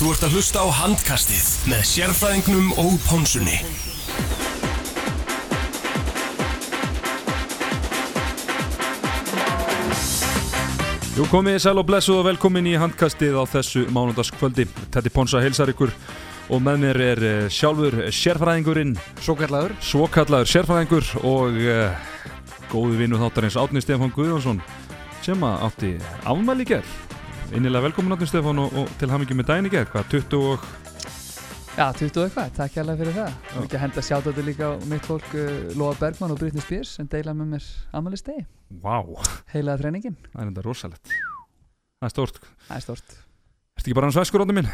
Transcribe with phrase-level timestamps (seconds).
[0.00, 3.58] Þú ert að hlusta á handkastið með sérfræðingnum og pónsunni.
[11.18, 14.64] Jú komið sæl og blessuð og velkomin í handkastið á þessu mánundaskvöldi.
[14.88, 15.92] Tetti Ponsa heilsar ykkur
[16.48, 21.92] og með mér er eh, sjálfur sérfræðingurinn, Svo kallaður svokallaður sérfræðingur og uh,
[22.72, 24.64] góðu vinnu þáttarins Átni Stefán Guðjónsson
[25.20, 25.94] sem að átti
[26.24, 27.09] afmæli í gerð.
[27.50, 30.66] Innilega velkomin Átni Stefán og, og til hamingi með daginn í gerð, hvað, 20 og...
[31.74, 33.32] Já, 20 og eitthvað, takk hérlega fyrir það.
[33.56, 35.48] Og ekki að henda þetta líka á mitt fólk uh,
[35.80, 37.66] Lóa Bergman og Britney Spears sem deila með mér
[37.98, 38.44] amalistegi
[38.84, 39.00] Vá,
[39.50, 41.10] Heilaða treiningin, það er enda rosalegt.
[41.98, 42.40] Það er stórt.
[42.68, 44.70] það er stort Ertu ekki bara hans veskur Átni minn?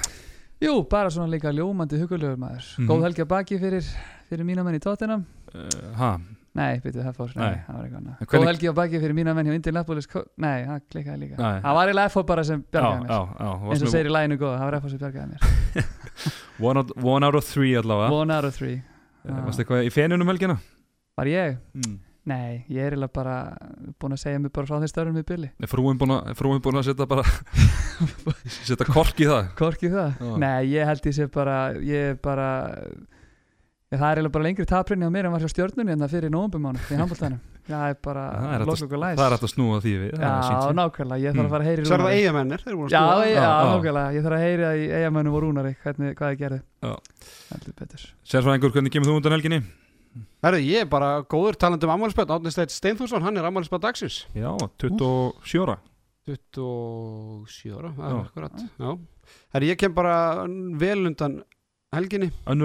[0.66, 2.68] Jú, bara svona líka ljómandi hugulegur maður.
[2.76, 2.90] Mhm.
[2.92, 3.88] Góð helgi að baki fyrir,
[4.28, 5.22] fyrir mína menn í tóttina
[5.56, 6.08] Uh, ha,
[6.56, 9.00] Nei, byrju, það fór, nei, það var eitthvað annað En hvernig- Góð helgi að baki
[9.02, 10.08] fyrir mína menn hjá Indianapolis
[10.40, 11.60] Nei, það klikkaði líka Nei.
[11.66, 13.50] Það var eiginlega FO bara sem bjargaði mér já, já.
[13.52, 15.40] þú varst Eins og segir í læginu góða, það var FO sem bjargaði mér
[16.70, 18.12] One out, one out of three allavega.
[18.16, 18.82] One out of three
[19.26, 20.54] Uh, Varstu eitthvað í fenunum helgina?
[21.18, 21.56] Var ég?
[21.74, 21.96] Mm.
[22.30, 23.34] Nei, ég er eiginlega bara
[23.98, 26.30] búin að segja mig bara frá þeir störfum við Billy Er frúin búin að,
[26.62, 27.24] búin að setja bara
[28.68, 29.48] setja kork í það?
[29.58, 30.14] Korki það?
[30.22, 30.32] Já.
[30.42, 32.48] Nei, ég held ég sé bara ég bara
[33.92, 36.14] ég, það er eiginlega bara lengri taprinni á mér en var hjá stjörnunni en það
[36.16, 38.62] fyrir nóvumbumánu í handbóltanum það er bara er
[38.96, 39.16] og læs.
[39.18, 40.10] Það er að snúa því við.
[40.14, 40.26] Er Já,
[40.78, 41.46] nákvæmlega, ég þarf Mm.
[41.46, 43.26] að fara að heyri Svo er það eigamennir, þeir eru búin að Já, skoða.
[43.26, 44.76] já, nákvæmlega, ég þarf að heyri að
[45.36, 46.60] og rúnari hvernig, hvað þið gerði.
[47.50, 48.04] Heldur betur.
[48.32, 49.60] Sérfræðingur, hvernig kemur þú undan helginni?
[50.46, 52.50] Herru, ég er bara góður talandum ammælisbjörn Átni
[61.92, 62.56] Steit Steinforsson, hann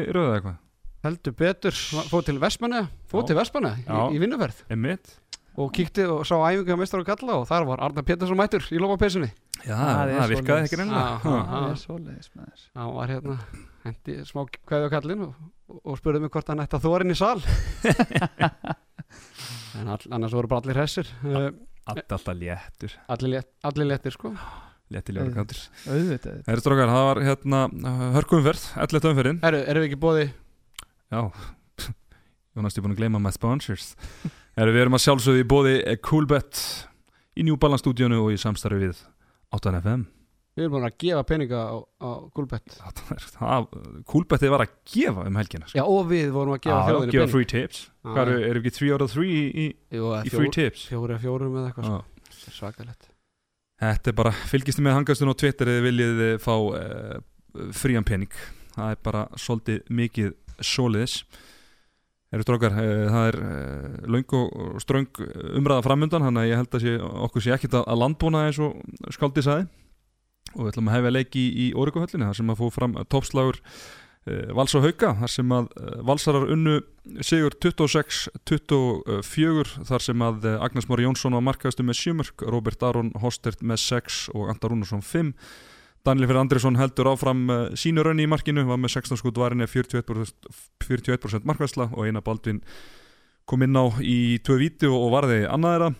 [0.00, 0.20] ammælisbjörn dagsins Já, 27 ára 27 ára, Já.
[0.20, 0.20] já.
[0.20, 0.20] akkurat Já.
[0.20, 0.58] Herru, ég kem bara vel undan helginni Önnur retro helginni rauða eitthvað
[1.00, 1.72] heldur betur,
[2.10, 4.10] fóð til Vestmanna fóð til Vestmanna í, Já.
[4.12, 5.20] í vinnuferð Emmett
[5.60, 8.62] og kíkti og sá æfingu að mestar og kalla og þar var Arnar Pétursson mættur
[8.70, 9.30] í lófapessunni
[9.60, 10.76] Já, Það það virkaði ekki.
[10.88, 11.00] Ha.
[11.20, 13.34] Það er svoleiðis maður hann var hérna
[13.84, 15.34] hendi smá kveðu á kallin og,
[15.84, 17.42] og spurði mig hvort hann ætti að þórin í sal
[19.80, 21.50] en all, annars voru bara allir hressir uh,
[21.90, 24.32] Allt alltaf léttur allir, létt, allir léttir sko
[24.90, 26.40] Léttir ljóra kantur Auðvitað.
[26.46, 27.60] Það er strókar, það var hérna
[28.16, 29.40] hörkumferð, 11 umferðin.
[29.44, 30.24] Herru, erum við ekki bóði
[31.10, 31.20] Já.
[32.58, 33.92] Jónas, ég er búin að gleyma my sponsors.
[34.58, 36.62] Herru, Við erum að sjálfsögðu í bóði Coolbet
[37.38, 39.04] í New Balance stúdíunu og í samstarfi við
[39.54, 40.08] 8FM
[40.58, 42.74] Við erum búin að gefa peninga á, á Gulbett
[44.10, 45.78] Coolbetið var að gefa um helgina sko.
[45.78, 47.34] Já, og við vorum að gefa Já, þjóðinni gefa pening.
[47.36, 47.78] free tips.
[47.86, 48.08] Já.
[48.10, 50.82] Hvað eru, eru ekki 3 out of 3 í, í, Jú, í free tips?
[50.90, 51.94] Fjóri að fjórum eða eitthvað Já.
[51.94, 52.26] sko.
[52.34, 53.08] Það er Svakalegt
[53.80, 57.14] Þetta er bara, fylgistu með hangastun á Twitter eða viljið fá uh,
[57.76, 58.34] frían pening?
[58.74, 61.22] Það er bara svolítið mikið soliðis
[62.30, 65.22] Eru strókar, uh, það er uh, löng og ströng
[65.58, 66.94] umræða framundan Þannig að ég held að sé,
[67.28, 68.76] okkur sé ekkit að, landbúna eins og
[69.16, 69.66] skáldi sagði.
[70.52, 73.60] Og við ætlum að hefja leiki í, í Órikuhöllinni þar sem að fóð fram toppslagur
[74.28, 76.84] Vals og Hauka Þar sem að uh, Valsarar unnu
[77.24, 82.80] sigur 26-24 Þar sem að uh, Agnes Móri Jónsson var markaðustu með 7 mörg Robert
[82.84, 85.32] Aron Hostert með 6 og Andar Rúnarsson 5
[86.04, 87.42] Daniel Fyrir Andrisson heldur áfram
[87.76, 90.32] sínu raunni í markinu var með 16 skút varinni 41%,
[90.86, 92.62] 41 markværsla og eina Baldvin
[93.50, 95.90] kom inn á í tvö víti og, varði annaðera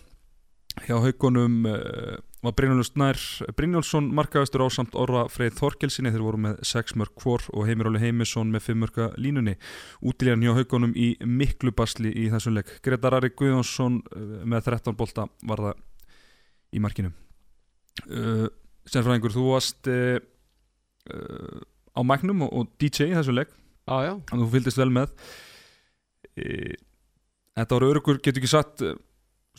[0.87, 3.19] hjá haugunum uh, var Brynjólfur Snær
[3.57, 7.89] Brynjólfsson markaðastur á samt Orra Freyð Þorkelsinni þeir voru með 6 mörg hvor og Heimir
[7.91, 9.53] Óli Heimisson með 5 mörga línunni.
[10.01, 12.71] Útilíðan hjá haugunum í miklu basli í þessum leik.
[12.81, 15.85] Gretar Ari Guðjónsson uh, með 13 bolta var það
[16.73, 17.13] í markinu.
[18.07, 18.47] Uh,
[18.89, 20.17] Sennfræðingur, þú varst uh,
[21.13, 21.61] uh,
[21.93, 23.53] á Magnum og, og DJ í þessu leik.
[23.85, 24.13] Já, já.
[24.17, 25.13] Og þú fylgdist vel með.
[26.31, 28.81] Þetta var örugur, getur ekki satt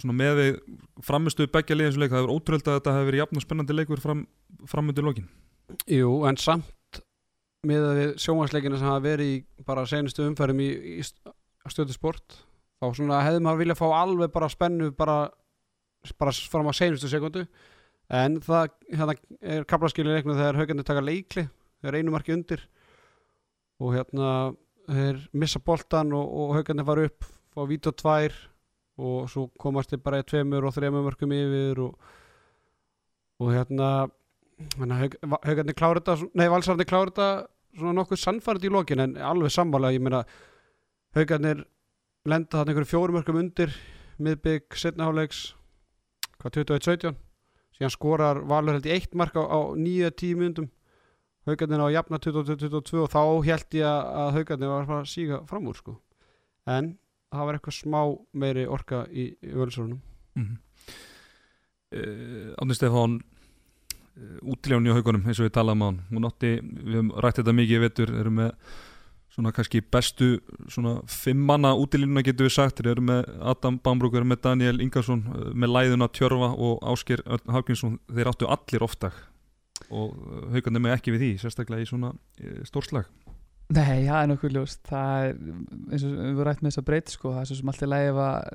[0.09, 0.61] með við
[1.05, 4.01] framistuðu begja liðin leik, það er ótrúld að þetta hefur verið jafn og spennandi leikur
[4.03, 4.23] fram,
[4.71, 5.29] framundir lokin.
[5.87, 7.03] Jú, en samt
[7.63, 9.37] með að við sjónvarsleikina sem hafa verið í
[9.67, 12.41] bara senustu umferðum í, í stöðu sport
[12.83, 12.89] þá
[13.23, 15.19] hefði maður viljað fá alveg bara spennu bara,
[16.19, 17.45] bara fram á senustu sekundu
[18.11, 21.47] en það hérna, er kaplaskilir leiknum þegar haugandi taka leikli
[21.83, 22.65] þegar einu marki undir
[23.79, 24.33] og hérna
[24.91, 28.35] þeir missa boltan og, og haugandi fara upp fá vít og tvær
[28.99, 31.95] og svo komast þeir bara í tveimur og þreimur mörgum yfir og,
[33.41, 33.89] og hérna
[35.43, 37.29] haugandi klára þetta nei valsarandi klára þetta
[37.79, 40.23] svona nokkuð sannfærið í lokin en alveg sammála ég meina
[41.17, 41.65] haugarnir
[42.29, 43.73] lenda þarna einhverju fjórum mörgum undir
[44.23, 45.41] miðbygg setnaháleiks
[46.43, 47.17] hvað 21-17
[47.79, 50.69] síðan skorar Valur held í eitt mark á, á 9-10 myndum
[51.49, 55.75] haugarnir á jafna 22-22 og þá held ég að- haugarnir var að síga fram úr
[55.81, 55.97] sko.
[56.71, 56.93] En
[57.33, 58.01] það var eitthvað smá
[58.33, 60.01] meiri orka í, í völsórunum
[60.37, 60.57] mm -hmm.
[61.99, 63.21] uh, Átni Stefán
[64.45, 67.55] útilján í haugunum eins og við talaðum á hann hún átti, við höfum rætt þetta
[67.57, 68.51] mikið í vetur erum með
[69.33, 70.29] svona kannski bestu
[70.69, 74.83] svona fimm manna útilínuna getur við sagt, þeir eru með Adam Bambrúk, eru með Daniel
[74.85, 79.17] Ingarsson eh, með Læðuna Tjörfa og Ásker Hafginsson, þeir áttu allir oftak
[79.89, 80.13] og
[80.53, 82.13] haugarnir með ekki við því sérstaklega í svona
[82.43, 83.09] eh, stórslag
[83.73, 84.81] Nei, það er nokkuð ljóst.
[84.89, 85.37] Það er,
[85.89, 87.91] eins og við vorum rætt með þess að breyta sko, það er svo sem alltaf
[87.93, 88.49] lægi ef að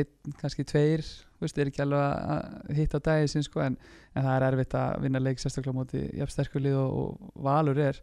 [0.00, 1.04] einn, kannski tveir,
[1.44, 3.76] veist, er ekki alveg að hitta á dagi sin sko, en,
[4.14, 7.80] en það er erfitt að vinna leik sérstaklega á móti jafn sterkulið og, og valur
[7.84, 8.00] er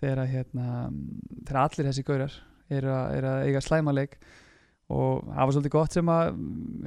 [0.00, 0.68] þegar að hérna,
[1.44, 2.38] þegar allir þessi gaurar
[2.70, 4.16] eru að, er að eiga slæmaleik
[4.90, 6.30] og það var svolítið gott sem að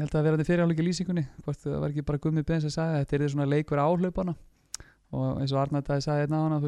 [0.01, 3.03] held að vera þetta fyrirháleiki lýsingunni hvort það var ekki bara gummi beins að sagja
[3.03, 4.35] þetta er svona leikur áhlaupana
[5.13, 6.59] og eins og Arnardæði sagði hérna á hana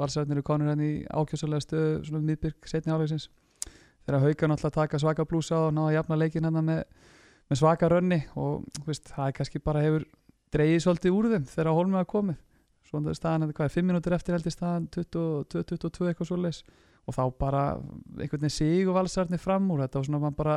[0.00, 3.28] valsræðnir eru konur hérna í ákjössalega stöðu svona um miðbyrg setni áleiksins
[4.04, 6.82] þegar hauga náttúrulega taka svaka blúsa og ná að jafna leikin hérna með,
[7.50, 10.08] með svaka rönni og veist, það er kannski bara hefur
[10.54, 12.40] dreyið svolítið úr þeim þegar Holmið hafa komið.
[12.84, 16.60] Svona staðan, hvað er 5 minútur eftir held í staðan 22 eitthvað svo leis
[17.04, 17.62] og þá bara
[18.16, 20.54] einhvern veginn sig og valsarnir fram úr þetta og svona maður bara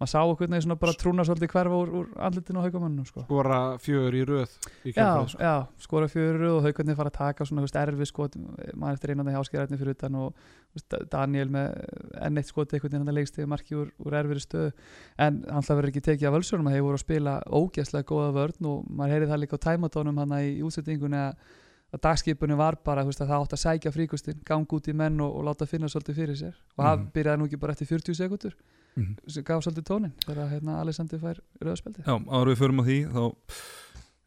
[0.00, 3.24] maður sá einhvern veginn svona bara trúna svolítið hverfa úr, úr andlitinu á haugamanninu sko.
[3.26, 4.54] skora fjögur í röð
[4.88, 5.84] í já, kjálfarið, sko.
[5.84, 8.40] skora fjögur í röð og haugarnir fara að taka svona veist, erfi skot
[8.72, 11.68] maður eftir einandi háskjæðarni fyrir utan og veist, Daniel með
[12.16, 14.72] enn eitt skot einhvern veginn hann að leikst yfir marki úr, úr erfiri stöðu
[15.20, 18.36] en hann hlað verður ekki tekið af völsunum að þeir voru að spila ógæslega góða
[18.40, 21.58] vörn og maður heyrið það líka á tæmatónum hann í útsettingunni að
[21.92, 25.20] að dagskipunni var bara veist, að það átt að sækja fríkustin, ganga út í menn
[25.20, 27.10] og, og láta finna svolítið fyrir sér og það Mhm.
[27.14, 28.54] byrjaði nú ekki bara eftir 40 sekundur
[28.96, 29.30] mm -hmm.
[29.30, 32.98] sem gaf svolítið tónin þegar hérna, Alessandri fær rauðspeldi Já, áður við förum á því
[33.12, 33.34] þá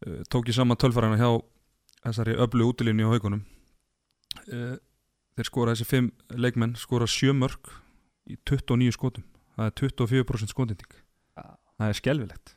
[0.08, 1.42] uh, tók ég saman tölfærana hjá
[2.04, 3.44] þessari öllu útilínu á haugunum
[4.52, 4.78] uh,
[5.38, 7.70] þeir skora þessi fimm leikmenn skora sjö mörg
[8.30, 9.24] í 29 skotum
[9.58, 10.94] það er 24% skotinding
[11.38, 11.56] Já.
[11.80, 12.56] það er skelvilegt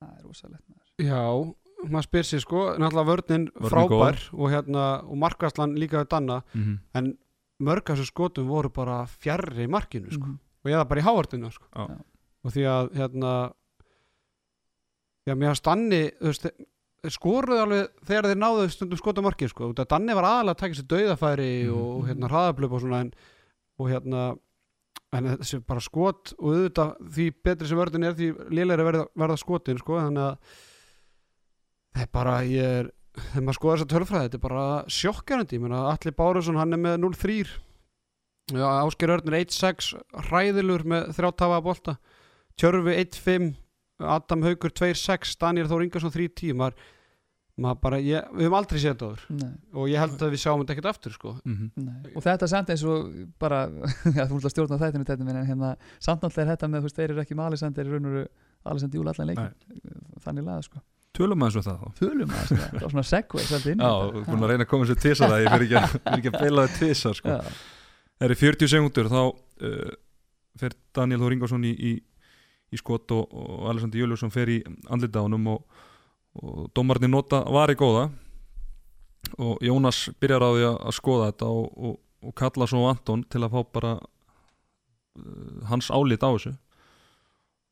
[0.00, 0.88] það er rosalegt maður.
[0.98, 1.54] já,
[1.90, 6.42] maður spyr sér sko náttúrulega vörnin Vörnin frábær og, hérna, og markaslan líka við danna
[6.54, 6.78] mm -hmm.
[6.94, 7.18] en
[7.60, 10.26] mörg af þessu skotum voru bara fjarrri markinu sko.
[10.26, 10.38] Mhm.
[10.64, 11.64] og eða bara í hávardinu sko.
[11.76, 11.98] Já.
[12.44, 13.52] og því að hérna
[15.26, 16.46] já, mér að stanni þú veist,
[17.04, 19.68] þeir skoruðu alveg þegar þeir náðu stundum skota markið sko.
[19.72, 21.74] Út að Danni var aðalega að taka sér dauðafæri Mhm.
[21.74, 23.12] og hérna hraðablöp og svona en,
[23.78, 24.36] og hérna
[25.12, 29.36] en þessi bara skot og auðvitað því betri sem vörðin er því lélæri verða, verða
[29.38, 30.38] skotin sko, þannig að
[31.94, 32.90] það er bara ég er,
[33.30, 34.64] þegar maður skoða þessa tölfræði þetta er bara
[34.98, 37.44] sjokkjarandi, ég meina Alli Bárusson hann er með 0-3
[38.52, 39.94] Já, Ásker Örn er 1-6
[40.26, 41.94] hræðilur með þrjáttafa bolta.
[42.60, 43.54] Tjörfi 1-5
[44.04, 46.76] Adam Haugur 2-6 Daniel Þór Ingarsson 3-10 maður,
[47.56, 49.24] maður bara, ég, við höfum aldrei séð þetta áður.
[49.38, 51.32] Nei, og ég held að við sjáum þetta ekkert aftur sko.
[51.46, 51.70] Mhm.
[51.86, 52.12] nei.
[52.12, 53.62] og þetta samt eins og bara
[54.18, 56.84] já, þú ætla að stjórna þættinu þetta minn en hérna samt náttúrulega er þetta með
[56.84, 58.26] þú veist þeir eru ekki með Alessandri raun og veru
[58.74, 62.56] Alessandri júla allan leikin þannig laða sko Tölum aðeins við það þá Fölum að sko,
[62.64, 64.14] það var svona segway svolítið inn í Já, þetta.
[64.14, 66.16] þú er búin að reyna að koma sér tísa það ég fyrir ekki, að- fer
[66.18, 67.28] ekki að beila það tísa sko.
[67.28, 67.52] Já.
[68.14, 69.92] Það eru 40 sekundur þá uh,
[70.64, 71.92] fer Daniel Þór Ingarsson í, í,
[72.74, 74.58] í skot og, og Alessandri Jöljósson fer í
[74.90, 75.80] andlita á honum og,
[76.42, 78.08] og dómarnir nota vari góða
[79.38, 81.94] og Jónas byrjar á því að, að skoða þetta og, og,
[82.28, 86.54] og kalla svo Anton til að fá bara uh, hans álit á þessu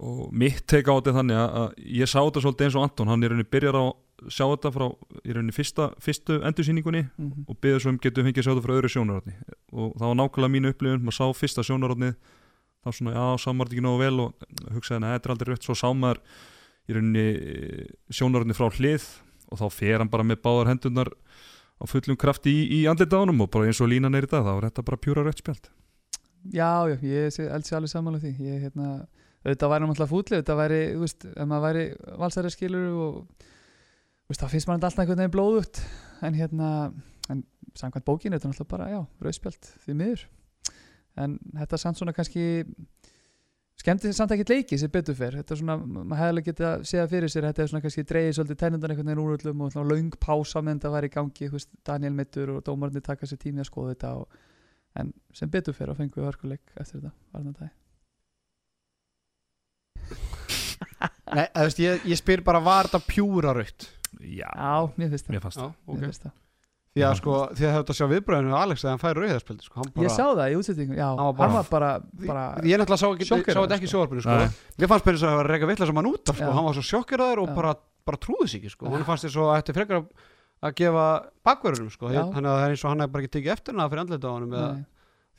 [0.02, 3.22] og mitt teika á þetta þannig að, ég sá þetta svolítið eins og Anton hann
[3.22, 4.86] er rauninni byrjar á að sjá þetta frá
[5.22, 7.44] í rauninni fyrsta, fyrstu endursýningunni Mhm.
[7.48, 9.34] og byggði svo um getum fengið að sjá þetta frá öðru sjónarotni
[9.72, 12.14] og það var nákvæmlega mínu upplifun maður sá fyrsta sjónarotnið
[12.82, 14.32] þá svona já, sá maður þetta ekki nógu vel og
[14.74, 15.62] hugsaði að þetta er aldrei rétt.
[15.68, 16.18] Svo sá maður
[16.90, 17.26] í rauninni
[18.10, 19.04] sjónarotni frá hlið
[19.52, 21.10] og þá fer hann bara með báðar hendunar
[21.78, 24.30] á fullum krafti í, í andlita á honum og bara eins og línan er í
[24.30, 25.68] dag þá er þetta bara pjúra rautt spjald.
[26.50, 28.32] Já, já, ég sér alveg saman því.
[28.42, 29.06] Ég, hérna,
[29.42, 31.84] auðvitað væri náttúrulega fútli auðvitað væri, þú veist, ef maður væri
[32.22, 35.82] valsæri skilur og þú veist, þá finnst maður alltaf einhvern veginn blóðugt.
[36.22, 36.68] En hérna,
[37.32, 37.42] en
[37.78, 40.26] samkvæmt bókinu þetta er náttúrulega bara, já, rauðspjald því miður.
[41.22, 42.46] En þetta er samt svona kannski
[43.82, 45.40] skemmti samt ekkert leiki sem betur fer.
[45.40, 48.06] Þetta er svona, maður hefði alveg getað að segja fyrir sér þetta er svona kannski
[48.12, 51.52] dreigið svolítið tennundan einhvern veginn úr öllum og löng pása meðan þetta væri í gangi,
[51.56, 54.42] veist, Daniel Mittur og dómarnir taka sér tími að skoða þetta og,
[55.02, 57.81] en sem betur fer og fengum við hörkuleik eftir þetta, varna dag
[61.34, 63.88] Nei, eða, veist, ég, ég spyr bara var þetta pjúra raukt
[64.20, 66.32] Já, Já, mér finnst það mér fannst Já, það ok Mér finnst það.
[66.92, 69.92] Því að sko, því að þetta sjá viðbröðinu Alex þegar hann fær rauðarspildi sko, hann
[69.94, 71.92] bara, Ég sá það í útsettingum, já, Hann var hann bara- var bara,
[72.28, 73.96] bara Ég náttúrulega sá, ekki, sá Sjokkeraður, þetta ekki í sko.
[74.02, 74.34] sjóarpinu sko.
[74.36, 74.48] Nei.
[74.82, 76.44] Mér fannst þess að það var að reyka vitlega sem hann út af sko.
[76.44, 76.52] Já.
[76.58, 77.54] Hann var svo sjokkeraður og Já.
[77.56, 77.72] bara,
[78.04, 78.90] bara trúði sig ekki sko.
[78.92, 80.10] Hann fannst þess að þetta frekar að-
[80.68, 81.06] að gefa
[81.48, 82.12] bakverðunum sko.
[82.12, 82.22] Já.
[82.28, 84.28] Þannig að það er eins og hann hefði bara ekki tekið eftir hana fyrir andlita
[84.28, 84.84] á hann Nei,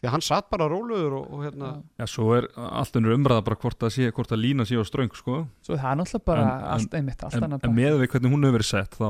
[0.03, 1.67] Því að hann satt bara róluður og, og hérna
[2.01, 2.05] já.
[2.11, 5.13] Svo er allt unnur umræða bara hvort að, sé, hvort að lína sé á ströng
[5.15, 5.37] sko.
[5.63, 8.33] Svo það er náttúrulega bara En- allt einmitt, allt en, annað en með við hvernig
[8.35, 9.07] hún hefur verið sett þá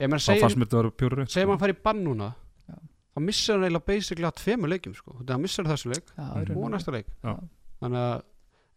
[0.00, 1.56] ég þá fannst mér þetta að vera rétt segjum sko.
[1.56, 2.28] hann fær í bann núna
[2.70, 2.76] Já.
[3.16, 5.10] þá missir hann eiginlega basically að tveimur leikjum sko.
[5.18, 7.34] þannig að hann missir þessu leik Já, og næsta leik Já.
[7.82, 8.22] þannig að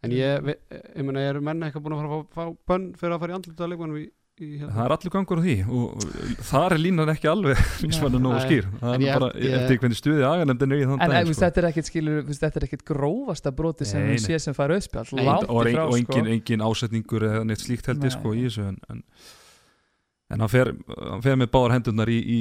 [0.04, 0.58] en ég, vi-
[0.98, 3.36] ég meina, eru menn eitthvað búin að fara að fá, bönn fyrir að fara í
[3.38, 4.10] andlita leikmannum í, í
[4.40, 4.72] hérna?
[4.74, 6.06] það er allir gangur á því og
[6.48, 8.42] þar er línan ekki alveg mismann nógu Nei.
[8.48, 11.14] skýr það En er ég- bara ég- eftir hvernig stuði aganemdin er í þann En
[11.20, 11.40] ef, sko.
[11.44, 14.18] þetta er ekkit skilur, þetta er ekkit grófasta broti sem nei.
[14.18, 16.18] sé sem fær auðspjall Nei, langt og, ein, frá og sko.
[16.18, 18.18] engin, engin ásetningur eða neitt slíkt held ég Nei.
[18.18, 19.02] sko í þessu en, en,
[20.34, 20.72] en hann, fer,
[21.12, 22.38] hann fer með báðar hendurnar í, í,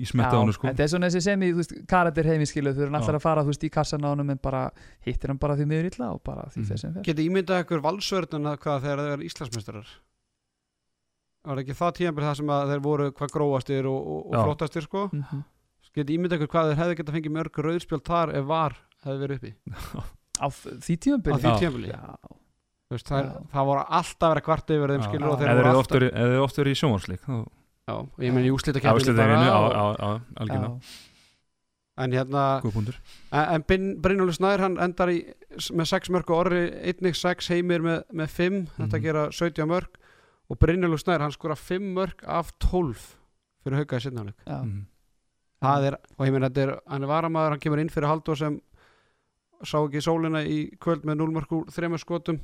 [0.00, 1.50] í smetta ánu sko þetta er svona þessi sem í,
[1.90, 2.92] karatir heimi skilu þú Já.
[2.96, 4.70] allar að fara, þú veist, í kassan á honum en bara
[5.04, 6.70] hittir hann bara því miður illa og bara því Mhm.
[6.72, 6.78] mm.
[6.80, 9.86] sem fer Geti ímyndað ykkur valsvörðuna hvað þegar þeir eru Íslandsmeistarar
[11.46, 14.82] Var ekki það tíðanbyrð það sem að þeir voru hvað gróastir og, og, og flottastir
[14.86, 15.04] sko?
[15.12, 15.44] Mm -hmm.
[15.96, 18.74] Geti ímyndað ykkur hvað þeir hefði geta fengið mörg rauðspjöld þar ef var
[19.06, 19.52] hefði verið uppi?
[20.44, 21.32] Á því tímabili?
[21.32, 21.56] Á því Já.
[21.62, 22.02] tíðanbyrði Já,
[23.06, 23.46] það, Já.
[23.54, 26.12] það voru alltaf að kvarta yfir þeim skilur og þeir eða voru alltaf oft verið-
[26.12, 27.36] ef þið oft verið í sjónvarsleik þá
[27.86, 28.52] Já, og ég meni í
[30.42, 30.70] algjörlega.
[30.74, 30.96] Já,
[32.02, 32.42] en hérna
[33.32, 33.62] en,
[34.02, 35.20] Brynjólfur Snær hann endar í,
[35.72, 39.02] með 6 mörg og orri einnig 6 heimir með, með 5 þetta Mhm.
[39.06, 39.88] gera 17 mörg
[40.50, 43.16] og Brynjólfur Snær hann skora 5 mörg af 12
[43.64, 44.60] fyrir hauka í sittnáleik já.
[44.62, 44.84] Mhm.
[45.62, 48.36] það er, og ég meina þetta er hann er varamaður, hann kemur inn fyrir Halldór
[48.38, 48.60] sem
[49.64, 52.40] sá ekki sólina í kvöld með 0 mörg úr 3 skotum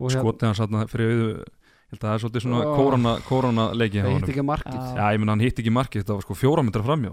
[0.00, 2.76] og hérna- skotið hann satna fyrir auðu ég held að það er svolítið svona Ó.
[2.76, 4.20] kórona, kórona leiki hjá það honum.
[4.22, 6.82] hitt ekki markið já, ég menn hann hitt ekki markið, þetta var sko fjóra metra
[6.84, 7.12] framjá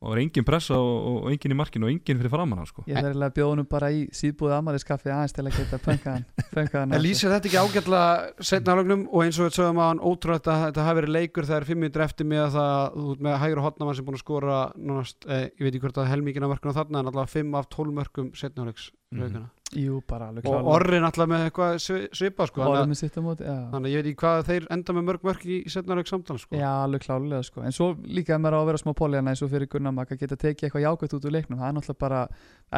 [0.00, 2.84] og var engin pressa og, og engin í markinu og engin fyrir framann sko.
[2.88, 6.24] Ég þarf að bjóða honum bara í síðbúið amaliskaffi aðeins til að geta pönka hann
[6.56, 9.90] pönka hann En lýsir þetta ekki ágætlega setna álegnum og eins og við sögum að
[9.92, 13.12] hann ótrúlega að þetta hafi verið leikur þegar fimm minnir eftir með að það þú
[13.16, 16.10] ert með hægur hotnamann sem búin að skora nánast, eh, ég veit ekki hvort að
[16.14, 19.48] helmingina mörkunum þarna en allavega 5 af 12 mörkum setna álegs Mhm.
[19.76, 23.22] Jú, bara alveg og orrin allavega með eitthvað svi- svipað sko þannig með sitt á
[23.22, 23.54] móti já.
[23.70, 26.56] þannig ég veit ekki hvað þeir enda með mörg mörk í setna álegs samtala sko.
[26.58, 27.62] Já, alveg klálega sko.
[27.62, 30.18] En svo líka ef maður á að vera smá póljana eins og fyrir Gunnar Maka
[30.18, 31.60] geta tekið eitthvað jákvæmt út úr leiknum.
[31.60, 32.24] Það er náttúrulega bara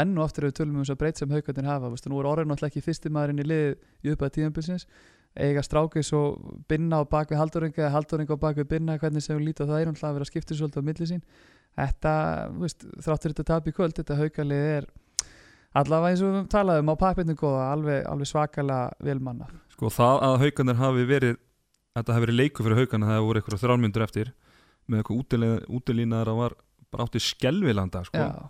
[0.02, 1.92] enn og aftur ef við tölum um þess að breyt sem haugarnir hafa.
[1.94, 4.86] Vistu, Nú er orðin náttúrulega ekki fyrsti maðurinn í liðið í uppæða tíðanbilsins
[5.32, 9.46] Eiga strákis og binna á bakvið haldoringa eða haldoringa á bakvið binna hvernig sem við
[9.48, 11.22] lítið á það er náttúrulega að vera svolítið á milli sín.
[11.72, 12.12] Þetta,
[12.60, 14.86] veist, þráttur þetta tap í kvöld Þetta haugarlið er
[15.80, 20.38] allavega eins og við talaðum á pappirnum góða alveg, alveg svakalega velmanna sko það að
[20.44, 21.38] haugarnir hafi verið
[21.96, 24.32] þetta hafi verið leiku fyrir haugarnir það hafi voru eitthvað þrjálmyndur eftir
[24.88, 26.56] með eitthvað útilínaðar að var
[26.92, 28.18] bara átti skelvilanda sko.
[28.18, 28.48] Já,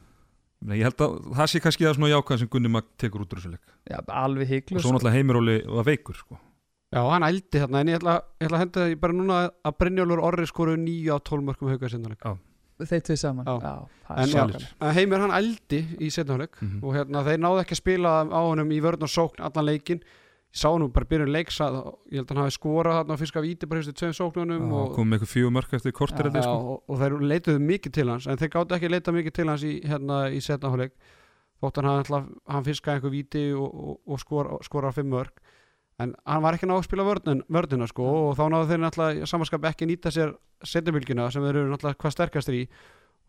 [0.63, 3.35] Ég, ég held að það sé kannski það svona jákvæð sem Gunni Mag tekur út
[3.35, 3.75] úr þessu leik.
[3.91, 6.39] Já alveg og hygglust svo náttúrulega heimiróli var veikur sko.
[6.93, 9.77] Já, hann ældi þarna en ég ætla, ég ætla að henda því bara núna að
[9.81, 12.27] Brynjólfur Orri skoru 9 á 12 mörkum hauga í setna áleik
[12.83, 13.47] Þeir tvið saman.
[13.47, 13.75] Já.
[14.11, 17.83] En en Heimir hann ældi í setna áleik mm og hérna þeir náðu ekki að
[17.83, 21.61] spila á honum í vörn og sókn allan leikin ég sá nú bara byrjun leiks
[21.65, 21.79] að
[22.13, 24.91] ég held að hann hafi skorað þarna og fiska víti bara fyrstu tveim sóknunum og,
[24.97, 26.75] kom með eitthvað fjögur mörk eftir kortir Já, já, sko.
[26.75, 29.49] og, og þeir leituðu mikið til hans en þeir gáttu ekki að leita mikið til
[29.49, 30.93] hans í, hérna, í setna áleik
[31.63, 35.42] þótt hann, hann, hann fiskaði einhver víti og, og, og skora, skora fimm mörg
[36.01, 39.27] en hann var ekki náðu að spila vörnin, vörnina sko, og þá náðu þeir náttúrulega
[39.29, 40.35] samanskap ekki nýta sér
[40.65, 42.65] setjumilkina sem þeir eru náttúrulega hvað sterkastir í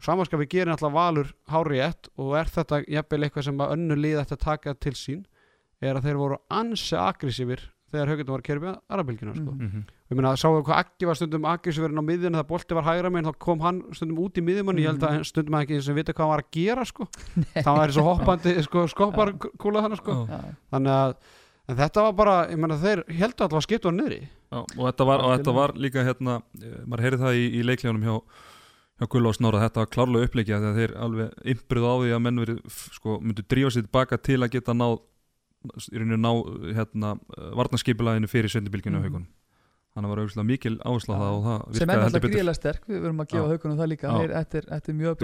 [0.03, 4.23] samanskapi gerir náttúrulega valur hári ett og er þetta jafnvel eitthvað sem að önnu lið
[4.23, 5.23] ætti að taka til sín
[5.83, 9.51] er að þeir voru ansi aggressífir þegar haugundum var að kerja með aðrabilgina sko.
[9.51, 9.67] Mhm.
[9.67, 9.83] Mhm.
[10.13, 13.29] Ég meina, sáu hvað Aggi var stundum aggressífurinn á miðjun þegar bolti var hægra meginn,
[13.29, 16.13] þá kom hann stundum út í miðjumann ég held að stundum hann ekki sem vita
[16.13, 17.07] hvað hann var að gera sko.
[17.65, 20.17] það var svo hoppandi sko, skoppar kúla þannig sko.
[20.73, 21.15] Þannig að
[21.69, 24.21] en þetta var bara, ég meina þeir heldur alltaf að skipta hann niðri.
[24.53, 27.63] Já, og þetta var, og þetta var líka hérna, eh, maður heyrði það í, í
[27.69, 28.15] leiklegunum hjá,
[28.99, 32.21] hjá Gulla og Snorra, þetta var klárlega uppleikja þegar þeir alveg ymbruð á því að
[32.27, 32.59] menn verið,
[32.99, 34.87] sko, myndu drífa sér tilbaka til að geta ná,
[35.89, 36.31] í rauninu ná
[36.75, 37.13] hérna,
[37.55, 39.01] varnarskipulæðinu fyrir söndibilginu Mhm.
[39.01, 39.27] á haugunum
[39.93, 42.29] þannig var auðvitað mikil áhersla á það og það sem er betur.
[42.29, 43.49] gríðilega sterk við verum að gefa Já.
[43.53, 44.07] haugunum það líka.
[44.33, 45.17] Þetta, þetta er mjög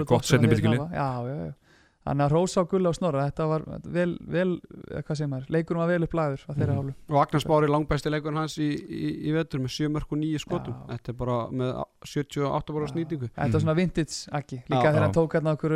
[2.00, 4.52] Er þannig að Rósa og Gulla og Snorra þetta var vel, vel
[4.88, 6.78] eh, hvað segir maður, leikunum var vel upplagður á þeirra Mhm.
[6.80, 10.18] hálfu og Agnars Bári langbæsti leikurinn hans í, í, í vetur með 7 mörg og
[10.18, 10.96] 9 skotum Já.
[10.96, 12.92] þetta er bara með 78 bara Já.
[12.94, 14.92] snýtingu þetta var svona vintage ekki líka Já.
[14.94, 15.74] þegar hann tók hérna okkur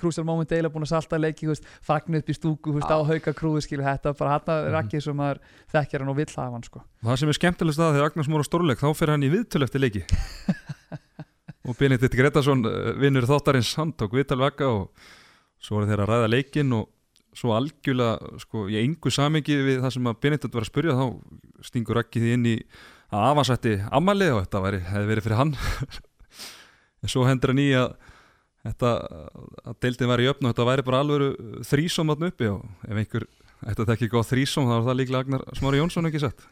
[0.00, 2.88] krúsal moment eila búin að salta leiki þú veist, fagnu upp í stúku þú veist,
[2.88, 2.96] Já.
[2.96, 4.80] á hauka krúi skilu þetta var bara hann Mhm.
[4.80, 5.38] ekki sem maður
[5.74, 6.80] þekkjar hann og vill hafa hann sko.
[7.04, 9.80] það sem er skemmtilegst að þegar Agnars Móra stórleik þá fyrir hann í viðtöl eftir
[9.84, 10.02] leiki
[11.68, 14.88] og Benedikt Gretarsson eh, vinnur þáttarins hann tók viðtal vekka og
[15.62, 16.90] svo voru þeir að ræða leikin og
[17.34, 21.06] svo algjörlega sko, ég engu samengi við það sem að Benedikt var að spurja þá
[21.66, 22.56] stingur ekki því inn í
[23.14, 25.54] að afansætti ammali og þetta væri, hefði verið fyrir hann.
[27.04, 27.90] En svo hendur hann í að
[28.64, 28.90] þetta,
[29.68, 31.24] að deildin væri öfn og þetta væri bara alveg
[31.68, 33.26] þrísom þarna uppi og ef einhver
[33.64, 36.40] ætti að tekja góð þrísom þá var það líklega Agnar Smári Jónsson ekki sett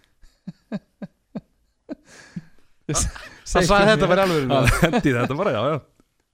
[2.93, 5.77] Það sagði þetta bara alveg Það hendi þetta bara, já, já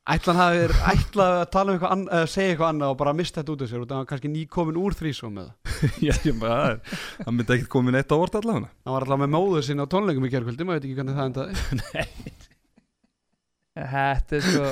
[0.09, 3.63] Ætlan að tala um eitthvað annað eða segja eitthvað annað og bara mista þetta út
[3.65, 5.55] af sér og það var kannski nýkomin úr þrísum með það
[6.09, 6.81] Já, ég bara, það er-
[7.27, 8.71] það myndi ekkert komin eitt á orð allavega.
[8.89, 11.29] Hann var alltaf með móður sinna á tónleikum í gerkvöldi maður veit ekki hvernig það
[11.29, 11.53] endaði.
[13.79, 14.65] Þetta er sko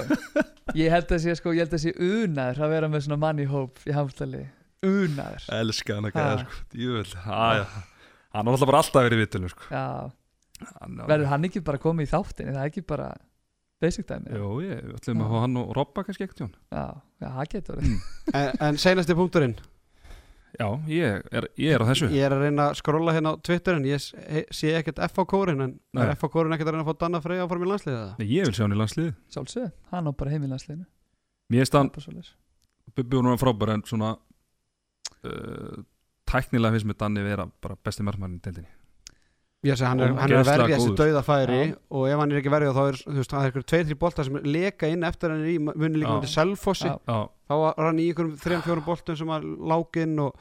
[0.76, 3.38] Ég held að sé sko, ég held að sé unaður að vera með svona mann
[3.38, 4.40] í hóp í hamstali
[4.87, 5.45] Unaður.
[5.61, 6.25] Elska hann að Ha.
[6.25, 7.07] gæða, sko, djúvel
[13.76, 16.54] Í í er basic dæmi Jú, ég ætlum að fá hann og Robba kannski ekkert,
[16.73, 16.85] Já,
[17.21, 17.80] það getur.
[17.80, 17.99] Verið
[18.33, 19.56] en, en seinasti punkturinn?
[20.56, 22.09] Já, ég er, ég er á þessu.
[22.09, 25.25] Ég er að reyna að skrolla hérna á Twitter en ég sé ekkert F á
[25.28, 26.02] kórin en Nei.
[26.06, 28.14] er F á kórin ekkert að reyna að fá Danna Freyja áfram í landsliðið það?
[28.23, 30.87] Nei, ég vil sjá hann í landsliði Sjálfsög, hann á bara heimilandsliðinu
[31.52, 32.33] Mér finnst hann, Bara svoleiðis.
[32.97, 35.85] Bubbi var nú frábær en svona uh,
[36.25, 38.73] Tæknilega finnst mér Danni vera bara besti margmærin í deildinni
[39.75, 40.99] Segi hann er, hann er að verja þessi góður.
[41.02, 41.76] dauða færi Já.
[41.90, 43.99] og ef hann er ekki verjað þá er þú veist, það er eitthvað tveir, þrjú
[44.02, 47.99] boltar sem leka inn eftir hann er í munni líka með Selfossi þá var hann
[48.02, 50.37] í einhverjum þrejum, fjórum boltum sem var láginn og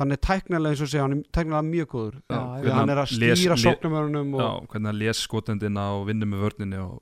[0.00, 2.70] þannig er tæknilega eins og segja, hann er tæknilega mjög góður Já, því já.
[2.70, 6.44] að hann er að stýra sóknumörunum já, og hvernig hann les skotendina og vinnur með
[6.46, 7.00] vörninni og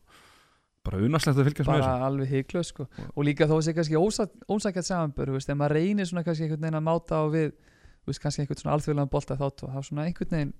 [0.88, 2.86] bara unaslegt að fylgjast með bara þessu alveg hygglöð sko.
[3.12, 3.98] og líka þó að sé kannski
[4.48, 7.50] ósakjart samanbör ef maður reynir svona kannski einhvern veginn að máta á við
[8.08, 10.54] veist, kannski einhvern svona alþjóðlega bolta þátt og þá svona einhvern veginn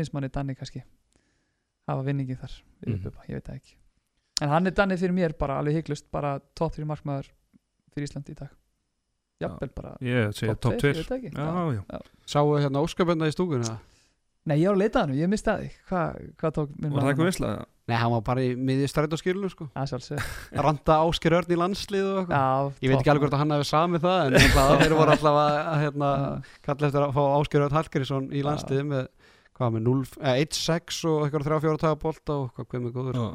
[0.00, 0.82] finnst manni Danni kannski
[1.90, 3.04] hafa vinningi þar mm.
[3.28, 3.76] ég veit það ekki.
[4.40, 7.28] En hann er Danni fyrir mér bara alveg hygglust bara top 3 markmaður
[7.92, 8.56] fyrir Íslandi í dag.
[9.40, 11.30] Jafnvel bara Ég segi top 2 tveir, ég veit það ekki.
[11.36, 11.84] Já, Já.
[11.94, 13.78] já, sáu hérna óskapenda í stúkunni eða?
[14.48, 17.04] Nei, ég var að leita hann, ég misti að því Hvað hva tók minn var
[17.04, 17.50] það eitthvað vissla?
[17.90, 19.66] Nei, hann var bara í miðið stræt á skilinu sko
[20.64, 22.40] Randa Ásker Örn í landslið og eitthvað.
[22.40, 25.14] Já, Ég veit ekki alveg hvort að hann hefði samið það en það, þeir voru
[25.14, 26.10] alltaf að, hérna,
[26.66, 29.04] kalla eftir að fá Ásker Örn Hallgrísson í landslið með,
[29.60, 33.26] hvað með 0, eh, 1-6 og eitthvað 3-4 taga bolta og hvað með góður Já.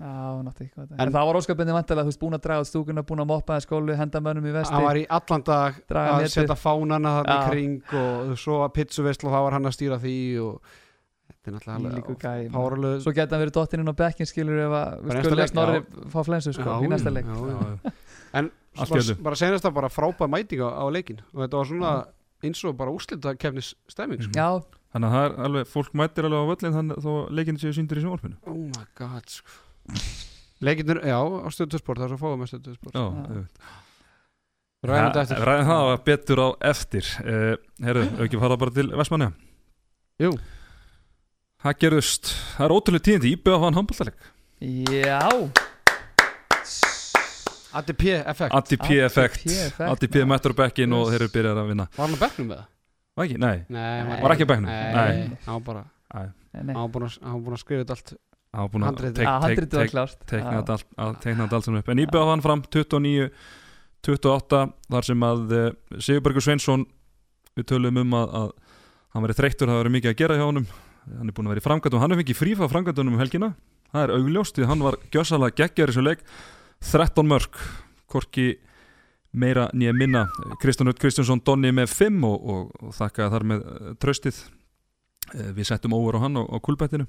[0.48, 3.22] Náttúrulega ekki En- En það var óskapindi vantilega, þú veist, búin að draga stúkuna búin
[3.24, 6.34] að moppa það skólu, henda mönnum í vesti hann var í allan dag að netið.
[6.34, 10.00] setja fánana þarna í kring og svo að pizzuveislu og þá var hann að stýra
[10.02, 10.62] því og
[11.30, 15.06] þetta er náttúrulega páralög Svo geta hann verið dottinn inn á bekkin skilur ef að
[15.06, 17.94] við skulum leik, snorri fá flensu sko í næsta leik já, já.
[18.36, 18.50] Já, já.
[19.16, 21.92] en bara, senast það bara frábæð mæting á, á leikin og þetta var svona
[22.44, 24.34] eins og bara úslita kefnis stemming sko.
[24.36, 24.50] Já,
[24.96, 28.00] Þannig að það er alveg, fólk mætir alveg á völlin þannig þó leikinn séu síndir
[28.00, 28.38] í sjónvarpinu.
[28.48, 29.58] Oh my god sko.
[30.66, 32.96] leikinnir, já, á stöðusport það er svo fáið með stöðusport.
[32.96, 33.26] Já, Já.
[33.26, 33.74] auðvitað.
[34.86, 35.42] ræðum þetta eftir.
[35.50, 37.10] Ræðum það var betur á eftir.
[37.26, 37.50] Uh,
[37.84, 39.28] Herðu, ef ekki fara bara til Vestmanni
[40.24, 40.32] Jú.
[41.66, 44.32] Það gerðust, það er ótrúlega tíðindi Íbjöða fann handbóltaleg
[44.64, 45.20] já.
[47.76, 48.56] ADP effekt
[49.84, 51.88] ADP mættur á bekkin og þeir eru byrjað að vinna.
[51.98, 52.72] Var hann á bekknum með það?
[53.16, 53.38] Var ekki?
[53.40, 54.68] Nei, Nei, hann var ekki á bekknum?
[54.70, 55.38] Nei, Nei.
[55.46, 55.84] hann var bara
[56.16, 58.10] hann var búin að, hann var búin að skrifa þetta allt.
[58.56, 59.16] Það var búin að Handritið.
[59.16, 60.20] tek- Já, tek- handritið var tek- klárt.
[60.32, 60.58] teikna Já.
[60.62, 61.90] þetta allt, að teikna þetta allt saman upp.
[61.90, 63.30] En Íbjöða fann fram 29
[64.06, 66.86] 28 þar sem að uh, Sigurbergur Sveinsson
[67.58, 68.52] við tölum um að, að
[69.16, 70.68] hann verið þreyttur, það verið mikið að gera hjá honum.
[71.06, 73.50] Hann er búin að vera í framkvæmdum, hann er fengið frífa framkvæmdunum um helgina,
[73.94, 76.24] það er augljóst því hann var gjössalega geggjar í þessu leik.
[76.86, 77.60] 13 mörg,
[78.12, 78.48] korki
[79.36, 80.26] meira nýja minna.
[80.62, 84.40] Kristján Rutt Kristjánsson Donni með 5 og, og, og þakka þar með uh, tröstið
[85.34, 87.08] uh, við settum óver á hann á, á kulbettinu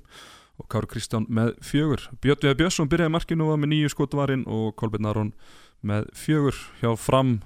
[0.56, 2.06] og Káru Kristján með fjögur.
[2.24, 5.34] Björn Viðar Björnsson byrjaði markinu var með nýju skotvarinn og Kolbjörn Aron
[5.84, 7.38] með fjögur hjá fram.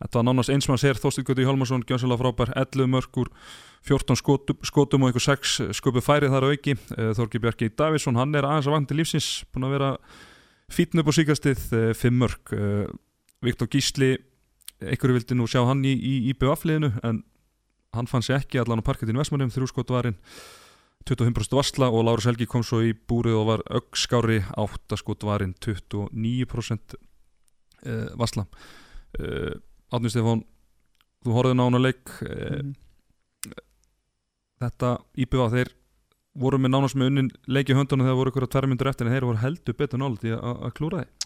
[0.00, 3.28] Þetta var nánast eins mann sér Þórstíð Guði Hjálmarsson gjömsala frábær 11 mörgur
[3.84, 6.76] 14 skotum, skotum og einhver 6 sköpu færið þar að auki.
[6.96, 9.92] Eh, Þorgi Björki Davidsson, hann er aðeins að vandi lífsins búin að vera
[10.72, 11.68] fítn upp á síkastið
[12.00, 12.88] 5 mörg Eh,
[13.44, 14.14] Viktor Gísli
[14.80, 17.22] einhverju vildi nú sjá hann í, í, í BVF-liðinu en
[17.96, 20.16] hann fann sér ekki allan á parkettinu Vestmannum, þrjú skotvarinn
[21.08, 26.96] 25% varsla og Lárus Helgi kom svo í búrið og var öggskári 8 skotvarinn 29%
[26.96, 28.44] uh, varsla.
[29.16, 29.56] Uh,
[29.90, 30.44] Átni Stefán
[31.24, 32.74] þú horfði nána leik uh, Mhm.
[34.60, 35.70] þetta íbjöða þeir
[36.40, 39.08] voru með nánast með unnin leik í höndunum þegar voru ykkur að tverja myndur eftir
[39.08, 41.19] en þeir voru heldur betur nálut í að að klúra þeir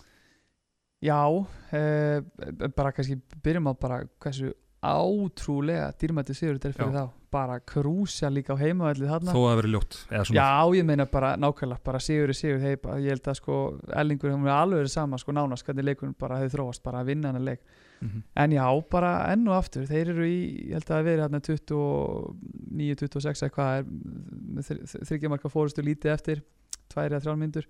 [1.04, 4.52] Já, uh, bara kannski byrjum á bara hversu
[4.84, 6.96] átrúlega dýrmætti sigur þetta er fyrir Já.
[7.04, 7.20] þá.
[7.34, 9.32] Bara krúsja líka á heimavelli þarna.
[9.34, 12.60] Þó að það veri ljótt eða Já, ég meina bara nákvæmlega, bara sigur er sigur.
[12.62, 13.56] Hei, bara, ég held að sko
[14.02, 17.32] Ellingur hún er alveg sama sko nánast hvernig leikurinn bara hefur þróast bara að vinna
[17.32, 17.64] hann að leik.
[18.04, 18.22] Mhm.
[18.36, 21.40] en já, bara enn og aftur þeir eru í, ég held að það verið hérna
[21.48, 23.84] 29-26 eitthvað er
[25.08, 26.42] þryggjamarka fórustu lítið eftir
[26.92, 27.68] tvær eða þrjár myndur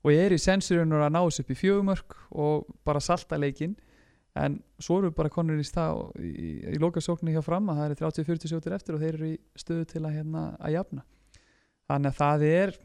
[0.00, 3.76] og ég er í sensurinn að ná þessu upp í fjögumörk og bara salta leikinn.
[4.38, 7.88] En svo eru bara konur í stað í, í, í lokasóknu hjá fram að það
[7.88, 11.02] er 30-40 sjótir eftir og þeir eru í stöðu til að, hérna, að jafna.
[11.90, 12.78] Þannig að það er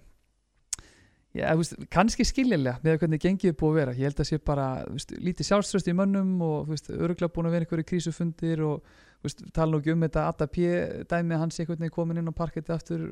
[1.36, 3.94] Já, veist, kannski skiljanlega með hvernig gengið er búið að vera.
[3.98, 7.66] Ég held að sé bara veist, lítið sjálfströst í mönnum og öruglega búin að vera
[7.66, 8.86] einhverju krísufundir og
[9.26, 10.70] veist, tala nú ekki um þetta Adda P.
[11.12, 13.10] dæmi hans einhvern veginn komin inn á parketti aftur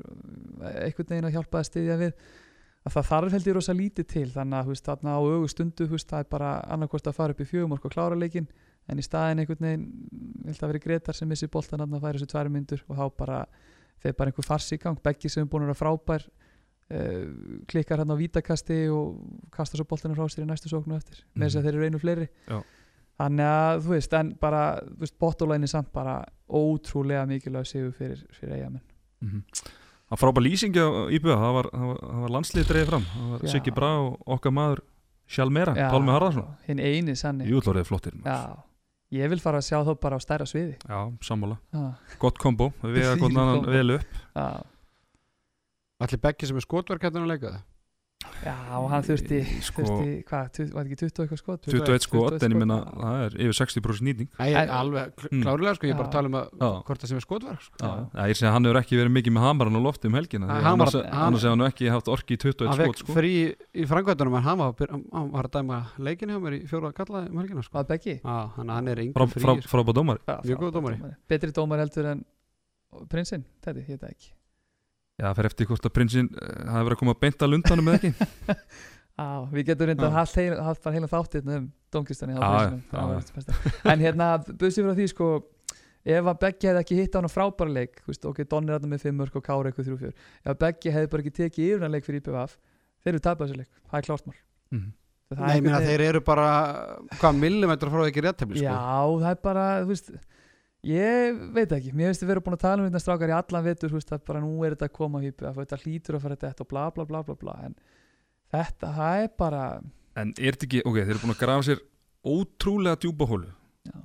[0.72, 2.16] einhvern veginn að hjálpa að styðja við
[2.84, 5.88] að það þarf held ég rosa lítið til þannig að veist, þarna á augu stundu
[5.88, 8.48] þú veist, það er bara annarkvort að fara upp í fjögumork og klára leikin
[8.92, 9.86] en í staðin einhvern veginn
[10.44, 13.06] ég held að vera Gretar sem missi boltan að færa þessu tværi myndur og þá
[13.22, 13.42] bara
[14.04, 17.28] þeir bara einhver farsi í gang, beggi sem er búin að vera frábær uh,
[17.72, 19.22] klikkar hérna á vítakasti og
[19.54, 22.02] kastar svo boltinu frá sér í næstu sóknu eftir með þess að þeir eru einu
[22.02, 22.28] fleiri.
[22.50, 22.60] Já.
[23.22, 24.64] þannig að þú veist, en bara
[25.22, 26.18] bottolæni samt bara
[26.50, 28.60] ótrúlega mikilvæg sigur fyrir, fyrir
[30.14, 30.20] eigamenn Mhm.
[30.20, 33.06] Það var frábær lýsingi á íbjöða, það var, það var, það var landslið dreigð fram,
[33.14, 33.48] það var.
[33.50, 34.80] Siggi Brá og okkar maður
[35.28, 37.46] Sjálmera, Pálmi Harðarsson hinn eini sanni.
[37.50, 38.14] Júllórið flottir.
[38.24, 38.58] Já,
[39.12, 40.76] ég vil fara að sjá þá bara á stærra sviði.
[40.86, 42.74] Já, sammála, Já, gott kombo.
[42.84, 43.72] Við vega gott Þvílíkt annan kombo.
[43.72, 44.06] vel upp.
[44.36, 44.64] Já,
[46.04, 47.62] Allir beggi sem er skotverkættin að leika það
[48.44, 52.52] já og hann þurfti, Sko- þurfti hvað, var ekki 20 eitthvað skot 21 skot, en
[52.56, 55.44] ég minna það er yfir 60% nýting Nei, ég er alveg Mm.
[55.46, 57.78] klárlega sko, ég er bara að tala um að hvort það sem er skotverk sko.
[57.84, 60.46] Já, ég segi að hann hefur ekki verið mikið með hamaran og lofti um helgina
[60.50, 63.14] annars, hann- hefur hann ekki haft orki í 21 Hann skot sko.
[63.14, 63.34] frí
[63.74, 67.26] í frangvættunum en hann var, að hann að dæma leikin hjá mér í fjóra kalla
[67.30, 67.74] um helgina sko.
[67.80, 68.20] Var Beggi?
[68.24, 69.56] Já, hann, hann er frá, frí sko.
[69.72, 71.16] frábæð dómar Já, Mjög góður dómari.
[71.30, 72.26] Betri dómar heldur en
[73.10, 74.32] prinsinn, þetta, það ekki
[75.24, 77.92] Já, það fer eftir hvort að prinsinn uh, hafi verið að koma að beinta lundanum
[77.94, 78.60] eða ekki.
[79.14, 80.24] Já, við getum reynda Já.
[80.26, 83.44] að bara heila þáttið um dómkistani Já, já,
[83.94, 85.28] en hérna, buðsið frá því sko
[86.04, 88.66] ef að Beggi hefði ekki hitt á hann á frábæra leik þú veist, ok, Don
[88.68, 91.36] er þarna með 5 mörg og Kára eitthvað 3-4 ef að Beggi hefði bara ekki
[91.38, 92.58] tekið yfir hann leik fyrir IPVF
[93.06, 94.38] þeir eru tapað þessu leik, það er klart mál.
[94.74, 94.92] Mhm.
[95.34, 96.48] Það Nei, ég meina einhvern þeir eru bara
[97.22, 99.22] hvað millimetrar frá ekki réttefli Já, sko.
[99.22, 100.12] það er bara, þú veist
[100.88, 103.68] ég veit ekki, mér finnst þið vera búin að tala um þetta strákar í allan
[103.68, 106.66] veist, að bara nú er þetta að koma hýpu, að þetta hlýtur að fara þetta
[106.66, 107.76] og bla bla bla bla bla, en
[108.54, 109.66] þetta, það er bara
[110.14, 111.80] En er þetta ekki, ok, þeir eru búin að grafa sér
[112.24, 113.48] ótrúlega djúpa hólu.
[113.88, 113.96] Já,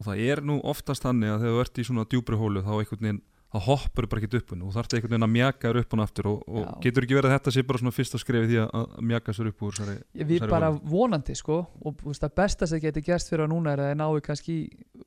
[0.00, 2.72] og það er nú oftast þannig að þegar þú ert í svona djúpri hólu þá
[2.74, 3.22] einhvern veginn
[3.54, 6.26] þá hoppur bara ekki upp og þarf einhvern veginn að mjaka þér upp hún aftur
[6.32, 9.02] og, og getur ekki verið að þetta sé bara svona fyrsta skrefi því að, að
[9.12, 10.80] mjaka sér upp úr Ég við Þessari bara holu.
[10.90, 13.94] vonandi sko og þú veist, það besta sem geti gerst fyrir að núna er að
[14.02, 14.56] náu kannski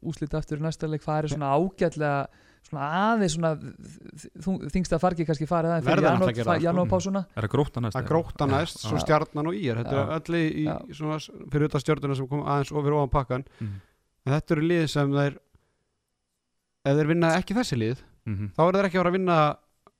[0.01, 2.27] úslita aftur í næsta leik farið svona ágætlega
[2.67, 6.65] svona aðeins svona þ- þingsta fargi kannski farið aðeins að gera það, sko.
[6.67, 7.95] janúarpásuna Er það gróta næst?
[7.95, 8.09] að eða?
[8.11, 10.65] gróta næst, svo stjarnan og ír þetta er öll í,
[10.97, 11.19] svona,
[11.51, 13.77] fyrir þetta stjörnuna sem kom aðeins ofir ofan pakkan Mhm.
[14.27, 15.37] en þetta eru lið sem þeir
[16.87, 18.51] ef þeir vinna ekki þessi lið Mhm.
[18.57, 19.37] þá eru þeir ekki að fara að vinna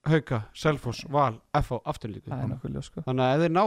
[0.07, 3.01] Hauka, Selfoss, Val, FH afturlíku það er nokkuð ljós sko.
[3.07, 3.63] Þannig að ef þeir ná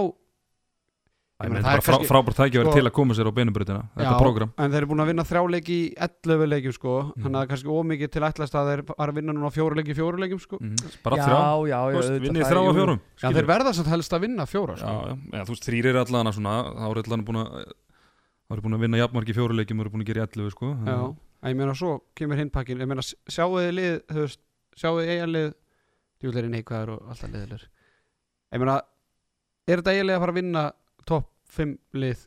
[1.40, 3.14] Æ, Ég menn, meina, Þetta það er er frá, frábært tækifæri sko- til að koma
[3.16, 4.50] sér á beinubröðina þetta Já, prógram.
[4.60, 6.92] en þeir eru búin að vinna þrjá leiki í 11 leikjum sko.
[7.00, 7.22] Mhm.
[7.22, 9.74] þannig að það er kannski ómikið til ætlast að þeir fara að vinna núna fjóru
[9.80, 10.58] leiki í fjóru leikjum sko.
[10.60, 10.76] Mhm.
[11.02, 13.34] bara já, þrjá, vinnið þrjá er- á fjórum Já, skilur.
[13.40, 14.84] þeir verða samt helst að vinna fjóra sko.
[14.84, 18.52] já, já, þú veist, þrýr er allan að svona þá eru allan búin að þá
[18.52, 20.66] eru búin að vinna jafnmarki fjóruleikjum og eru búin að gera í 11 sko.
[20.84, 21.16] Já,
[21.48, 24.36] ég meina svo kemur hinn pakkin ég meina sjáu þið lið
[24.78, 25.52] sjáu lið
[26.20, 27.64] djúlega neikvæður og alltaf liðilegur
[28.50, 28.76] ég meina
[29.70, 30.64] er þetta eiginlega að fara að vinna
[31.08, 32.26] topp 5 lið?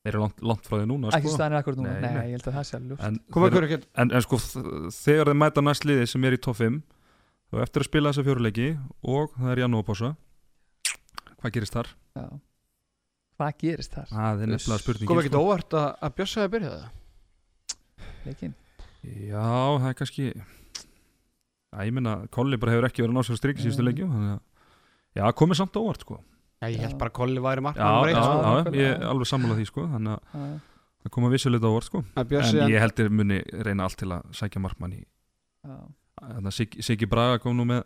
[0.00, 1.36] Þeir eru langt, langt frá því núna ekki sko.
[1.36, 3.18] staðan er akkur núna, Nei, nei, ég held að það sé alveg ljós en,
[3.50, 4.38] ykkur ekki en, en sko
[4.96, 6.78] þegar þeir mæta næst liði sem er í topp 5
[7.50, 8.68] þá eftir að spila þessa fjóruleiki
[9.16, 10.12] og það er janúarpása
[11.40, 11.90] hvað gerist þar?
[12.16, 12.24] já.
[13.40, 15.44] hvað gerist þar, Það er nefnilega spurningin koma ekki sko.
[15.44, 16.88] óvart að, að Bjössa hefði byrjað það?
[18.24, 18.56] Leikin
[19.00, 19.44] Já,
[19.80, 20.26] það er kannski
[21.76, 23.88] að ég minna, Kolli bara hefur ekki verið að ná sér að strikja síðustu Nei.
[23.90, 24.40] leikjum þannig að,
[25.20, 26.18] já, komið samt á óvart sko
[26.60, 26.98] Já, ég held Já.
[27.00, 28.74] bara að Kolli væri Já, markmann já, já, sko.
[28.74, 30.60] já, ég er alveg sammála því sko þannig að Já,
[31.00, 34.60] það koma vissulega á óvart sko en ég heldur muni reyna allt til að sækja
[34.66, 35.76] markmann í já,
[36.20, 37.84] þannig að Siggi, Braga kom nú með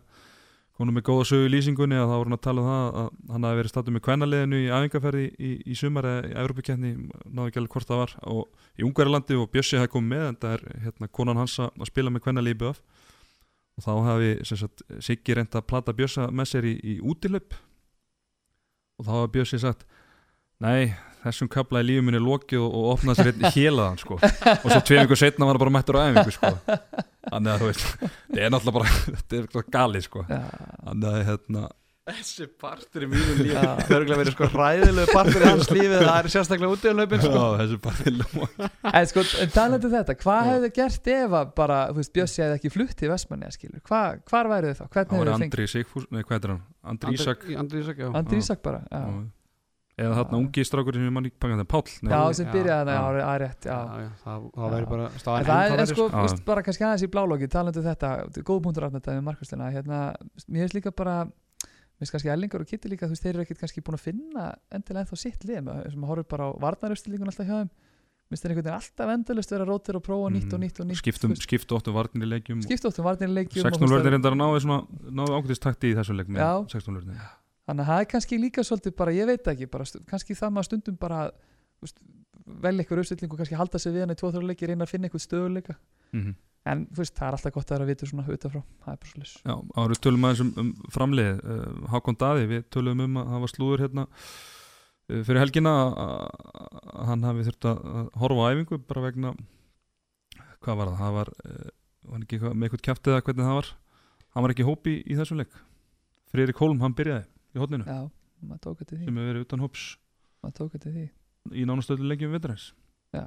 [0.74, 2.96] kom nú með góða sögu í lýsingunni að þá voru hann að tala um það
[2.98, 6.90] að hann hafi verið statið með kvennaliðinu í æfingarferði í, í sumar eða í Evropakeppni,
[7.30, 10.38] náðu ekki alveg hvort það var og í Ungverjalandi og Bjössi hafi komið með en
[10.42, 12.82] það er hérna konan hans að spila með kvennalið í BF
[13.74, 14.30] og þá hafi
[15.02, 17.56] Siggi reynd að plata Bjössa með sér í, í útilöp
[18.98, 19.86] og þá hafi Bjössi sagt
[20.62, 24.18] nei, þessum kapla í lífum minni lokið og, og opnað sér einn hélaðan sko.
[24.20, 26.52] og svo tvei vikur setna var hann bara mættur á æfingu sko.
[27.30, 30.26] þannig að þú veist þetta er náttúrulega bara, þetta er eitthvað galið sko.
[30.28, 31.64] þannig að hérna
[32.04, 33.54] þessi partur í mínu lífi.
[33.88, 37.22] Það er verið sko ræðilegu partur í hans lífi það er sérstaklega út í löpin
[37.22, 37.32] sko.
[37.32, 38.16] Já, þessi til
[38.90, 42.44] En sko, talandi um þetta, hvað hefði þið gert ef að bara, þú veist, Bjössi
[42.44, 44.84] hefði ekki flutt til Vestmanni, skilur, Hva, hvar væri þið þá?
[44.98, 45.46] Hvernig fengið?
[45.48, 46.60] Andri Sigfús, nei hvað heitir hann?
[46.92, 47.48] Andri Ísak.
[47.64, 48.08] Andri Ísak, já.
[48.12, 48.44] Andri Já.
[48.44, 49.04] Ísak bara, já,
[49.94, 53.38] eða þarna ungi strákur sem mann ekki panga það, Páll já sem byrjaði það, er
[53.44, 53.62] rétt,
[54.24, 55.36] það, væri bara það
[55.78, 56.24] er, sko, sko.
[56.26, 58.10] veist, bara kannski aðeins í blálóki talandi um þetta,
[58.42, 58.58] góð
[62.04, 64.44] finnst kannski Ellingur og Kitty líka þú veist, þeir eru ekkert kannski búin að finna
[64.70, 67.70] endilega ennþá sitt lið sem að horfum bara á varnaraustilingun alltaf hjá þeim.
[68.24, 70.62] Finnst þeir einhvern veginn alltaf endalist vera rótir og prófa nýtt og Mhm.
[70.64, 74.32] nýtt og nýtt skiptum, skiptu óttum varnir í leikjum skipta óttum varnarleikjum 16 verðin reyndar
[74.32, 74.78] að náðu,
[75.12, 76.52] náðu ákveðist takti í þessu leik með Já.
[76.72, 77.20] 16 verðin
[77.68, 80.68] þannig að það er kannski líka svolítið bara, ég veit ekki bara, kannski það maður
[80.70, 81.20] stundum bara
[82.64, 85.08] velja eitthvað auðstilling og kannski halda sig við hann í tvo-þrjá leiki, reyna að finna
[85.08, 85.76] eitthvað stöðuleika
[86.12, 86.34] mm
[86.72, 88.98] en þú veist, það er alltaf gott að vera að vita svona utanfrá, það er
[89.02, 93.18] bara svolítið Já, árið tölum aðeins um, um framlið uh, Hákon Daði, við tölum um
[93.20, 97.84] að var slúður hérna uh, fyrir helgina að- hann hafi þurft að
[98.22, 99.34] horfa á æfingu bara vegna
[100.64, 101.70] hvað var það, það var, uh,
[102.14, 103.70] var ekki með eitthvað kæftið eða hvernig það var?
[104.34, 105.52] Hann var ekki í hópi í þessum leik.
[106.32, 107.98] Friðrik Holm, hann byrjaði í hodninu já,
[108.48, 109.04] maður tók þetta því.
[109.04, 109.82] Sem hefur verið utan hóps.
[110.42, 111.04] Maður tók þetta því.
[111.54, 112.64] Í nánastöðu leikjum viðræðis
[113.14, 113.26] Já,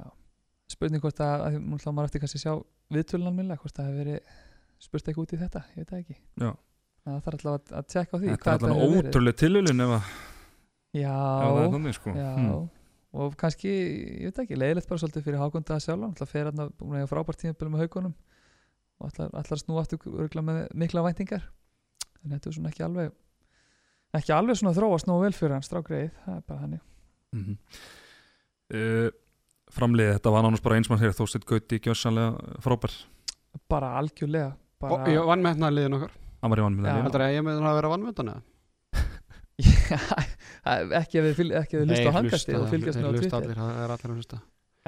[0.68, 2.54] spurning hvort að, að nú ætla maður eftir kannski að sjá
[2.96, 4.32] viðtölunan minna, hvort það hefur verið
[4.78, 6.16] spurt eitthvað út í þetta, ég veit það ekki.
[6.44, 6.50] Já.
[7.08, 8.98] það þarf alltaf að, að tjekka á því Þetta er verið.
[9.08, 10.10] ótrúlega tilhulun ef, að-
[10.98, 12.14] Já, ef það er þannig sko.
[12.16, 12.28] Já.
[12.38, 12.68] Hmm.
[13.18, 13.70] og kannski,
[14.20, 17.40] ég veit ekki, leiðilegt bara svolítið fyrir Hákon Daða sjálf, hann fer hann að frábært
[17.40, 18.14] tímabil með haugunum
[18.98, 21.44] og ætlar að snúa aftur með mikla væntingar.
[22.24, 23.12] En þetta er svona ekki alveg
[24.18, 26.78] ekki alveg svona þróast nógu vel fyrir hann strákreið, það er bara hann
[27.36, 27.56] mm
[28.74, 29.10] uh,
[29.74, 32.94] Framliðið, þetta var nánast bara einsmann hér Þósteinn Gauti, gjössanlega frábær.
[33.68, 36.14] Bara algjörlega bara, Og ég vann með hérna liðin okkar.
[36.38, 36.92] Hann var í vann með Já.
[36.94, 38.38] það Heldur að ég með það að vera vann með þetta
[41.00, 43.58] ekki að við, ekki við hlusta á hangasti og fylgjast með á Twitter.
[43.58, 44.38] Það er allir að hlusta.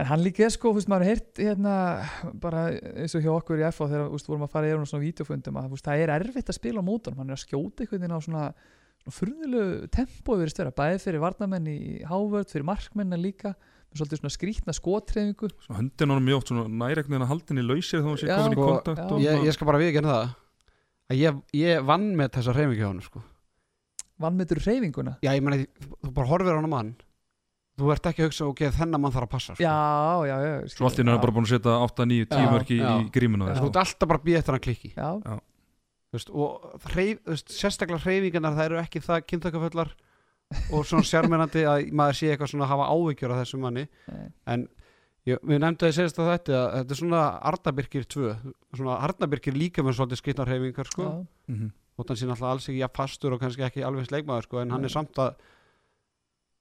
[0.00, 1.72] En hann líka er sko, þú veist, maður har heyrt hérna,
[2.40, 2.60] bara
[3.02, 5.04] eins og hjá okkur í FA þegar þú veist, vorum að fara í erum svona
[5.04, 7.84] vídeofundum að þú veist, það er erfitt að spila á mótunum hann er að skjóta
[7.84, 8.44] einhvern veginn á svona,
[9.02, 13.52] svona furðulegu tempó yfir störa, bæði fyrir varnamenn í hávörð, fyrir markmenn líka
[13.96, 18.02] svolítið svona skrítna skotreifingu Svo höndin honum mjög oft svona næregnin að haldin í lausir
[18.04, 19.06] þá hann sé Já, komin í sko, kontakt já.
[19.10, 20.32] og ég, ég skal bara viðkynna það
[21.10, 23.22] að ég, ég vann með þessa reymingi á hann sko.
[24.20, 25.66] vannmetur reyfinguna Já, ég meni,
[26.04, 26.92] þú bara horfir á hann mann
[27.80, 29.64] þú ert ekki að hugsa, ok, þennan mann þarf að passa sko.
[29.64, 29.76] já,
[30.28, 32.76] já, já Svo allt í náttúrulega bara búin að setja 8, 9, 10 Já, mörki
[32.76, 32.90] já.
[33.00, 33.54] í grímuna Já.
[33.62, 35.10] Þú ert alltaf bara að býja eftir hann klikki já,
[36.10, 39.92] Þú veist, og sérstaklega hreyfingarnar það eru ekki það kynþökkafullar
[40.50, 43.84] og svona sjármennandi að maður sé eitthvað svona að hafa áhyggjur af þessum manni.
[44.10, 44.64] Nei, en
[45.28, 48.32] ég, við nefndu að segist að þetta að þetta er svona Arnabyrkir 2
[48.80, 51.06] svona Arnabyrkir líka með svolítið skýtnar hreyfingar sko,
[51.46, 51.70] mm -hmm.
[51.96, 54.70] og hann sé náttúrulega alls ekki jafn fastur og kannski ekki alveg sleikmaður sko, en
[54.70, 54.90] hann Nei.
[54.90, 55.34] er samt að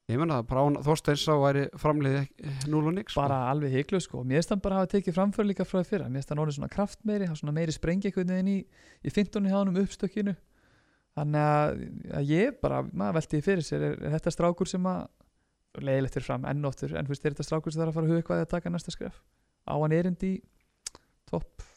[0.10, 2.28] ég menna að Brán Þorsteins á væri framliði
[2.68, 3.22] 0 og nix sko.
[3.22, 4.24] bara alveg higlu sko.
[4.24, 6.10] Mér finnst hann bara hafa tekið framför líka frá því fyrra.
[6.10, 8.66] Mér finnst hann orðið svona kraftmeiri, hann svona meiri sprengi einhvern veginn í,
[9.06, 10.36] í fintunni hann um uppstökkinu
[11.20, 11.82] þannig að,
[12.20, 15.02] að ég bara, maður velti því fyrir sér er, er þetta strákur sem að
[15.80, 18.10] leiðilegt fyrir fram enn oftur, en þú veist, er þetta strákur sem þarf að fara
[18.10, 19.20] að huga hvað að taka næsta skref
[19.70, 20.36] á hann erind í
[21.30, 21.68] topp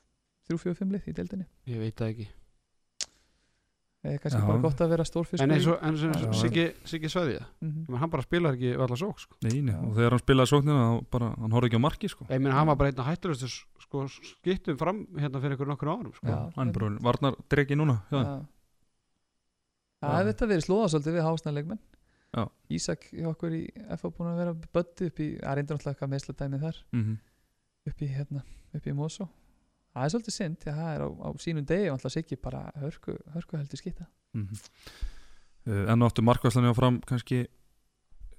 [0.51, 2.29] 3-4-5 lið í deildinni ég veit það ekki
[4.03, 4.47] eða kannski Já.
[4.49, 6.33] bara gott að vera stórfiskur en eins og.
[6.35, 9.37] Siggi, Siggi Sveði mm hann bara spilar ekki allar sók sko.
[9.45, 9.79] Nei, nei, Já.
[9.79, 12.57] og þegar hann spilaði sóknina þá bara, hann horfði ekki á marki sko ég meina
[12.57, 13.51] hann var bara einn að hættulegustu
[13.85, 16.39] sko, skiptum fram hérna fyrir ykkur nokkur árum sko.
[16.57, 18.19] Hann er bara varnar dregi núna já.
[18.19, 18.35] Já.
[20.03, 21.83] Það hefði þetta verið slóða svolítið við hásnæðleikmenn
[22.33, 22.47] Já.
[22.73, 23.67] Ísak hjá okkur í
[24.01, 26.79] FA búin að vera bötti upp í, að reynda náttúrulega eitthvað meðsladæmið þar.
[26.97, 27.19] Mm
[27.91, 28.45] upp í, hérna,
[28.77, 29.29] upp í Mosó.
[29.93, 32.61] Það er svolítið synd, já, það er á, á sínum degi og alltaf Siggi bara
[32.81, 34.61] hörku, hörku heldur skita -hmm.
[35.67, 37.47] uh, enn og aftur markvæslan á fram kannski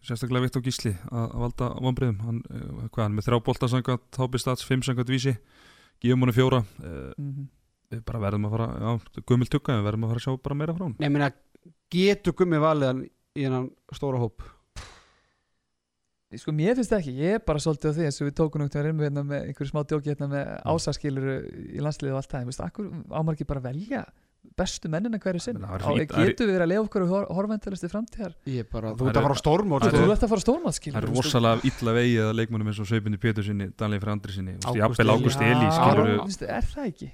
[0.02, 4.02] sérstaklega Viktor Gísli að, valda vonbreiðum hann, uh, hvað, hann er með þrjá bolta sangat
[4.12, 5.36] Tápi Stats, fimm sangat vísi
[6.00, 6.64] gefum hann fjóra.
[6.80, 7.50] Uh, mm
[7.94, 10.74] við bara verðum að fara, já, gummil tukka verðum að fara að sjá bara meira
[10.74, 11.30] frá hann ég meina
[11.94, 14.42] getur gummi valið hann í hennan stóra hóp?
[16.34, 18.62] Sko mér finnst það ekki, ég er bara svolítið á því eins og við tókum
[18.64, 21.36] náttúrulega reynum hérna með einhverju smá djóki hérna með ásaskiluru
[21.78, 24.02] í landsliðu og allt það, en veist, akkur ámar ekki bara velja
[24.58, 28.34] bestu mennina hverju sinn það það getur við að lefa okkur hor horfendalisti framtíðar?
[28.50, 30.34] Ég bara, Það þú ert er- að fara á stórmót það þú er- ert að
[30.34, 33.70] fara það á stórmannskilur er rosalega illa vegið að leikmennum eins og Sveipindi Pétur sinni,
[33.78, 35.10] Danlegi fyrir andri sinni jafnvel
[35.46, 35.70] Elí.
[35.70, 37.12] Ágúst Eli er það ekki?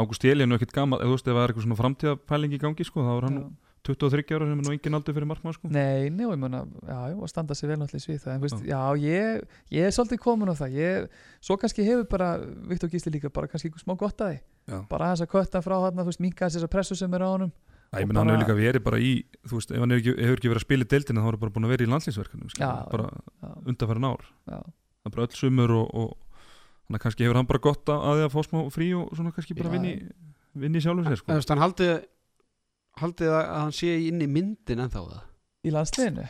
[0.00, 0.72] Ágúst Eli er nú ekkert
[1.10, 3.56] veist, ef það er eitthvað svona framtíðapæling í gangi, sko, þá er hann.
[3.86, 5.68] 23 ára sem er nú engin aldur fyrir markmann, sko.
[5.72, 8.34] Nei, nei, og ég meina, já, já, og standa sér vel náttúrulega í svið það,
[8.36, 9.46] en veist, já, ég,
[9.76, 11.06] ég er svolítið komin á það, ég,
[11.46, 12.32] svo kannski hefur bara,
[12.70, 14.78] Viktor Gísli líka, bara kannski smá gott að því, Já.
[14.90, 17.28] bara aðeins að kötta frá hann, þú veist, minka þess að pressu sem er á
[17.30, 17.52] honum,
[17.94, 19.12] Æ, ég menn hann hefur líka verið bara í,
[19.46, 21.36] þú veist, ef hann hefur ekki, hefur ekki verið að spila í deildina, þá er
[21.36, 24.24] hann bara búin að vera í landslýsverkanum, Já, bara já, undanfærin ár.
[24.50, 24.58] já,
[25.06, 26.08] Það er bara öll sumur og, og
[26.88, 29.14] þannig að kannski hefur hann bara gott að, að því að fá smá frí og
[29.14, 29.74] svona kannski bara Já.
[29.76, 29.92] vinni,
[30.66, 31.30] vinni sjálfur sér, sko.
[31.38, 31.92] veist, hann haldið
[33.00, 35.22] haldið að hann sé inn í myndin ennþá það
[35.66, 36.26] í landsliðinu,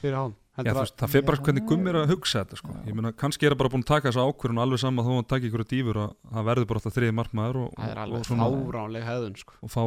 [0.00, 2.72] fyrir hann Já, að- veist, það fer bara hvernig gummir að hugsa þetta sko.
[2.74, 2.80] Já.
[2.90, 5.14] ég meina, kannski er það bara búin að taka þessa ákvörðun alveg sama þó að
[5.20, 8.02] hann taki ykkur dýfur að það verður bara alltaf þriði markmaður og, það er og,
[8.04, 9.54] alveg fáránleg hefðun sko.
[9.62, 9.80] og fá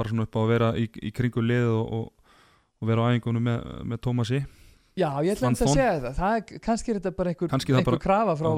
[0.00, 2.34] bara svona upp á að vera í, í kringu liðið og, og,
[2.82, 4.40] og vera á æfingunum með, með Tómasi.
[4.96, 6.36] Já, ég ætla Van að segja þetta það.
[6.40, 8.50] Er, kannski er þetta bara einhver, það einhver bara- krafa frá,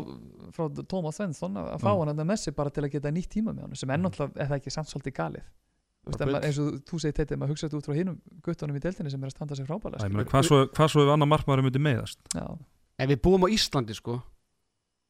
[0.55, 3.53] frá Tómas Svensson að að fá hann að messi bara til að geta nýtt tíma
[3.53, 4.07] með hann sem er Mm.
[4.09, 5.43] náttúrulega, er það ekki samt svolítið galið
[6.09, 9.29] Eins og þú segir þetta, maður hugsaði út frá hinum guttunum í deildinni sem er
[9.29, 10.25] að standa sig skilur.
[10.31, 12.21] hvað, svo, hvað svo ef annar markmaður myndi meiðast?
[12.33, 12.47] Já,
[12.99, 14.17] ef við búum á Íslandi sko.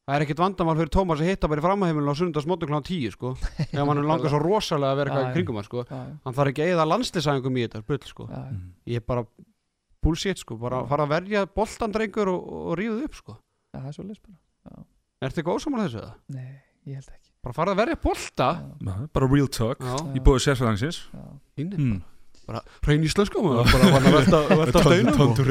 [0.09, 2.79] Það er ekkert vandamál fyrir Tómas að hitta bara í framheimilinu á sundarsmóttu kl.
[2.81, 3.35] 10 sko.
[3.69, 5.83] Ef hann langar svo rosalega að vera eitthvað kringum hann sko.
[5.85, 8.25] Hann þarf ekki að eða landslisæðingum í þetta bull sko.
[8.25, 8.63] Mm.
[8.89, 9.21] ég er bara
[10.01, 10.57] bullshit sko.
[10.57, 13.37] Bara fara að verja boltandrengur og, og rífuð upp sko.
[13.69, 14.25] Já, það er svolítið
[17.43, 17.97] bara fara að verja
[18.83, 20.43] Já, bara real talk já, í bóðu
[21.59, 21.97] inni mm.
[22.47, 23.73] bara hrein íslenska maður.
[23.73, 25.43] Bara var að velta, velta steinum og-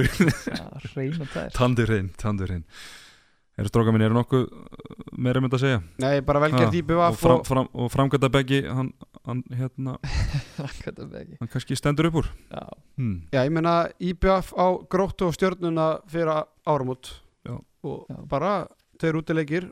[0.59, 1.53] já, hrein og tær.
[1.57, 2.65] Tandurinn Tandurinn.
[3.59, 4.45] Eru stróka minn, eru nokkuð
[5.19, 5.79] meira mynd að segja?
[5.99, 8.93] Nei bara vel gert Ha, í og, BVF fram, og, fram, og framgönda beggi hann,
[9.27, 9.97] hann, hérna,
[10.61, 12.29] hann kannski stendur upp úr.
[12.53, 12.63] Já,
[13.01, 13.17] hmm.
[13.35, 17.17] já ég meina IBF á gróttu og stjörnuna fyrir áramót.
[17.43, 17.59] Já.
[17.83, 18.21] og Já.
[18.31, 18.53] bara
[19.01, 19.69] þeir útileikir.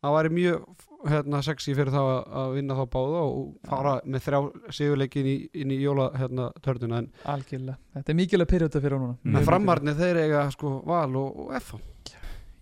[0.00, 4.24] Það væri mjög hérna, sexy fyrir þá að- að vinna þá báða og fara með
[4.26, 4.40] þrjá
[4.76, 7.78] sigurleikin í, inn í jóla hérna, törnuna en algjörlega.
[7.96, 9.16] Þetta er mikilvæg pyrrjóta fyrir núna.
[9.24, 9.32] Mm.
[9.32, 11.74] með Mjög framarni þeir eiga sko val og, og F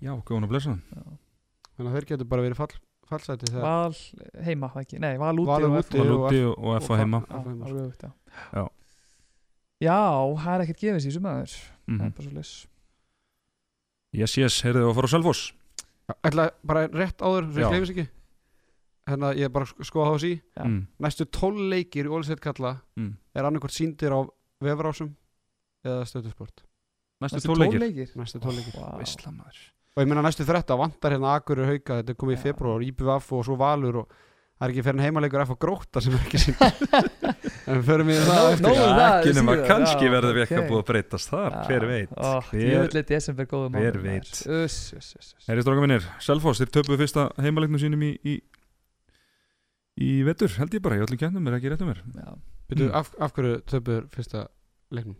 [0.00, 0.76] Já, góðan að blessa
[1.78, 2.74] þannig að þeir getur bara verið fall,
[3.10, 3.94] fallsæti Val
[4.46, 4.98] heima, ekki?
[5.02, 5.98] Nei, Val úti Val úti.
[5.98, 7.20] Og úti og, og F að heima.
[7.26, 8.12] Já, öfugt, já.
[8.54, 8.68] Já.
[10.38, 11.52] Það er ekkert gefið sér sem aður
[11.88, 12.52] Það er bara svo leys
[14.14, 15.42] Yes, yes, heyrðu að fara á Selfoss.
[16.24, 17.68] Ætla bara rétt áður, Já.
[17.68, 18.06] sem gleifis ekki
[19.08, 20.64] hérna ég er bara að skoða þá sí Já.
[20.64, 20.78] mm.
[21.06, 23.12] næstu 12 leikir í Ólisveit kalla Mm.
[23.34, 24.20] er annarkvort síndir á
[24.62, 25.14] vefrásum
[25.86, 26.64] eða stöðusport
[27.22, 29.02] Næstu Næstu tóleikir leikir næstu 12 leikir Vá.
[29.02, 29.60] Íslamæður
[29.98, 32.42] og ég meina næstu 13 vantar hérna Akurur hauka þetta er komið í Já.
[32.48, 34.12] februar, IBVF og svo Valur og
[34.58, 36.62] það er ekki fyrir en heimaleikur F og gróta sem er ekki sínd
[37.68, 40.50] en við förum í það eftir um það, Ekki nema kannski já, verður við ok.
[40.50, 42.14] eitthvað búið að breytast þar, hver veit
[43.70, 44.78] Hver- veit uss.
[45.46, 48.34] Herri stróka minnir, Selfoss, þeir töpuðu fyrsta heimaleiknum sínum í,
[49.98, 52.30] í vetur, held ég bara, í öllum kennum er ekki rétt um mér Já.
[52.68, 52.94] Byrju, Mm.
[52.94, 54.46] af, af hverju töpur fyrsta
[54.92, 55.16] leiknum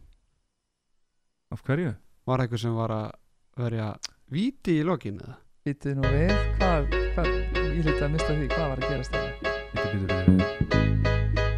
[1.51, 1.95] Af hverju?
[2.29, 3.11] var eitthvað sem var að
[3.57, 3.89] verja
[4.31, 5.37] víti í lokin eða
[5.67, 9.29] Býtið nú við Hvað, hvað, ég hlýtti að mista því Hvað var að gerast það?
[9.73, 11.49] Bíddu, bíddu, bíddu.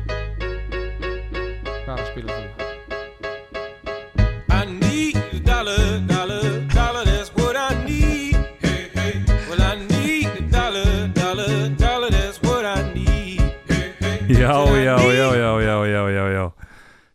[1.84, 2.49] hvað er að spila það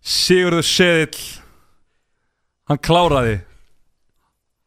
[0.06, 1.24] Sigurður Seðill
[2.70, 3.40] Hann kláraði.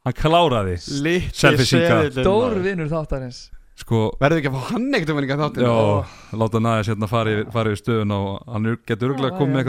[0.06, 2.66] Hann kláraði maður.
[2.66, 3.40] vinnur þáttarins.
[3.78, 5.74] Sko, verður ekki að fá hann ekkert um henni þáttin já,
[6.40, 9.68] láta næðis hérna fara yfir, stöðun og hann getur örgulega komið með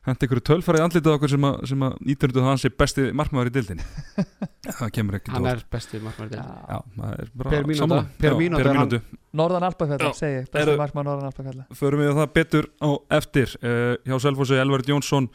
[0.00, 3.06] eitthvað hendi ykkur tölfærið andlitið okkur sem að, sem að ítundu það hans er besti
[3.20, 3.88] markmaður í dildinni
[4.64, 7.50] það kemur ekki hann er besti markmaður það er bara
[8.20, 9.00] Per mínúta.
[9.36, 10.16] Norðan Alpafjalla, Já.
[10.16, 11.66] segi Besti markmann Norðan Alpafjalla.
[11.78, 13.52] Förum við það betur á eftir.
[13.62, 15.28] Uh, hjá Selfossi Elvard Jónsson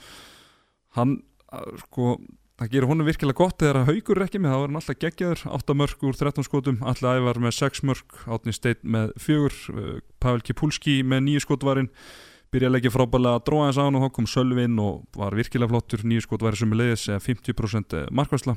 [0.97, 1.13] hann
[1.53, 2.17] uh, sko
[2.59, 4.99] það gerir honum virkilega gott þegar að haugur er ekki með, þá er hann alltaf
[4.99, 5.45] geggjaður.
[5.59, 9.97] 8 mörg úr 13 skotum, Alli Ævar með 6 mörg, Átni Steinn með 4 uh,
[10.23, 11.91] Pavel Kipulski með 9 skotvarin
[12.55, 15.35] byrja að leggja frábælega að dróða þess á hann og þá kom Sölvin og var
[15.35, 16.07] virkilega flottur.
[16.07, 18.55] 9 skotvari sem er leiðis, eða 50% markværsla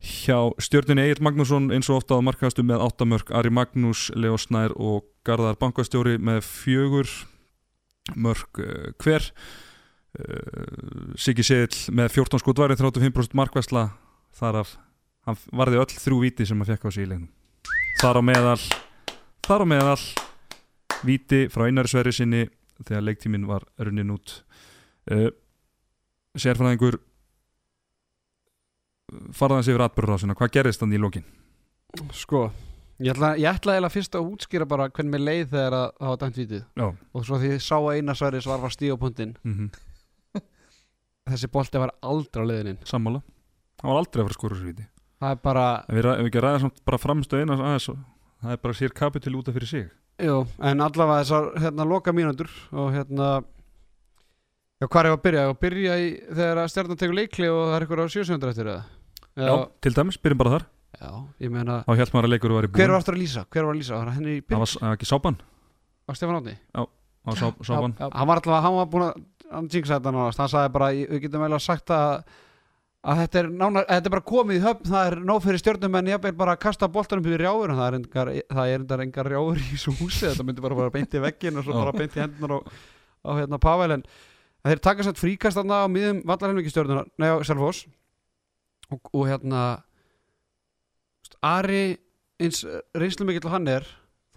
[0.00, 4.38] hjá stjörninni Egil Magnússon eins og ofta á markaðastu með 8 mörg, Ari Magnús, Leo
[4.40, 7.10] Snær og Garðar bankastjóri með fjögur
[8.16, 9.28] mörg uh, hver.
[10.16, 13.90] Uh, Siggi Seðil með 14 skot væri 35% markvæsla
[14.40, 14.72] þar af,
[15.28, 17.28] hann varði öll þrjú víti sem hann fekk á leiknum.
[18.00, 18.60] Þar á meðal
[19.44, 20.00] þar á meðal
[21.04, 22.46] víti frá Einari Sverri sinni
[22.86, 24.40] þegar leiktíminn var runnin út.
[25.10, 25.28] Uh,
[26.38, 27.00] sérfræðingur
[29.34, 31.24] farðans yfir atbyrðurásina, hvað gerist þannig í lokin?
[32.14, 32.44] sko
[33.02, 36.12] ég ætla, ég ætla eiginlega fyrst að útskýra bara hvernig mér leið þegar að það
[36.12, 39.36] var dæmt vítið Já, og svo því ég sá að Einar Sverris var var punktinn
[39.42, 39.70] mm
[41.30, 43.22] þessi bolti var aldrei á leiðinin sammála.
[43.82, 44.86] Hann var aldrei að fara þessu víti.
[45.20, 46.98] Það er bara, En við, ef við ekki ræða samt bara
[47.92, 47.98] og
[48.40, 49.88] það er bara sér kapitul út af fyrir sig
[50.24, 50.36] jú,
[50.70, 53.28] en allavega þessar hérna loka mínútur og hérna
[54.80, 55.44] já, hvað er ég að byrja?
[55.46, 58.52] Ég að byrja í þegar að stjarnan tekur leikli og það er ykkur á 700
[58.54, 58.84] eftir eða?
[59.40, 59.54] Já,
[59.86, 60.66] til dæmis, byrjum bara þar
[61.00, 61.10] já,
[61.46, 61.80] ég meina
[62.14, 63.44] maður að leikur var í búin hver var aftur að lýsa?
[63.48, 64.00] hver var að lýsa?
[64.00, 64.62] Var henni í það byrj?
[64.64, 65.40] var, það var ekki sápan
[66.10, 66.56] Var Stefán Átni?
[66.74, 66.82] á
[67.30, 67.48] Já, já.
[68.16, 71.20] hann var allavega, hann var búin að hann jinxaði þetta náðast, hann sagði bara við
[71.24, 72.36] getum eiginlega sagt að
[73.00, 75.60] að þetta er, nánar, að þetta er bara komið í höfn það er nóg fyrir
[75.62, 79.02] stjórnum en ég bara að kasta boltanum fyrir rjáur það er engar, það er engar,
[79.06, 81.94] engar rjáur í þessu húsi þetta myndi bara fara beint í veggin og svo bara
[81.96, 82.60] beint í hendunar á,
[83.24, 84.04] á hérna Pavel en
[84.68, 87.86] þeir taka satt fríkast þarna á miðum vallarhelmingi stjórnunar, nei á Selfoss.
[88.92, 89.62] Og, og hérna
[91.40, 91.96] Ari
[92.40, 92.64] eins
[92.96, 93.86] reynslu mikill og hann er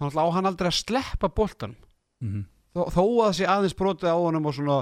[0.00, 1.76] þannig að hann aldrei að sleppa boltan
[2.24, 2.44] Mhm.
[2.72, 4.76] þó, þó að sé aðeins brotið á honum og svona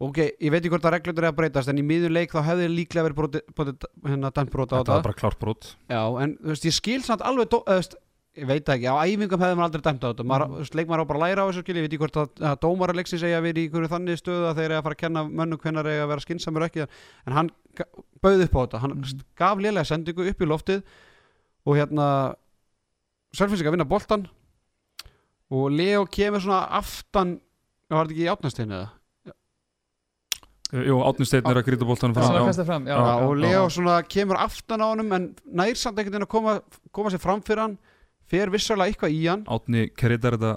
[0.00, 2.42] ok, ég veit ekki hvort að reglur er að breytast en í miður leik þá
[2.50, 5.70] hefði líklega verið brotið, hérna dæmt brotið á Þetta var bara klárt brot.
[5.88, 7.96] Já, en þú veist, ég skil samt alveg dó, þú veist,
[8.36, 10.26] ég veit ekki, á æfingum hefði maður aldrei dæmt á þetta.
[10.28, 12.18] Maður, þú veist, leikmaður á bara að læra á þessu skil ég veit ekki hvort
[12.20, 14.84] að, að dómara leiksi segja að við í einhverju þannig stöðu að þeir eru að
[14.86, 16.86] fara að kenna mönnum hvenær eiga að vera skinsamur ekki.
[17.24, 17.88] En hann ga-
[18.20, 18.80] bauð upp á þetta.
[18.84, 19.22] Hann Mhm.
[19.40, 20.82] gaf lélega sendingu upp í loftið
[21.64, 22.10] og hérna
[23.36, 24.28] Sölfinsik að vinna boltan
[25.50, 27.40] og Leo kemur svona aftan
[27.90, 28.90] var þetta ekki í átnasteinu eða?
[30.74, 32.90] Jú, Átni Steinn er að grýta boltanum Það fram já.
[32.90, 33.36] já, Já, já, og.
[33.38, 36.54] Leo svona kemur aftan á honum en nær samt einhvern veginn að koma,
[36.90, 37.76] koma sér fram fyrir hann
[38.26, 40.56] fer vissulega eitthvað í hann Átni kreditar þetta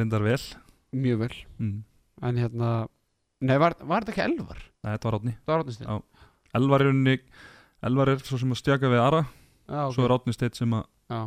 [0.00, 0.40] reyndar vel
[0.96, 1.78] mjög vel mm.
[2.26, 2.72] en hérna,
[3.46, 4.66] nei var, var þetta ekki elvar?
[4.82, 5.94] Nei, þetta var Átni var átnist Já.
[6.58, 7.16] Elvar er unni
[7.86, 10.88] Elvar er svo sem að stjaka við Ara já, Svo er Átni Steinn sem að
[11.14, 11.22] já.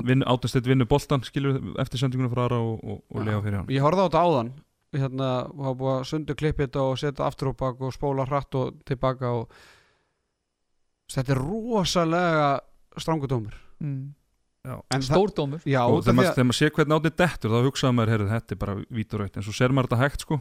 [0.00, 3.20] vin, Átni Steinn vinnur boltan skilur eftir sendinguna frá Ara og, og, og.
[3.28, 4.54] Leo fyrir hann ég horfði á þetta áðan
[5.00, 8.54] hérna, hafa búið að sundu klippið þetta og setja aftur og bak og spóla hratt
[8.60, 9.48] og tilbaka og
[11.14, 12.48] þetta er rosalega
[12.98, 14.14] strangu dómur Mm.
[14.64, 14.78] Já.
[14.94, 17.94] en það, Stórdómur já, og þegar því maður, maður sé hvernig Átni dettur þá hugsaði
[17.98, 20.38] maður, heyrðu, þetta er bara vítur raut en svo ser maður þetta hægt sko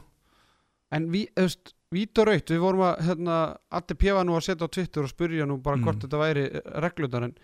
[0.94, 4.46] en við, þú veist Vít og raut, við vorum að hérna, allir pjefa nú að
[4.48, 5.84] setja á Twitter og spurja nú bara Mm.
[5.84, 6.46] hvort þetta væri
[6.82, 7.44] reglundar en ef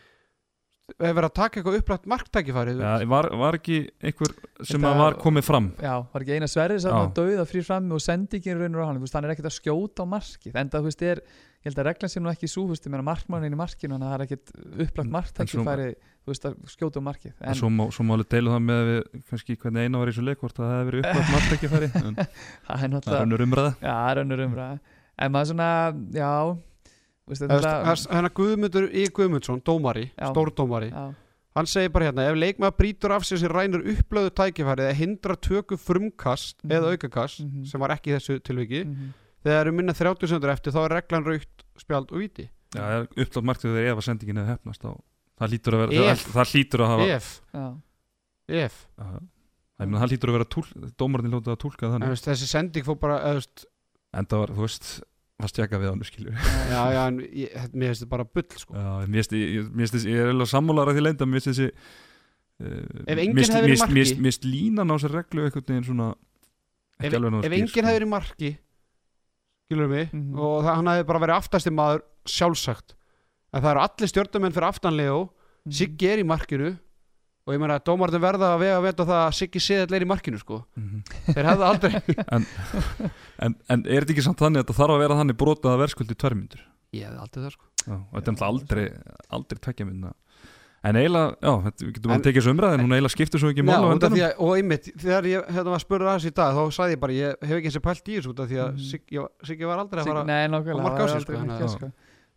[0.98, 4.32] verið að taka eitthvað upplætt marktækifæri þú ja, var, var ekki einhver
[4.64, 5.68] sem Þetta- að var komið fram?
[5.82, 6.98] Já, var ekki eina sverðis að Já.
[7.00, 9.50] maður dauða frýr frammi og sendi ekki raunur á hann, þú veist, hann er ekkert
[9.52, 11.22] að skjóta á markið, en það, er
[11.60, 12.50] ég held að reglan sé nú ekki
[12.88, 14.54] ég meina markmannin í markinu þannig að það er ekkert
[15.90, 18.64] En- þú veist, að skjóta á markið en svo, má, svo má alveg deila það
[18.70, 21.90] með við, kannski hvernig eina var í svo leik hvort það hefði verið upplætt margtækifæri
[22.00, 22.96] en
[23.90, 24.80] það er önnur umræða.
[25.20, 25.70] En maður svona,
[26.16, 26.32] já
[27.30, 30.92] er- Hérna Guðmundur í Guðmundsson, dómari, stórdómari
[31.56, 35.36] Hann segir bara hérna, ef leikmaður brýtur af sér sem rænur upplöðu tækifæri eða hindrar
[35.42, 36.72] töku frumkast Mhm.
[36.72, 37.66] eða aukakast Mhm.
[37.66, 39.14] sem var ekki í þessu tilviki mhm.
[39.44, 43.02] þegar eru minna 30 sekundur eftir þá er reglan raukt, spjald og viti Já, það
[43.02, 44.92] er upplætt margtækifæri þegar ef að sendingin hefði hefnast þá
[45.40, 46.24] það hlýtur að vera Ef.
[46.28, 47.68] það, það hlýtur að hafa ef, já,
[48.50, 48.88] ef.
[49.80, 50.66] Það, hlýtur að vera túl,
[51.00, 53.66] dómarinn hljótið að túlka en, þannig veist, þessi sending fór bara eða, veist,
[54.14, 54.90] en það var, þú veist,
[55.40, 58.48] var stjaka við hann skilur já, já, en ég, þetta- mér finnst þetta bara bull
[58.60, 58.74] sko.
[58.76, 61.26] Já, mér finnst- ég, ég, mér finnst þessi- ég er alveg sammálar að því leinda
[61.30, 64.96] mér finnst þessi uh, Ef enginn mér finnst- hefði verið marki- mér finnst- línan á
[65.00, 66.10] sér reglu einhvern veginn svona
[67.00, 67.80] ef, ef skýr, enginn sko.
[67.86, 68.52] hefði verið í marki
[69.70, 70.36] skilur mig Mhm.
[70.40, 72.96] og það, hann hefði bara verið aftasti maður sjálfsagt
[73.54, 75.74] en það eru allir stjórnumenn fyrir aftanlegu Mhm.
[75.76, 76.70] Siggi er í markinu
[77.50, 80.06] og ég meina að dómarðin verða að vega að veta það að Siggi séð er
[80.06, 80.62] í markinu sko.
[80.78, 81.02] Mhm.
[81.34, 81.94] þeir hefðu aldrei
[82.36, 85.82] en, en er þetta ekki samt þannig að það þarf að vera þannig brotað að
[85.84, 86.64] verðskuldi tværmyndur?
[86.94, 87.66] Ég hefði aldrei það sko.
[87.90, 88.88] Já, og þetta er aldrei,
[89.40, 90.12] aldrei tvekja mynda.
[90.80, 93.42] En eiginlega, já, þetta, við getum En- að tekið þessu umræði en hún eiginlega skiptir
[93.42, 94.20] svo ekki Já, mála á endanum.
[94.24, 97.16] að, og einmitt, þegar ég hérna var spurður aðeins í dag þá sagði ég bara,
[97.18, 99.26] ég hef ekki eins og pælt í þessu því að Mhm.
[99.50, 100.24] Siggi, var aldrei að fara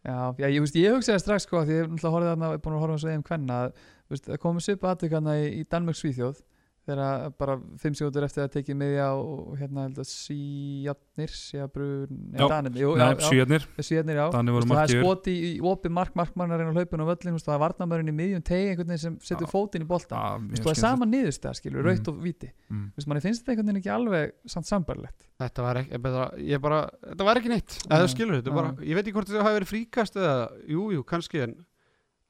[0.02, 3.26] Já, já, ég, ég hugsaði strax sko, því ég er búin að horfa svo eðum
[3.28, 6.40] hvenna að komið svipa aðtök hana í, í Danmörk Svíþjóð
[6.86, 12.46] þegar bara fimm sekundur eftir að tekið miðja og hérna held að síjarnir síjabrun, Já.
[12.50, 14.24] danir jú, Nei, já, já, svíjarnir, síjarnir, já.
[14.34, 18.10] Það er skoti í, í opið mark markmannarinn á hlaupinu og völlin, það er varnamörinn
[18.12, 20.22] í miðjum tegi einhvern veginn sem setur fótinn í bolta.
[20.58, 21.88] Það er sama niðurstæða, skilur, Mhm.
[21.92, 22.90] raut og viti Mm.
[23.06, 26.88] Manni finnst þetta einhvern veginn ekki alveg samt sambarlegt Þetta var ekki, betra, ég bara,
[27.04, 27.78] þetta var ekki neitt.
[28.08, 28.54] Skilur þetta, nei.
[28.54, 31.54] bara, ég veit ekki hvort þetta hafi verið fríkast eða, jú, jú, kannski en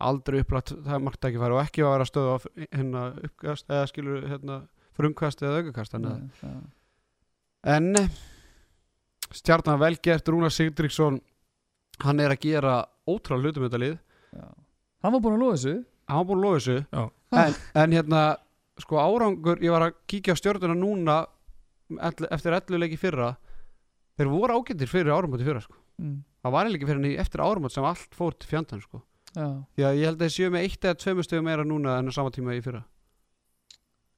[0.09, 3.71] aldrei upplætt, það er margt ekki fara og ekki að vera stöðu á hérna uppkast
[3.71, 4.61] eða skilur hérna
[4.97, 5.97] frumkast eða aukakast.
[7.63, 7.93] En
[9.33, 11.21] stjarnan velgert Rúnar Sigdriksson
[12.03, 12.75] hann er að gera
[13.09, 13.95] ótrúlega hlutum þetta lið
[14.33, 14.47] Já.
[15.03, 15.75] Hann var búin að lofa þessu
[16.09, 17.03] hann var búin að lofa þessu Já.
[17.43, 18.23] en, en hérna
[18.83, 21.17] sko árangur, ég var að kíkja á stjörnuna núna
[22.01, 23.33] eftir 11 leiki í fyrra
[24.19, 25.77] þeir voru ágættir fyrir áramóti fyrra sko.
[26.01, 26.19] mm.
[26.45, 29.03] það var ekki fyrir henni eftir áramóti sem allt fór til fjandan sko.
[29.35, 32.13] Já, ég held að þeir séu með eitt eða tveimur stöðum meira núna en á
[32.13, 32.83] sama tíma í fyrra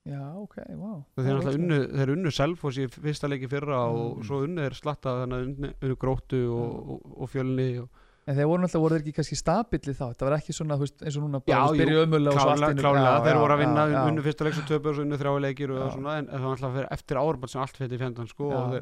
[0.04, 1.60] já, ok, wow þeir, Það er náttúrulega rosalegt.
[1.64, 4.24] unnu, þeir unnu Selfoss í fyrsta leiki fyrra og Mm.
[4.28, 7.88] svo unnu þeir slatta þannig að unnu, unnu gróttu og, og, og fjölni og
[8.26, 10.84] En þeir voru náttúrulega, voru þeir ekki kannski stabilli þá Þetta var ekki svona, þú
[10.86, 13.16] veist, eins og núna Já, og í klálega, klálega.
[13.26, 14.04] Þeir voru að vinna, já, já.
[14.08, 16.54] unnu fyrsta leik svo töpu og svo unnu þrjá leikir og svona, en það var
[16.56, 18.78] alltaf eftir árbætt sem allt fyrir fjandan sko, og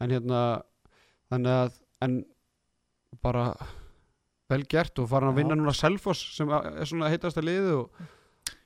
[0.00, 0.40] en hérna
[1.28, 1.76] þannig að
[2.08, 2.16] en
[3.20, 3.44] bara
[4.52, 8.04] vel gert og farin að vinna núna Selfoss sem er svona heitast að liðu og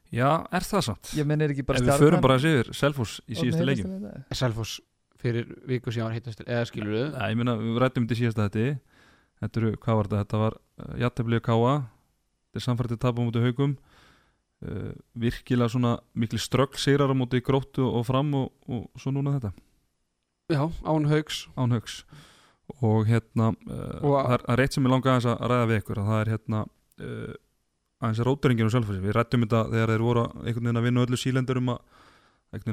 [0.09, 1.11] Já, er það samt?
[1.19, 4.07] ég menn er ekki bara Ef við förum bara yfir Selfoss í síðustu leikjum.
[4.33, 4.79] Selfoss
[5.21, 8.21] fyrir viku síðan var heitast eða skilur við Nei, ég meina, við rættum þetta í
[8.23, 8.79] síðasta þetta
[9.39, 10.23] Þetta eru, hvað var þetta?
[10.25, 13.77] Þetta var uh, Jatteblíu Káa Þetta er samfærdið tapa á móti haugum
[14.65, 19.37] uh, Virkilega svona mikli strögg sigrar á móti gróttu og fram og, og svo núna
[19.37, 19.53] þetta.
[20.49, 22.01] Já, án haugs án haugs
[22.83, 23.51] og hérna
[24.03, 26.21] Og- það, er, er eitt sem ég langa aðeins að ræða við ykkur að það
[26.25, 27.35] er hérna uh,
[28.03, 31.05] aðeins er róturingin og sjálfhversi við rættum þetta þegar þeir voru einhvern veginn að vinna
[31.07, 31.81] öllu sílendur um að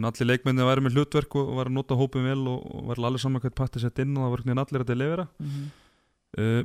[0.07, 2.59] allir leikmenni að væri með hlutverk og, væri að nota hópum vel og,
[2.91, 5.25] væri allir saman hvert patti sett inn og það var einhvern veginn allir að delivera
[5.39, 5.65] Mhm.
[6.39, 6.63] uh,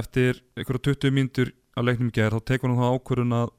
[0.00, 3.50] eftir einhverja 20 mínútur á leiknum gær þá tekur hann þá ákvörun að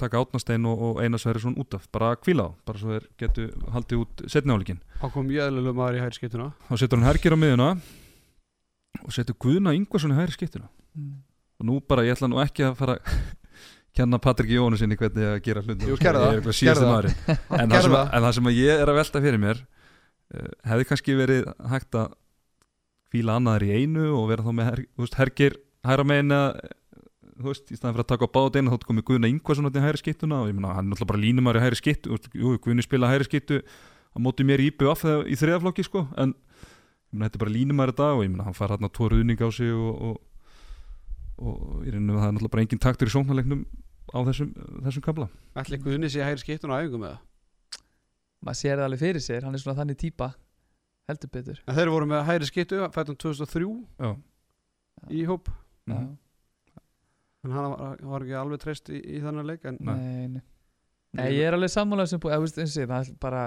[0.00, 2.94] taka átnastein og, og eina sværi svona út af bara að kvíla á, bara svo
[2.96, 6.30] þeir getu haldið út setni áleikin þá kom jöðlulega maður í hæri
[6.66, 7.68] þá setur hann Hergir á miðuna
[9.04, 11.24] og setur Guðna Ingvarsson í hægri skiptuna Mm.
[11.58, 13.22] og nú bara, ég ætla nú ekki að fara að
[13.98, 16.84] kenna Patrik Jónu sinni hvernig að gera hluti Jú, gerðu það, Ég er eitthvað síðasti
[16.84, 17.40] gerðu það.
[17.64, 18.12] en, það sem, það.
[18.14, 21.98] en það sem að ég er að velta fyrir mér uh, hefði kannski verið hægt
[21.98, 22.14] að
[23.10, 24.84] fíla annaðar í einu og vera þá með her,
[25.18, 25.58] Hergir
[25.90, 26.62] hæra megin að
[27.38, 29.82] þú veist, í staðan fyrir að taka á báðeina þá komið Guðna Ingvarsson út í
[29.84, 31.96] hægri skiptuna og ég meina, hann er náttúrulega bara línumar í hægri
[32.34, 37.16] jú, Guðni spila hægri skiptu á móti mér í eða í þriðaflokki sko, en ég
[37.16, 39.42] meina, þetta er bara línumar í dag og ég meina, hann fær hérna tvo ruðning
[39.42, 40.16] á sig og, og,
[41.42, 43.66] og ég reynum að það er náttúrulega bara engin taktur í sóknarleiknum
[44.14, 44.54] á þessum,
[44.86, 47.22] þessum kabla Ætli Guðni sé hæri skiptun á æfingum með það
[48.44, 50.34] maður sér það alveg fyrir sér, hann er svona þannig típa
[51.08, 51.60] heldur betur.
[51.68, 53.70] En þeir voru með hæri skiptu fættum 2003
[54.00, 54.10] Já.
[55.10, 55.50] í hóp.
[55.88, 56.12] Mhm.
[57.44, 59.94] En hann var, var ekki alveg treyst í, í þannig leik en Nei.
[59.94, 60.42] nei,
[61.18, 61.26] nei.
[61.36, 62.92] ég er alveg sammálaður sem búið, eða, þú veist, eins og ég,
[63.22, 63.38] það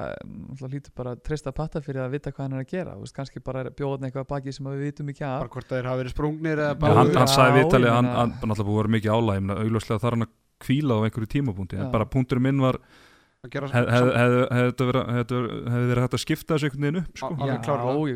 [0.68, 3.08] er hlýtur bara að treysta patta fyrir að vita hvað hann er að gera, þú
[3.08, 5.74] veist, kannski bara bjóðan eitthvað að baki sem að við vitum ekki af bara hvort
[5.74, 8.96] þeir hafa verið sprungnir eða bara hann, hann viðtalið, ég hann, náttúrulega búið að vera
[8.98, 10.34] mikið álæg augljóslega þarf hann að
[10.68, 14.82] kvíla á einhverju tímapunkti en bara punkturinn minn var að hefði hef, hef, hef,
[15.14, 15.34] hef,
[15.72, 17.30] hef þeir hægt að skipta þessu einhvern veginn upp sko.
[17.38, 17.68] Alveg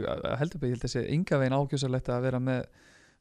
[0.02, 2.64] Já, heldur betur, ég held að sé ynga veginn ákjösalegt að vera með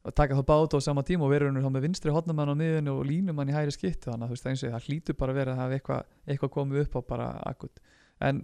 [0.01, 2.93] að taka þá bát á sama tíma og raunir þá með vinstri hotnamann á miðunni
[2.93, 5.39] og línumann í hæri skiptu þannig að þú veist eins og það hlýtur bara að
[5.41, 7.81] vera að hafa eitthvað, eitthvað komið upp á bara akut.
[8.21, 8.43] En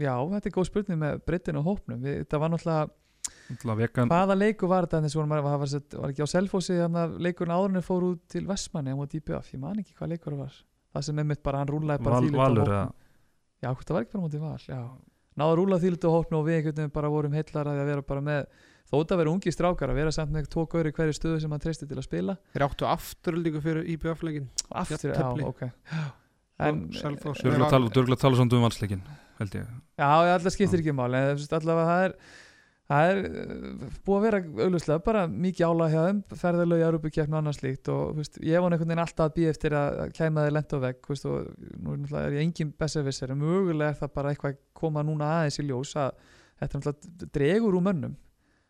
[0.00, 2.90] já, þetta er góð spurning með breytin og hópnum, við, þetta var náttúrulega
[4.12, 5.00] hvaða leiku var þetta?
[5.04, 8.22] Þess að var, var, var, var ekki á Selfossi þannig að leikurinn áðurinn fór út
[8.32, 10.58] til Vestmanni á móti IBF, ég man ekki hvað leikur það var.
[10.94, 12.20] Það sem einmitt bara hann rúlaði bara
[13.64, 14.04] Já, það
[14.68, 14.80] já.
[15.80, 16.12] Þýlut og
[16.48, 16.58] við
[18.04, 18.44] einhvern
[19.00, 21.62] þótt að vera ungi strákar að vera samt með tvo gauri hverju stöðu sem hann
[21.62, 22.36] treysti til að spila.
[22.54, 25.66] Þeir áttu afturöldingu fyrir IBF leikin aftur, já, ok.
[26.54, 29.04] Dörgla tala, samt um valsleikin
[29.40, 29.70] held ég.
[29.98, 32.18] Já, alltaf skiptir ekki máli en þú veist, allavega það er
[32.90, 37.34] það er uh, búið að vera auðvitað bara mikið álag hjá þeim ferðalög í Europakefn
[37.34, 40.00] og annars slíkt og þú veist, ég var einhvern veginn alltaf að býja eftir að
[40.18, 43.32] kæma þeir lent á vegg þú veist, og nú er náttúrulega er ég engin besservisser
[43.32, 46.12] en mögulega er það bara eitthvað að koma núna aðeins í ljós að
[46.60, 48.18] þetta náttúrulega dregur úr mönnum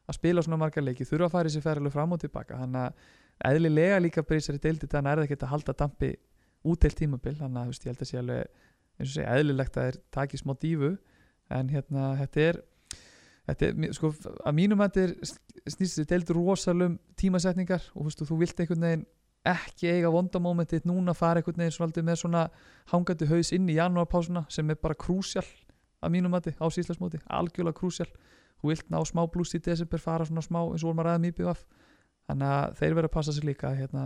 [0.05, 2.59] að spila svona margar leiki þurfa að fara í sér ferðalög fram og tilbaka.
[2.61, 6.13] Þannig að eðlilega líka sér deildi þannig er það ekki að halda dampi
[6.65, 7.35] úteilt tímabil.
[7.39, 8.63] Þannig að veist, ég held að sé alveg
[8.95, 10.93] eins og segja eðlilegt að þeir taki smá dífu
[11.55, 12.61] en hérna þetta er
[13.49, 14.13] þetta er, sko,
[14.45, 17.91] að mínum að þetta er snýst þessi deildur rosalum tímasetningar.
[17.95, 19.07] Og veist, þú vilt einhvern veginn
[19.45, 22.45] ekki eiga vondamómentið núna fara einhvern veginn svona með svona
[22.93, 25.45] hangandi haus inn í janúarpásuna sem er bara krúsjál
[26.05, 28.09] að mínum að á síðslasmóti, algjörlega krúsjál
[28.65, 31.23] þú vilt ná smá blús í desember fara svona smá eins og vorum að ræða
[31.27, 31.65] mýpið af
[32.31, 34.05] þannig að þeir verða að passa sér líka hérna,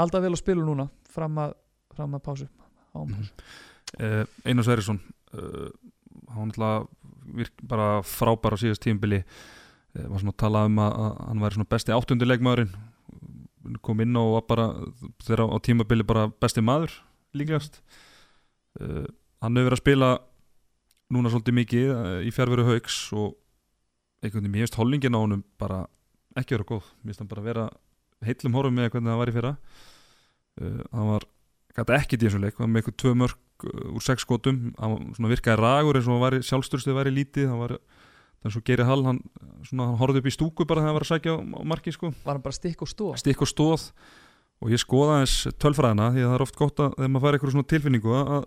[0.00, 1.52] halda vel á spilu núna fram að,
[1.92, 2.48] fram að pásu
[2.94, 3.18] pásu.
[3.98, 5.00] Uh, Einar Sverrisson
[5.36, 5.68] uh,
[6.32, 6.86] hann náttúrulega
[7.38, 10.96] virk, bara frábær á síðast tímbili uh, var svona að tala um að
[11.26, 12.72] hann væri svona besti áttunduleikmaðurinn.
[13.84, 14.66] Kom inn og var bara
[15.26, 16.94] þeirra á tímabili bara besti maður
[17.36, 17.82] líklegast.
[18.80, 19.04] Uh,
[19.44, 20.10] hann hefur verið að spila
[21.12, 23.36] núna svolítið mikið uh, í fjárveru haugs og
[24.22, 25.84] einhvern veginn, mér finnst hollingin á honum bara
[26.38, 27.66] ekki vera góð, mér finnst hann bara vera
[28.24, 29.52] heillum horfum með hvernig það var í fyrra.
[30.58, 31.28] Uh, hann var
[31.76, 34.60] gæti ekkert í þessum leik, hann var með eitthvað tvö mörg uh, úr sex skotum,
[34.78, 37.50] hann var virkaði ragur eins og hann var sjálfstyrstuð væri lítið.
[37.52, 37.76] Hann var,
[38.42, 39.20] þannig svo gerir hall hann,
[39.70, 42.10] hann horfði upp í stúku bara þegar hann var að sækja á, á marki sko,
[42.24, 43.86] var hann bara stikk og stóð stikk og stóð
[44.58, 47.38] og ég skoða eins tölfræðina því að það er oft gott að þegar maður fær
[47.38, 48.46] eitthvað tilfinningu að,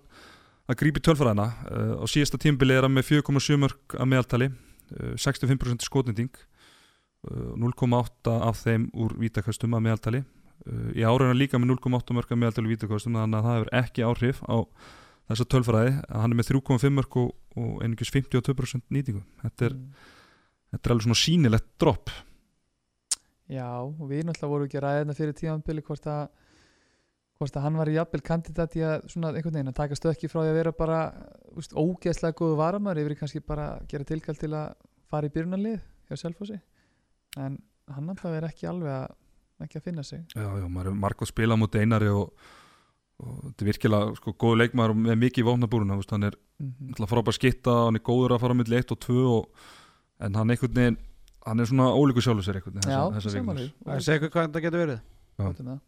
[0.67, 1.47] að grípi tölfræðina.
[1.67, 4.49] Uh, á síðasta tímbili er hann með 4,7 mörg að meðaltali,
[5.16, 6.32] 65% skotnending
[7.30, 10.24] uh, 0,8 af þeim úr vítakastum að meðaltali.
[10.66, 14.08] Uh, í hann líka með 0,8 mörg að meðaltali vítakastum þannig að það hefur ekki
[14.08, 14.58] áhrif á
[15.32, 19.24] þessa tölfræði, hann er með 3,5 mörg og, og einungis 52% nýtingu.
[19.46, 20.10] Þetta er, Mm.
[20.72, 22.12] þetta er alveg svona sínilegt dropp.
[23.52, 26.22] Já, og við náttúrulega vorum ekki að ræða þetta fyrir tímanbili hvort að
[27.42, 30.30] hvort að hann var í jafnvel kandidat í að svona einhvern veginn að taka stökki
[30.30, 31.00] frá því að vera bara
[31.58, 34.76] úst, ógeðslega góðu varamar yfir kannski bara að gera tilkall til að
[35.12, 36.60] fara í byrjunarlið hjá Selfossi.
[37.42, 37.58] En
[37.92, 39.18] hann náttúrulega er ekki alveg að
[39.66, 40.24] ekki að finna sig.
[40.34, 42.32] Já, já, maður er marg að spila móti einari og,
[43.22, 47.12] og þetta er virkilega sko, góð leikmaður með mikið í vopnabúruna hann er mm náttúrulega
[47.12, 49.70] frábær skitta, hann er góður að fara milli 1 og 2 og,
[50.22, 50.98] en hann einhvern veginn
[51.46, 53.94] hann er svona ólíku sjálfur sér einhvern veginn Já, þessa, þessa samanlega vikuna.
[53.96, 55.80] Það segir hvað þetta getur verið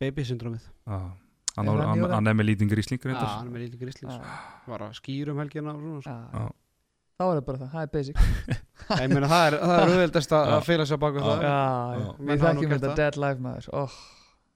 [0.00, 0.06] Já.
[0.06, 0.98] Baby syndromið Já,
[1.58, 4.36] hann, Er er með lítinn grísling Já, hann er með lítið gríslins Já,
[4.70, 6.46] Var að skýra um helgina og svona sko.
[7.20, 8.20] Þá er það bara það, það er basic.
[9.02, 11.42] Ég meina það er, það er auðveldast að að fela sér baka það.
[11.44, 11.56] Já,
[12.16, 12.94] við þekkjum þetta það.
[13.02, 13.66] dead life maður.
[13.76, 13.98] Oh,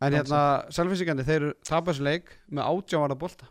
[0.01, 0.39] En hérna,
[0.73, 3.51] selvfísikandi, þeir tapa þessu leik með átjávarða bolta.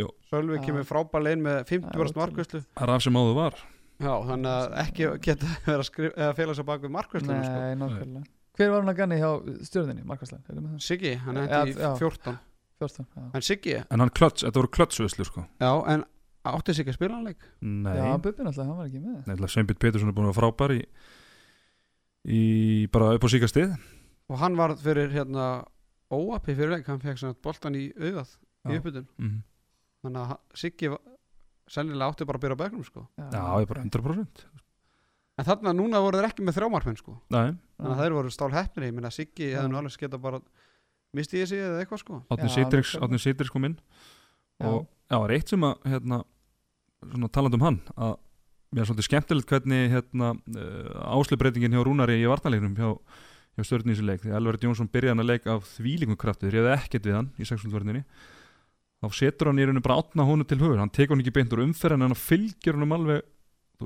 [0.00, 0.10] Jú.
[0.26, 2.18] Sölvi kemur frábælega inn með 50% ótrúlegt.
[2.18, 3.62] markvæslu Það er af sem áður var.
[4.00, 7.56] Já, þannig að ekki geta verið að, að fela sér bak við markvæslu sko.
[7.62, 9.30] Nei, nákvæmlega Hver var hann að ganni hjá
[9.68, 10.02] stjórninni?
[10.04, 10.78] Er það?
[10.82, 11.90] Siggi, hann Já, hendi í já.
[12.00, 12.38] 14
[12.80, 13.26] 14, já.
[13.36, 16.04] En Siggi, En hann klöts, þetta voru klötsvöðslu sko já, en
[16.50, 19.52] átti Siggi að spila hann leik Nei, Já, Bubbi náttúrulega, hann var ekki með Nefnilega
[19.54, 20.80] Sveinbjörn Pétursson er búin að vera frábær í,
[22.30, 22.42] í
[22.92, 23.74] bara upp á síkastið
[24.30, 25.46] Og hann var fyrir hérna
[26.10, 28.78] óapi fyrir leik, hann fekk svona boltan í auðað í Já.
[28.80, 29.38] uppbytun mm.
[30.04, 31.04] Þannig að Siggi var-
[31.70, 33.02] sennilega átti bara að byrja á bekknum sko.
[33.14, 34.40] Já, ég bara 100%
[35.40, 37.14] En þarna núna voru þeir ekki með þrjámarfinn sko.
[37.32, 38.86] Nei, Þannig að þeir voru stál heppnir.
[38.90, 40.40] Ég minna Siggi hefði nú alveg geta bara
[41.16, 42.18] misti ég sig eða eitthvað sko.
[42.28, 43.06] Átni Já, Sýtrix nákvæmlega.
[43.06, 43.78] Átni Sýtrix kom inn.
[44.60, 46.18] Og já, það er eitt sem að hérna,
[47.06, 48.12] svona talandi um hann að
[48.70, 52.90] mér er svolítið skemmtilegt hvernig hérna, uh, áslubreitingin hjá Rúnari í varnaleiknum hjá,
[53.56, 54.20] hjá stjórn í þessu leik.
[54.26, 56.50] Því Elverið Jónsson byrjaði hann að leika af þvílingum krafti.
[56.50, 58.04] Þeir hefði ekkert við hann í sexuálverðinni
[59.00, 61.54] þá setur hann í rauninu bara átna honu til höfur hann tekur hann ekki beint
[61.56, 63.24] úr umferð en hann fylgir hann um alveg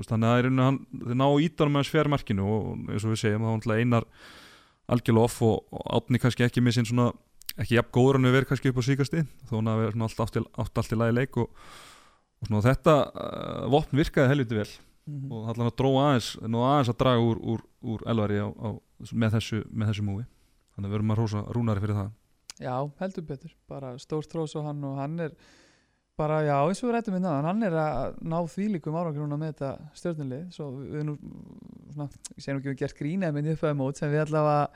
[0.01, 2.65] veist, þannig að það er rauninu hann þeir ná ítanum með hans fjær markinu og
[2.93, 4.07] eins og við segjum þá hann einar
[4.95, 7.09] algjörlega off og, og átni kannski ekki með sinn svona
[7.55, 10.23] ekki jafn góður hann við verið kannski upp á síkasti þó hann hafi svona allt
[10.25, 11.61] átt, í- átt allt í lagi leik og,
[12.41, 14.69] og svona þetta uh, vopn virkaði helviti vel
[15.05, 15.27] Mhm.
[15.29, 18.69] og allan að dróa aðeins, aðeins að draga úr, úr, úr elvari á, á,
[19.13, 19.59] með, þessu,
[19.91, 20.23] þessu múi
[20.73, 22.07] þannig að við erum að rósa rúnari fyrir það.
[22.65, 22.73] Já,
[23.03, 25.35] heldur betur, bara stór trós og hann og hann er
[26.19, 29.39] bara, já, eins og við rættum við náðan, hann er að ná þvílíkum árangur núna
[29.39, 31.15] með þetta stjórnulið svo við nú,
[31.93, 34.69] svona, ég segi nú ekki við gert grínaði með uppfæði mót sem við allavega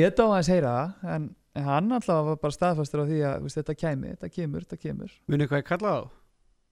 [0.00, 1.28] leta á hans heyra það, en,
[1.60, 4.80] en hann allavega var bara staðfastur á því að veist, þetta kæmi, þetta kemur, þetta
[4.86, 5.14] kemur.
[5.30, 6.16] Munið hvað ég kallaði þá?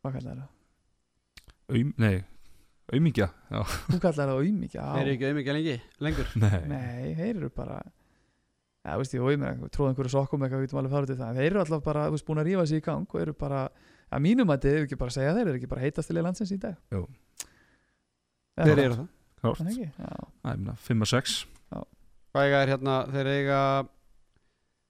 [0.02, 0.50] hvað kallar það?
[1.68, 2.16] Aum, nei,
[2.94, 3.60] aumingja já,
[3.92, 6.34] Þú kallar það eru já, ekki auðvitað lengi, lengur.
[6.40, 7.78] Nei, nei, þeir eru bara
[8.88, 11.38] Já, veist ég, auðmikið, tróða einhverju sokkum eitthvað, við getum alveg farið til það, en
[11.38, 13.62] þeir eru alltaf bara, þú veist, búin að rífa sig í gang og eru bara,
[14.12, 16.58] að mínum að þið, ekki bara segja þeir, eru ekki bara heitast til landsins í
[16.62, 16.76] dag.
[16.94, 17.04] Jú.
[18.58, 19.08] Já, Þeir eru það.
[19.38, 19.60] Klárt.
[19.62, 20.16] Það ekki, já.
[20.42, 21.36] Æ, ég meina, 5 að 6
[22.28, 23.58] Hvað eiga er hérna, þeir eiga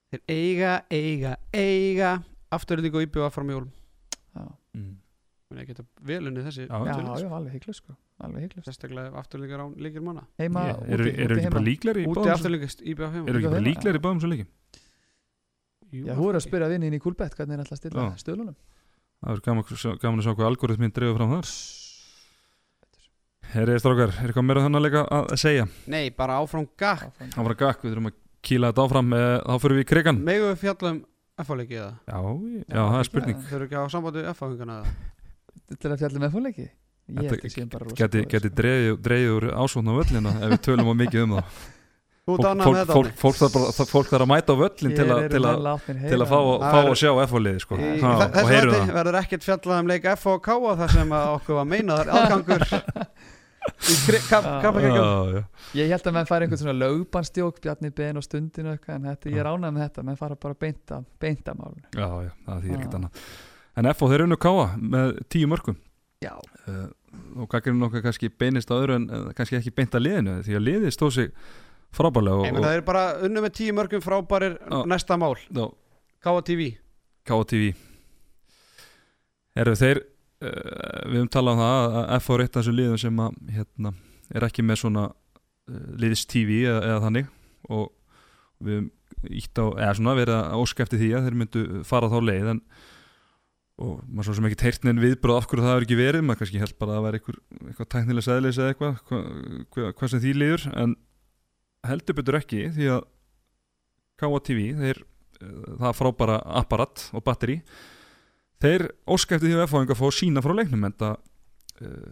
[0.09, 2.13] Þeir eiga, eiga, eiga
[2.57, 3.69] Afturlík og íbjöða fram í jólum.
[4.33, 4.43] Já.
[4.73, 4.95] mm.
[5.49, 6.79] Muni geta vel unni þessi Já.
[6.89, 7.93] Já, já, alveg hygglust sko.
[8.25, 10.25] Alveg hygglust Sérstaklega ef afturlíkar á líkir manna.
[10.41, 11.53] Heima, Ég- úti, eru úti, eru ekki heima.
[11.55, 12.17] bara líklegri í Úti
[12.99, 13.67] báðum heima eru ekki bara já.
[14.01, 14.47] í báðum svo leiki
[15.89, 18.17] Já, þú eru að spyrja vinnin í Kúlbett hvernig er alltaf að stilla Já.
[18.21, 18.55] stöðlunum
[19.19, 19.67] það er gaman,
[20.01, 21.53] gaman að sjá hvað algoritminn dreifur fram þar.
[23.49, 25.69] Herri strákar, er eitthvað meira þannig að leika að að segja?
[25.89, 27.07] Nei, bara áfram gakk.
[27.29, 27.55] Áfram.
[27.57, 30.59] Gakk, við þurfum að kýla þetta áfram eh, Þá fyrir við í krigan Megu við
[30.61, 30.99] fjalla um
[31.39, 31.93] F-leiki eða?
[32.03, 32.19] Já,
[32.67, 33.41] já, það er spurning.
[33.47, 34.93] Þau eru ekki á sambandi F-hengana eða?
[35.69, 36.69] Þetta er að fjalla með fólki
[37.09, 40.95] Ég held að séum bara rosa Geti, geti úr ásvotna völlina ef við tölum á
[40.99, 41.61] mikið um það
[42.29, 42.61] Fólk,
[43.19, 46.29] fólk, þetta fólk, fólk, þarf að mæta á völlin til, eru til, látnir til að
[46.29, 47.79] fá, fá að sjá F-liði sko.
[47.79, 48.93] Í ha, þetta það.
[48.99, 52.63] verður ekkert fjallað um leik F og K þar sem að okkur var meinaðar aðgangur.
[55.77, 59.33] Ég held að menn færi einhvern svona lögbanstjók Bjarni Ben og stundinu eitthvað en þetta,
[59.33, 60.05] ég er ánægð með þetta.
[60.07, 62.73] Menn fara bara beint að, beint að málun já, já, það Já.
[62.77, 63.23] ekkert annað.
[63.79, 65.77] En F og þeir unnu káa með tíu mörgum
[66.19, 66.33] Já,
[66.67, 66.87] uh,
[67.39, 69.05] og gaggrinn okkar kannski beinist á öðru en
[69.37, 71.29] kannski ekki beint að liðinu því að liðið stóð sig
[71.95, 74.79] frábælega Nei, og, það er bara unnu með tíu mörgum frábærir Já.
[74.89, 75.73] næsta mál, og,
[76.19, 76.41] K.A.
[76.45, 76.73] TV
[77.27, 77.71] Káa TV
[79.59, 83.01] Eru þeir uh, við höfum talað um það að F er eitt af þessum liðum
[83.01, 83.93] sem að, hérna,
[84.35, 87.33] er ekki með svona uh, liðs TV eða, eða þannig
[87.69, 87.89] og
[88.59, 92.11] við höfum ítt á, eða svona verið að óska eftir því að þeir myndu fara
[92.11, 92.63] þá leið en
[93.79, 96.59] og maður svo sem ekki teirtnin viðbröð af hverju það er ekki verið, maður kannski
[96.59, 99.19] held bara að það væri eitthvað, tæknilega sæðleis eða eitthvað hva,
[99.75, 100.95] hva, hvað sem því líður en
[101.87, 103.07] heldur betur ekki því að
[104.19, 104.97] Káa TV þeir,
[105.39, 107.61] uh, það frábæra apparat og batteri
[108.59, 111.15] þeir óska eftir því að F-fáinga fá sína frá leiknum en það
[111.85, 112.09] uh,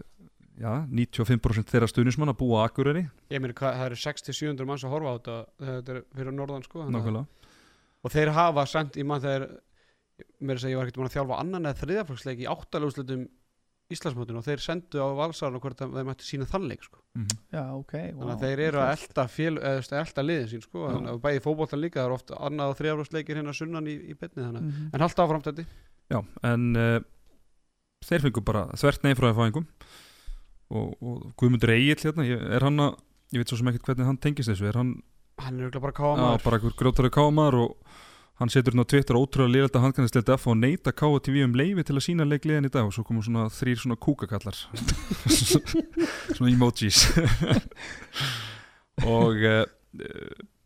[0.57, 3.03] já, 95% þeirra stuðnismann að búa á Akureyri.
[3.33, 5.37] Ég meina, það eru 600-700 manns að horfa á þetta
[5.67, 6.87] þetta er fyrir norðan sko
[8.07, 9.49] og þeir hafa sendt í mann þegar
[10.39, 13.25] mér er að segja ég var ekkert búin að þjálfa annan eða þriðaflokksleik í áttaljóðslutum
[13.87, 16.99] Íslandsmótinu og þeir sendu á valsarinn og hvort að þeir mættu sína þannleik sko.
[17.15, 17.37] Mhm.
[17.55, 20.81] Já, ok þannig að þeir eru að elda, elda liðin sín sko.
[20.81, 20.89] Já.
[20.95, 24.17] þannig að bæði fótboltan líka það eru oft annað og þriðaflokksleikir hérna sunnan í, í
[24.19, 24.89] betni mm -hmm.
[24.93, 25.67] en halda áfram þetta
[26.07, 26.99] Já, en uh,
[28.03, 29.67] þeir fengu bara þvert nei frá fæðingum
[30.69, 32.99] og, og Guðmundur Egil hérna, er hann að
[33.31, 34.97] ég veit svo sem ekkert hvernig hann tengist þessu er hann
[35.37, 37.75] hann er bara já, kámaður bara einhver grjótari kámar og
[38.37, 41.95] hann setur hérna á Twitter ótrúlega lýrælda handkannist F og neyta KTV um leifi til
[41.97, 44.57] að sína leikliðin í dag og svo komu svona þrýr svona kúkakallar.
[46.37, 47.07] Svona emojis.
[49.05, 49.63] Og uh,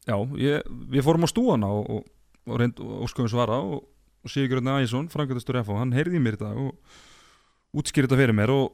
[0.08, 2.06] já, ég, við fórum á stúana og, og,
[2.48, 2.62] og,
[3.04, 3.82] og skoðum svara og,
[4.30, 8.68] Sigurðin Æsson, Frankvæðastur F hann heyrði mér í dag og útskýrði þetta fyrir mér og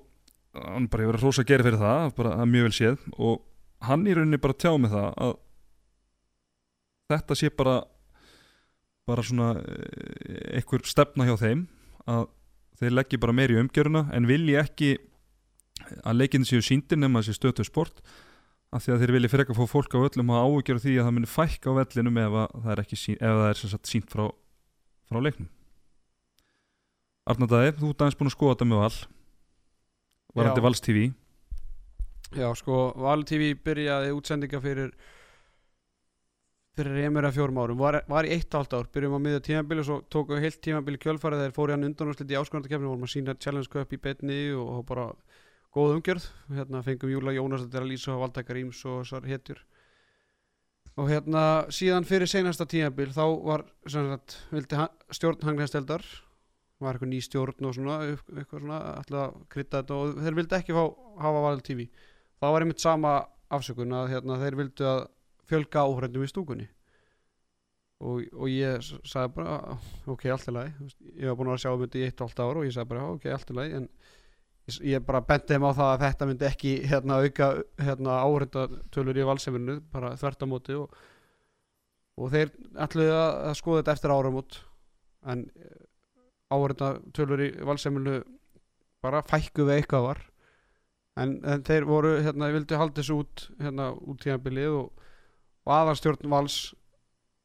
[0.58, 3.06] hann bara hefur verið rosa að gera fyrir það, bara það er mjög vel séð.
[3.18, 3.36] Og
[3.88, 5.34] hann í rauninni bara tjáði með það að
[7.14, 7.76] þetta sé bara
[9.08, 11.66] bara svona eh, einhver stefna hjá þeim
[12.08, 12.28] að
[12.78, 14.95] þeir leggji bara meir í umgjöruna en vilji ekki
[16.03, 18.01] að leikinn séu síndir nema þessi stötu sport
[18.76, 21.05] af því að þeir vilji freka að fá fólk á öllum að áhugjör því að
[21.08, 24.26] það muni fækka á vellinum ef að það er sín, ef það er sínt frá,
[25.08, 25.53] frá leiknum
[27.28, 28.97] Arnardæði, þú ert aðeins búin að skoða þetta með val
[30.38, 30.64] varandi.
[30.64, 31.08] Vals TV
[32.36, 34.91] já sko, Val TV byrjaði útsendinga fyrir
[36.78, 37.80] fyrir remur að fjórum árum.
[37.82, 40.60] Var, var í eitt og halvt ár, byrjum á miðja tímabili og svo tóku heilt
[40.64, 44.38] tímabili kjölfarið þegar fóru hann undanúrslit í áskonartakefni vorum að sína Challenge Cup í betni
[44.54, 45.08] og, og bara
[45.74, 46.30] góð umgjörð.
[46.54, 49.64] Hérna fengum Júla Jónas að að lýsa á Valdækar Íms og þessar hetjur.
[50.98, 54.40] Og hérna síðan fyrir seinasta tímabil þá var sagt,
[55.14, 56.06] stjórn hangnaðsteldar
[56.82, 57.98] var eitthvað ný stjórn og svona
[58.46, 60.84] svona alltaf að krydda þetta og þeir vildi ekki fá
[61.24, 61.88] hafa Val TV
[62.38, 63.14] þá var einmitt sama
[63.54, 65.06] afsökun að hérna, þeir vildu að
[65.50, 66.68] fjölga áhrendum í stúkunni.
[67.98, 71.82] Og, og ég sagði bara ok, allt í lagi ég var búin að sjá um
[71.82, 73.88] þetta í eitt og allt ár og ég sagði bara ok, allt í lagi en
[74.68, 77.50] ég, bara benti þeim á það að þetta myndi ekki hérna, auka
[77.82, 80.95] hérna, áhrendatölur í valsefinu bara þvert á móti og,
[82.20, 82.54] og þeir
[82.86, 84.60] ætluðu að, að skoða þetta eftir áramót.
[85.28, 85.45] En
[86.54, 88.20] áhrendatölur í valsefinu
[89.04, 90.24] bara fækku við eitthvað var.
[91.18, 95.07] En, en þeir voru hérna, vildu halda þessu út hérna, út tíðanbilið og,
[95.68, 96.57] og aðarstjórn vals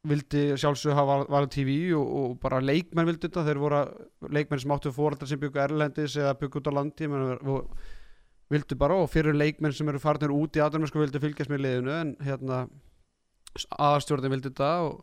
[0.06, 3.44] vildi sjálfsög hafa val TV og, og bara leikmenn vildi þetta.
[3.46, 3.82] Þeir voru
[4.34, 7.10] leikmenn sem áttu fóreldrar sem byggu erlendis eða byggu út á landi
[8.52, 11.92] vildu bara og fyrir leikmenn sem eru farnir út í aðdæmisku vildu fylgjast með liðinu
[11.94, 12.66] en hérna
[13.78, 14.98] aðarstjórnin vildi þetta og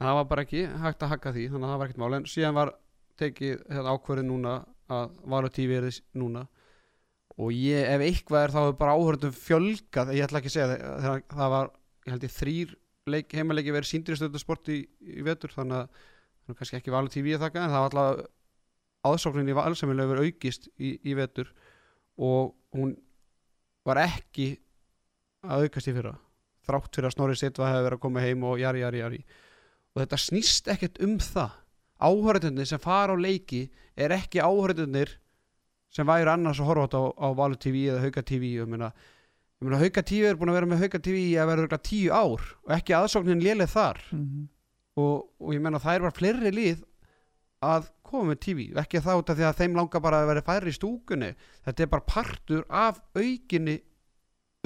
[0.00, 2.16] það var bara ekki hægt að hakka því þannig að það var ekkert mál.
[2.18, 2.72] En síðan var
[3.20, 4.56] tekið hérna, ákvörðin núna
[4.90, 6.46] að Valur TV er þess núna.
[7.40, 10.78] Og ég, ef eitthvað er þá er bara áhörðum fjölgað, ég ætla ekki að segja
[11.04, 11.70] það, það var,
[12.06, 12.74] ég held ég þrýr
[13.10, 16.00] leik, heimaleiki verið síndir í stöðusport í, í vetur þannig að
[16.40, 20.12] það er kannski ekki Valur TV að þakka en það var alltaf aðsóknin í valsamilega
[20.12, 21.52] verið aukist í, í vetur
[22.20, 22.96] og hún
[23.88, 24.52] var ekki
[25.46, 26.18] að aukast í fyrra
[26.70, 29.20] þrátt fyrir að Snorri Sitva hefði verið að koma heim og jari, jari, jari.
[29.94, 31.56] Og þetta snýst ekkert um það.
[32.00, 33.66] Áhörðunir sem fara á leiki
[33.98, 35.16] er ekki áhörðunir
[35.92, 38.92] sem væri annars að horfa á á, Valur TV eða Hauka TV ég meina,
[39.60, 41.84] ég meina Hauka TV er búin að vera með Hauka TV í að vera örugglega
[41.84, 44.00] tíu ár og ekki aðsóknin léleg þar.
[44.12, 44.48] Mhm.
[45.00, 46.80] og, og ég meina það er bara fleiri lið
[47.64, 50.42] að koma með TV ekki þá út af því að þeim langar bara að vera
[50.46, 51.34] færri í stúkunni.
[51.66, 53.80] Þetta er bara partur af aukinni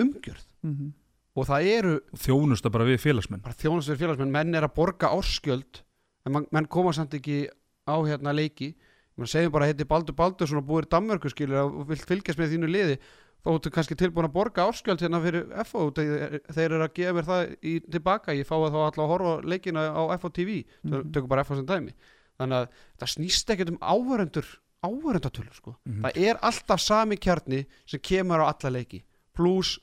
[0.00, 0.46] umgjörð.
[0.64, 0.92] Mhm.
[1.34, 3.42] og það eru þjónusta bara við félagsmenn.
[3.42, 5.82] Bara þjónastur félagsmenn, menn er að borga árskjöld
[6.26, 7.48] en man, menn koma samt ekki
[7.90, 8.76] á hérna leiki.
[9.18, 12.70] Mann segjum bara heiti Baldur Baldursson og búir Danmörku skilur og vilt fylgjast með þínu
[12.70, 12.96] liði
[13.44, 17.26] þá ertu kannski tilbúin að borga árskjöld hérna fyrir FO þeir, eru að gefa mér
[17.28, 21.12] það í, tilbaka ég fái þá alltaf að horfa leikina á FO TV Mhm.
[21.12, 21.92] tökum bara FO sem dæmi
[22.40, 22.68] þannig að
[22.98, 24.46] það snýst ekkert um áhörendur
[24.84, 26.02] áhörendatölur sko Mhm.
[26.02, 29.02] það er alltaf sami kjarni sem kemur á alla leiki
[29.34, 29.78] plus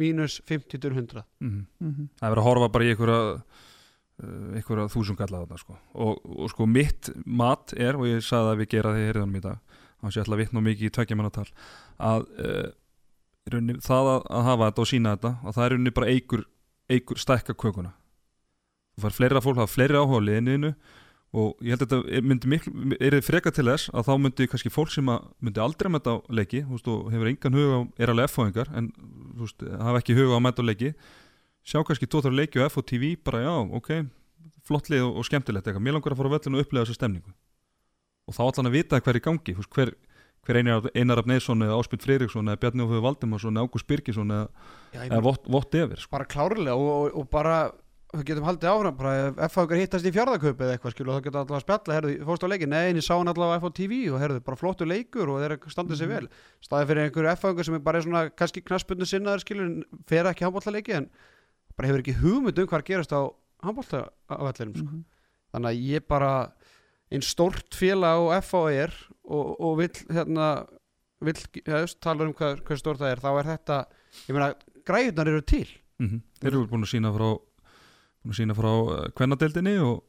[0.00, 1.66] mínus 50-100 Mhm.
[1.80, 2.08] Mhm.
[2.18, 3.42] það er verið að horfa bara í einhverja
[4.22, 5.76] uh, einhverja þúsungalla þarna sko.
[5.94, 9.40] og, og sko mitt mat er og ég sagði að við gera því heyrðanum í
[9.42, 9.58] dag
[10.00, 11.48] þannig að ég ætla að vitna mikið í tveggja mannatal
[12.00, 12.70] að uh,
[13.46, 16.10] í rauninni, það að, að hafa þetta og sína þetta að það er rauninni bara
[16.12, 16.44] eigur,
[16.92, 17.94] eigur stækka kökuna.
[18.92, 20.74] Þú fær fleira fólk, er fleiri áhuga á liðinu
[21.32, 24.46] og ég held að þetta myndi miklu, er þið freka til þess að þá myndi
[24.52, 27.78] kannski fólk sem að myndi aldrei að mæta á leiki veist, og hefur engan huga
[27.78, 28.90] á, er alveg F-fóðingar en
[29.40, 30.90] veist, hafa ekki huga á að mæta á leiki
[31.64, 33.90] sjá kannski tóttar leiki á FOTV bara já, ok,
[34.66, 36.98] flott lið og, og skemmtilegt eitthvað, mér langar að fara á vellinu og upplega þessa
[36.98, 37.34] stemningu.
[38.28, 39.94] Og þá allan að vita hvað er í gangi hver,
[40.46, 44.48] hver einar, einar Abneisson eða Áspil Freiriksson eða Bjarni Óföðu Valdimarsson eða Ágúst Birgisson eða,
[45.04, 46.10] eða vott, vott yfir sko.
[46.16, 47.58] bara klárlega og, og, og bara
[48.12, 49.12] við getum haldið áfram bara
[49.46, 52.16] ef ykkur hittast í fjárðaköp eða eitthvað skilu og það getur alltaf að spjalla, herðu,
[52.28, 54.60] fórst á leikin nei, en ég sá hann allavega á FH TV og herðu, bara
[54.60, 56.26] flottu leikur og þeir standið sér vel
[56.66, 59.68] staðið fyrir einhverju FH sem er bara svona kannski knaspunni sinnaður skilu
[60.10, 61.08] fer ekki handbóltaleiki en
[61.72, 63.32] bara hefur ekki hugmynd um hvað gerast á
[63.64, 64.90] handbólta á vellinum sko.
[64.90, 65.02] Mhm.
[65.56, 66.32] þannig að ég bara
[67.12, 68.92] einn stórt félag á FH er
[69.24, 70.52] og, og vill hérna
[71.22, 73.78] vill, ja, tala um hvað, hvað stórt það er þá er þetta,
[74.26, 74.52] ég meina
[74.88, 75.66] græðunar eru til.
[76.02, 77.28] Mm þeir eru búin að sína frá
[78.22, 78.72] búin að sína frá
[79.18, 80.00] kvennadeildinni og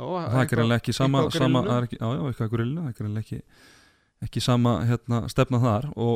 [0.00, 2.52] Ó, það er greinlega ekki sama, á sama það er ekki, já, já, eitthvað á
[2.54, 3.38] grillinu það er ekki,
[4.24, 6.14] ekki sama hérna, stefna þar og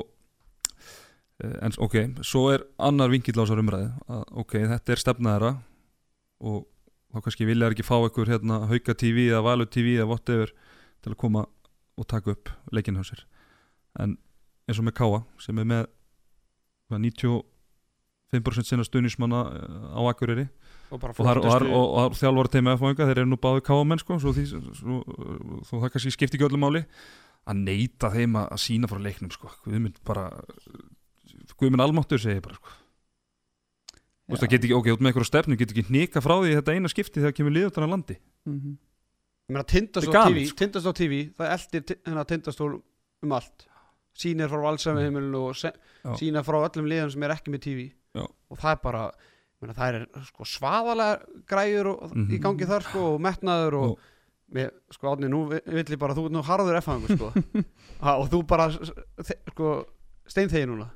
[1.45, 5.35] eh, en ok, svo er annar vingill á þessar umræði að ok, þetta er stefna
[5.35, 5.53] þeirra
[6.41, 6.65] og
[7.13, 10.55] þá kannski vilja þeir ekki fá einhver hérna, hauka TV eða valu TV eða whatever
[11.05, 11.45] til að koma
[11.97, 13.27] og taka upp leikinn hjá sér
[14.03, 14.17] en
[14.67, 15.85] eins og með Káa sem er með
[16.91, 17.05] hvað,
[18.33, 20.49] 95% sinna stuðnismanna eh, á Akureyri
[20.91, 24.45] og og, og, og, þjálfara teimi F-fóinga þeir eru nú báðu káamenn sko, svo, því,
[24.79, 24.99] svo,
[25.67, 26.85] svo það kannski skipti ekki öllu máli
[27.47, 29.51] að neyta þeim að, að sína frá leiknum sko.
[29.65, 30.29] Guðmund bara
[31.59, 32.75] Guðmund almáttur segir bara sko.
[34.27, 36.57] Þú veist, það get ekki, ok, út með einhverju stefnu get ekki hnika frá því
[36.59, 38.17] þetta eina skipti þegar kemur liður þannig landi.
[38.47, 38.75] Ég meina
[39.47, 41.45] tindastól er TV, sko.
[41.45, 42.73] það eldir hennar tindastól
[43.23, 43.67] um allt
[44.17, 45.55] sýnir frá valsami heimilinu og
[46.19, 47.85] sýnir frá öllum liðum sem er ekki með TV
[48.17, 48.25] Já.
[48.27, 49.03] og það er bara
[49.63, 52.31] meina, það er sko svaðalega græjur og, Mhm.
[52.33, 53.99] í gangi þar sko og metnaður og Og-
[54.53, 57.33] með, sko átni, nú vi- vill ég bara þú ert nú harður F-hangur sko
[58.03, 59.87] ha, og þú bara sko
[60.27, 60.91] steinþegi núna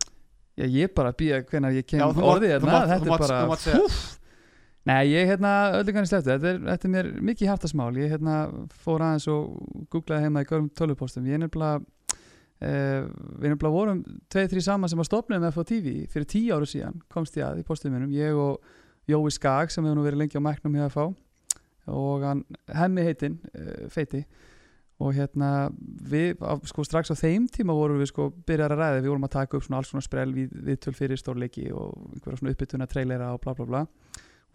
[0.59, 3.19] Já, ég bara býja hvenar ég kem orðið þú hérna, mátt- þetta þú er mátt-
[3.21, 4.19] bara þú mátt segja.
[4.89, 7.91] Nei, ég hérna, öllu kanni sleftu þetta, er- þetta er mér mikið hjartasmál.
[8.01, 8.37] Ég hérna
[8.81, 9.59] fór aðeins og
[9.93, 13.09] googlaði heima í görum tölvupóstum, ég er nefnilega uh,
[13.43, 14.01] við nefnilega vorum
[14.33, 17.61] tveið, þrý saman sem að stopnum FH TV fyrir tíu áru síðan, komst ég að
[17.61, 18.65] í postum minnum ég og
[19.11, 21.11] Jói Skag sem hefur nú verið lengi á mæknum hjá FH
[21.91, 22.43] og hann
[22.77, 24.25] hemmi heitinn, uh, feiti.
[25.01, 25.71] Og hérna
[26.13, 29.25] við, á, sko strax á þeim tíma vorum við sko byrjar að ræða, við vorum
[29.29, 32.53] að taka upp svona alls svona sprell við, við töl fyrir stórleiki og einhverja svona
[32.53, 33.81] uppbytuna trailera og bla bla bla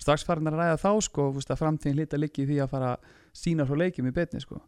[0.02, 2.94] strax farin að ræða þá sko fúst, að framtíðin hlita líki í því að fara
[2.96, 4.62] að sína frá leikjum í betni sko.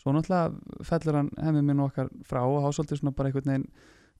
[0.00, 3.68] Svo náttúrulega fellur hann hemmið minn okkar frá og þá svolítið svona bara einhvern veginn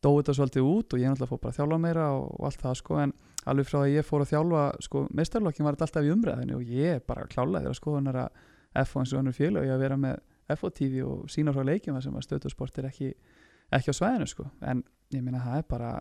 [0.02, 2.62] dói þetta svolítið út og ég náttúrulega fór bara að þjálfa meira og, og allt
[2.62, 3.14] það sko en
[3.46, 6.72] alveg frá að ég fór að þjálfa sko meistarlokkin var þetta alltaf í umræðinu og
[6.76, 10.00] ég bara klálaði þeirra skoðunar að FO eins og önnur fjölu og ég að vera
[10.00, 13.12] með FO TV og sína frá leikjum þar sem að stöðusport er ekki,
[13.74, 14.46] ekki á svæðinu sko.
[14.62, 14.82] En
[15.14, 15.92] ég meina það er bara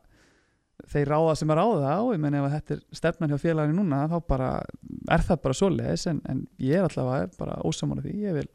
[0.91, 3.81] þeir ráða sem er ráða og ég meina ef að þetta er stefnan hjá félaginu
[3.81, 4.49] núna þá bara
[5.15, 8.47] er það bara svoleiðis en, en ég er alltaf bara ósamála því ég vil,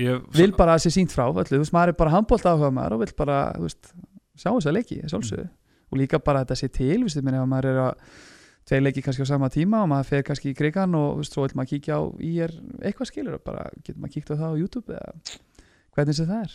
[0.00, 2.72] ég, vil bara að sé sínt frá öllu, þú veist, maður er bara handbólt áhuga
[2.74, 3.92] maður og vil bara, þú veist,
[4.38, 5.46] sjá þess að leiki sjálfsögðu,
[5.90, 8.04] og líka bara að þetta sé til, þú veist, ég meina ef maður er að
[8.70, 11.34] tvei leiki kannski á sama tíma og maður fer kannski í krigan og þú veist,
[11.34, 12.54] svo vil maður kíkja á í er
[12.86, 15.14] eitthvað skilur og bara getur maður kíkt á það á YouTube eða
[15.96, 16.54] hvernig sem það er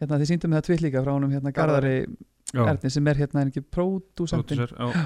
[0.00, 3.20] hérna þið síndum með það tvitt líka frá honum hérna Garðari já, Erni sem er
[3.20, 5.04] hérna er ekki já,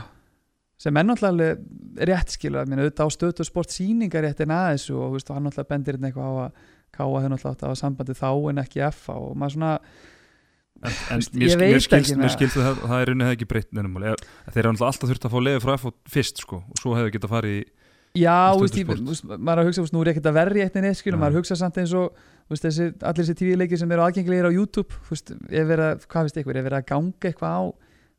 [0.84, 4.96] sem er náttúrulega rétt skilu að minna auðvitað á stötu sport síningar réttin að þessu
[4.98, 6.58] og veist, hann náttúrulega bendir hérna eitthvað á að
[6.94, 9.72] káa þau náttúrulega hafa sambandi þá en ekki F og maður svona
[10.84, 13.70] en, en Veist, mér, ég mér skilst, skilst að það, það er rauninni ekki breytt
[13.70, 14.12] nefnum máli.
[14.50, 17.14] Þeir eru náttúrulega alltaf þurft að fá leiði frá F fyrst sko, og svo hefur
[17.14, 17.64] getað farið í
[18.14, 20.84] Já, veist, ég, maður er að hugsa, veist, nú er ekkert að verja eitt en
[20.86, 22.20] eitt, skilur, maður hugsa samt eins og,
[22.52, 26.06] veist, þessi, allir þessi tífileikir sem eru aðgengilegir á YouTube, þú veist, er verið að,
[26.12, 27.62] hvað veist ykkur, er verið að ganga eitthvað á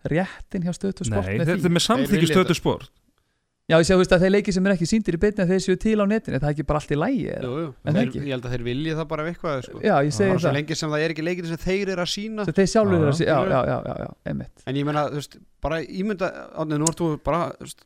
[0.06, 2.60] réttin hjá stöðt og sport Nei, þetta er með vilja stöðu þetta.
[2.62, 2.92] sport
[3.66, 5.50] Já, ég sé, þú veist, að þeir leikir sem er ekki síndir í beinni að
[5.56, 7.48] þeir séu til á netinu, það er ekki bara allt í lægi, eða?
[7.50, 7.70] jú, jú.
[7.96, 9.80] Þeir, ég held að þeir vilji það bara ef eitthvað sko.
[9.82, 12.04] Já, ég segi bara svo það, lengi sem það er ekki leikir sem þeir eru
[12.06, 13.80] að sína þeir sjálfur eru að Já, sé, já, já.
[13.90, 14.62] já, já, einmitt.
[14.70, 16.30] en ég meina, þú veist, bara ímynda
[16.62, 17.82] átnið, nú ert þú bara þú veist,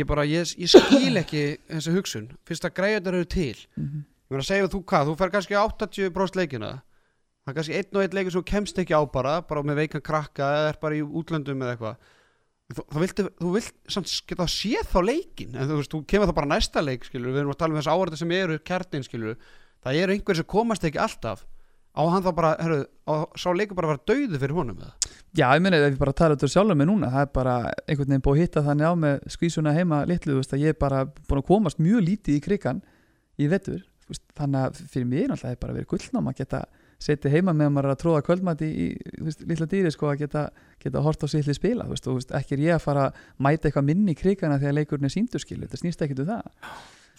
[0.00, 4.06] ég bara, ég, ég skil ekki þessi hugsun, fyrst að græðunar eru til Mhm.
[4.30, 6.70] Ég meina, segja þú hvað, þú fer kannski á 80% leikina.
[7.40, 10.04] Það er kannski einn og einn leikur sem kemst ekki á bara, bara með veikan
[10.06, 12.10] krakka eða er bara í útlöndum eða eitthvað.
[12.70, 16.30] Þú, þú, viltu, þú vilt samt geta séð þá leikin en þú veist, þú kemur
[16.30, 19.06] þá bara næsta leik skilur, við erum að tala um þess áhverða sem eru kjarnin
[19.08, 19.40] skilur,
[19.82, 21.42] það eru einhver sem komast ekki alltaf.
[21.90, 22.78] Á hann þá bara, herru,
[23.34, 24.92] sá leikur bara að vera dauðu fyrir honum eða?
[25.34, 28.12] Já, ég meina, ef ég bara tala þetta sjálfur mig núna, það er bara einhvern
[28.12, 30.78] veginn búið að hitta þannig á með skvísuna heima litlu, þú veist, að ég er
[30.78, 32.84] bara búin að komast mjög lítið í krigan
[33.34, 36.62] í vetur, þú veist, þannig að fyrir mér náttúrulega er bara verið gullnám að geta
[37.00, 40.10] setið heima með að maður er að tróða kvöldmæti í, í veist, litla dýri, sko,
[40.12, 40.46] að geta,
[40.82, 43.86] geta hort á sýtli spila, veist, og ekki er ég að fara að mæta eitthvað
[43.88, 46.50] minni í krigana þegar leikurinn er síndur skilu, þetta snýst ekkit um það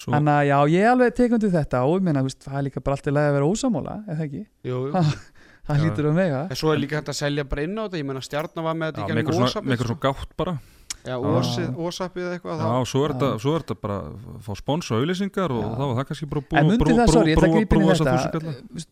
[0.02, 2.82] Svo, Þannig að já, ég er alveg tekundu þetta og ég meina, það er líka
[2.82, 4.40] bara alltaf leið að vera ósamála, eða ekki?
[4.66, 5.02] Jú, jú.
[5.68, 5.84] Það Já.
[5.86, 8.08] lítur um vega En svo er líka hægt að selja bara inn á þetta Ég
[8.10, 10.32] meina stjarnar var með já, þetta í með gennum eitthvað svona, með eitthvað svona gátt
[10.42, 10.54] bara
[11.06, 14.42] Já, ósið- ósapið eða eitthvað Já, þá- svo er, þetta, svo er þetta bara að
[14.46, 17.32] fá spons og auðlýsingar og þá var það kannski bara En búið myndi það, sorry,
[17.32, 18.42] ég ætla að í þetta.
[18.42, 18.86] þetta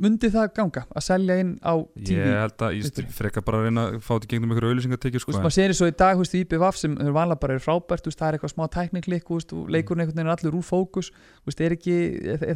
[0.00, 2.14] Myndi það ganga að selja inn á TV?
[2.16, 5.20] Ég held að ég frekar bara að reyna að fá þetta gegnum ykkur auðlýsingartekið Þú
[5.20, 7.54] sko, veist, en- maður sér svo í dag, þú veist, IPVAF sem er vanlega bara
[7.58, 10.56] er frábært, þú það er eitthvað smá tækniklik, þú og leikurinn einhvern veginn er allur
[10.60, 11.96] úr fókus, þú veist, er ekki,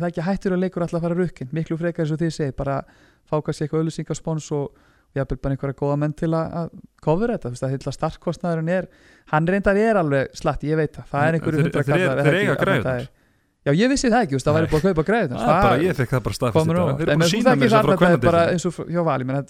[0.01, 2.57] það ekki hættur að leikur alltaf að fara rukkin, miklu frekar eins og þið segir,
[2.57, 2.79] bara
[3.29, 4.73] fá kannski eitthvað auðlýsingarspons og
[5.15, 6.71] jafnvel bara einhverja góða menn til að,
[7.05, 8.89] cover þetta, þú veist, að þetta startkostnaðurinn er,
[9.35, 12.41] hann reyndar er alveg slatti, ég veit það, það er einhverju Þeir- hundra þeir- ekki,
[12.41, 12.57] eiga
[13.05, 13.11] er-
[13.65, 15.97] Já, ég vissi það ekki, það væri búið að kaupa græðunar Það er bara, ég
[15.97, 16.35] fekk það bara
[16.85, 16.99] dag.
[16.99, 18.21] Þeir en eru búin að þú sína mér þess að frá það er
[18.69, 18.75] og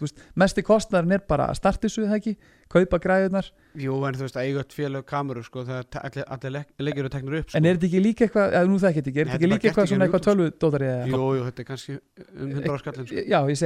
[0.06, 2.32] veist, mesti kostnærin er bara að starta þessu það ekki,
[2.74, 3.46] kaupa græðunar
[3.84, 7.02] Jú, en þú veist, eiga öll félög kameru sko, þegar te- allir, allir leik, leikir
[7.02, 7.58] eru teknir upp sko.
[7.58, 9.66] en er þetta ekki líka eitthvað, eða nú þetta ekki er þetta ekki er líka
[9.72, 11.04] eitthvað svona eitthvað tölvudótari eða?
[11.10, 13.18] Jú, jú, þetta er kannski um 100 á skallin sko.
[13.34, 13.58] já, ég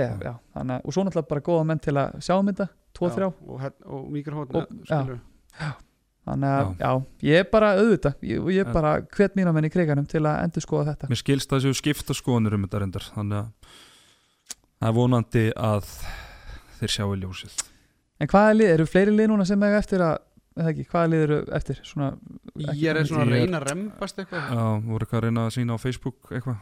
[0.57, 1.69] það, að- og svo náttúrulega bara góða
[6.29, 6.69] til að Já, já.
[6.69, 9.71] þannig að, ég er bara auðvitað, ég, og ég er bara hvet mína menn í
[9.73, 11.09] kriganum til að endur skoða þetta.
[11.09, 13.75] Mér skilst að þessu skipta skoðanir um þetta reyndar Þannig að
[14.79, 15.91] það er vonandi að
[16.79, 17.59] þeir sjáu ljósið.
[18.21, 20.17] En hvaða lið, eru fleiri lið núna sem eiga eftir að
[20.59, 21.81] eða ekki, hvaða lið eru eftir?
[21.87, 22.09] Svona,
[22.75, 24.49] Ég er svona að er- reyna að rembast eitthvað.
[24.51, 26.57] Já, voru eitthvað að reyna að sína á Facebook eitthvað?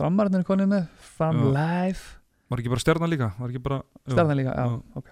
[0.00, 1.50] Framarnir konið með, fram Já.
[1.54, 2.00] live.
[2.50, 3.28] Var ekki bara stjarnan líka?
[3.38, 4.82] Var ekki bara já, stjarnan líka, já, Já.
[4.98, 5.06] ok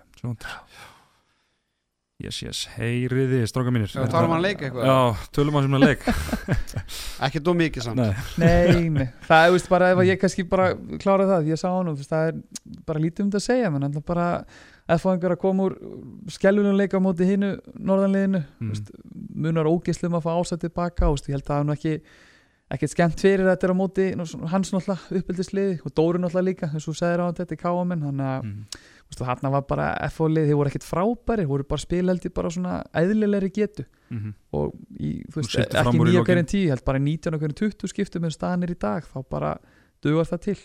[2.23, 3.91] Yes, yes, heyriði, stráka mínir.
[3.91, 4.85] Já, tarum hann að leika eitthvað?
[4.87, 6.05] Já, tölum að sem að leik.
[7.27, 8.03] Ekki dó mikið samt.
[8.39, 10.68] Nei, Nei, það er veist, bara ef að ég kannski bara
[11.03, 12.39] klára það, ég sá hann og það er
[12.87, 14.29] bara lítið um þetta að segja menn ætla bara
[14.87, 15.77] að fá einhver að koma úr
[16.37, 18.73] skellunum leika á móti hinu norðanliðinu, Mm.
[19.43, 21.97] munar ógislum að fá ásætt tilbaka og veist, ég held að er nú ekki
[22.73, 24.07] ekkert skemmt fyrir þetta er á móti
[24.53, 28.31] hans náttúrulega uppbyldisliði og Dóri náttúrulega líka eins og segir á þetta í káaminn þannig
[28.31, 28.83] að mm.
[29.21, 29.29] Mm.
[29.29, 33.85] hann var bara FO-lið, þeir voru ekkert frábæri voru bara spilheldi bara svona eðlilegri getu
[34.11, 38.25] mm og í, veist, ekki nýja hverjum tíu, held bara 19 og hverjum 20 skiptum
[38.29, 39.57] en staðan er í dag, þá bara
[40.05, 40.59] dugar það til,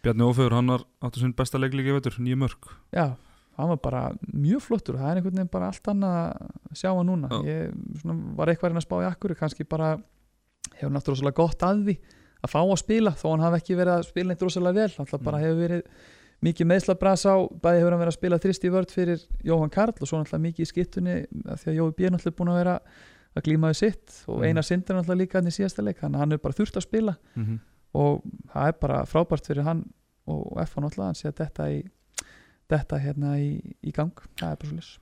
[0.00, 3.14] Bjarni Ófegur, hann var áttu sinn besta leik líka veitur, nýju mörg já
[3.60, 7.10] hann var bara mjög flottur það er einhvern veginn bara allt annað að sjá hann
[7.10, 7.40] núna Já.
[7.48, 9.90] ég svona, var eitthvað að reyna að spá í akkur kannski bara
[10.78, 11.96] hefur náttúrulega gott að því
[12.40, 15.24] að fá að spila þó hann hafi ekki verið að spila neitt rosalega vel alltaf
[15.26, 15.44] bara Mm.
[15.44, 15.82] hefur verið
[16.44, 19.96] mikið meðslabras á bæði hefur hann verið að spila þrist í vörð fyrir Jóhann Karl
[19.96, 21.16] og svo náttúrulega mikið í skittunni
[21.46, 22.06] því að Jói B.
[22.06, 22.76] er náttúrulega búin að vera
[23.36, 24.44] að glíma við sitt og.
[24.44, 26.80] Einar Sindur er náttúrulega líka hann í síðasta leik þannig að hann er bara þurft
[26.80, 27.60] að spila mm -hmm.
[28.00, 28.22] og
[28.54, 29.84] það er bara frábært fyrir hann
[30.26, 31.78] og F1 náttúrulega hann sé að þetta í
[32.70, 34.98] þetta hérna í, í gang það er bara svolítið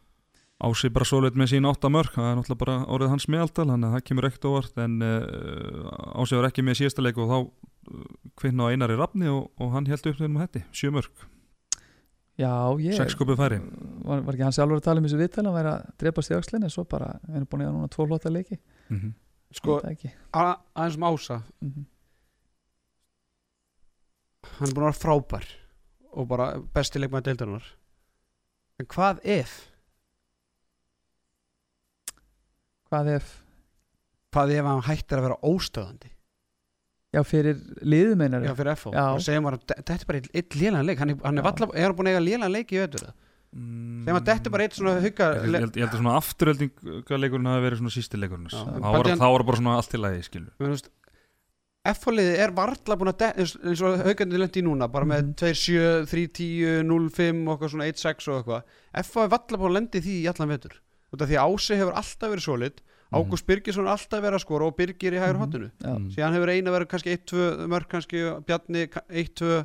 [0.59, 3.89] Ási bara svolít með sín átta mörg það er náttúrulega bara orðið hans meðaldal þannig
[3.89, 7.39] að það kemur ekkert óvart en uh, Ási var ekki með síðasta leik og þá
[8.39, 11.27] kvinna á einari rafni og, og hann held upp þegar um hætti, sjö mörg
[12.39, 15.87] Já, ég var, var ekki hann sjálfur að tala um þessu viðtæl hann væri að
[15.99, 18.59] drepast í öxlinni svo bara, við erum búin að eiga núna tvo flotta leiki.
[18.87, 19.15] Mm -hmm.
[19.59, 21.43] Sko, aðeins um ása.
[21.61, 21.85] Mm -hmm.
[24.59, 25.47] Hann er búin að vera frábær
[26.13, 27.65] Og bara besti leikmaður deildarinnar.
[28.79, 29.71] En hvað ef?
[32.91, 33.43] Hvað ef,
[34.33, 36.18] Hvað ef hann hættir að vera óstöðandi
[37.15, 40.99] já fyrir liðum einar Já, fyrir FO þetta er bara eitt lélan leik.
[41.01, 43.09] Hann er, hann er, valla, er hann búin að eiga lélan leik í öður
[43.49, 46.17] Segjum að þetta er bara eitt svona hugga Ég, ég, held- ég held að svona
[46.21, 48.61] afturöldingaleikurinn hafi verið svona sísti leikurinn Já.
[48.61, 50.91] þá var, bara svona allt í lagi skilu Men, þú veist,
[51.89, 55.35] F-liði er varla búin að de- eins, og haugandi lendi í núna bara með Mhm.
[55.41, 58.63] 2-7, 3-10, 0-5 og eitthvað svona 1-6 og eitthvað.
[59.01, 60.75] F er varla búin að lendi því í allan vetur
[61.13, 64.43] út af því að Ási hefur alltaf verið solid Ágúst Birgisson er alltaf verið að
[64.45, 65.45] skora og Birgir í hægur Mhm.
[65.47, 66.11] hotinu Mm.
[66.13, 69.65] síðan hefur eina verið kannski 1-2 mörg kannski Bjarni 1-2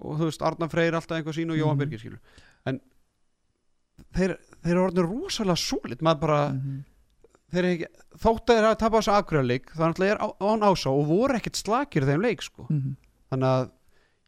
[0.00, 1.78] og þú veist Arnar Freyr alltaf einhver sín og Jóhann Mhm.
[1.78, 2.18] Birgir skilur
[2.66, 2.80] en
[4.16, 6.84] þeir, þeir eru orðin rosalega solid maður bara mhm.
[7.54, 7.86] þeir ekki,
[8.18, 11.36] þótt að þeir hafa tapað þessu aðgröðleik þá náttúrulega er á- án ásá og voru
[11.38, 12.66] ekkert slakir í þeim leik sko.
[12.68, 12.96] Mhm.
[13.30, 13.70] þannig að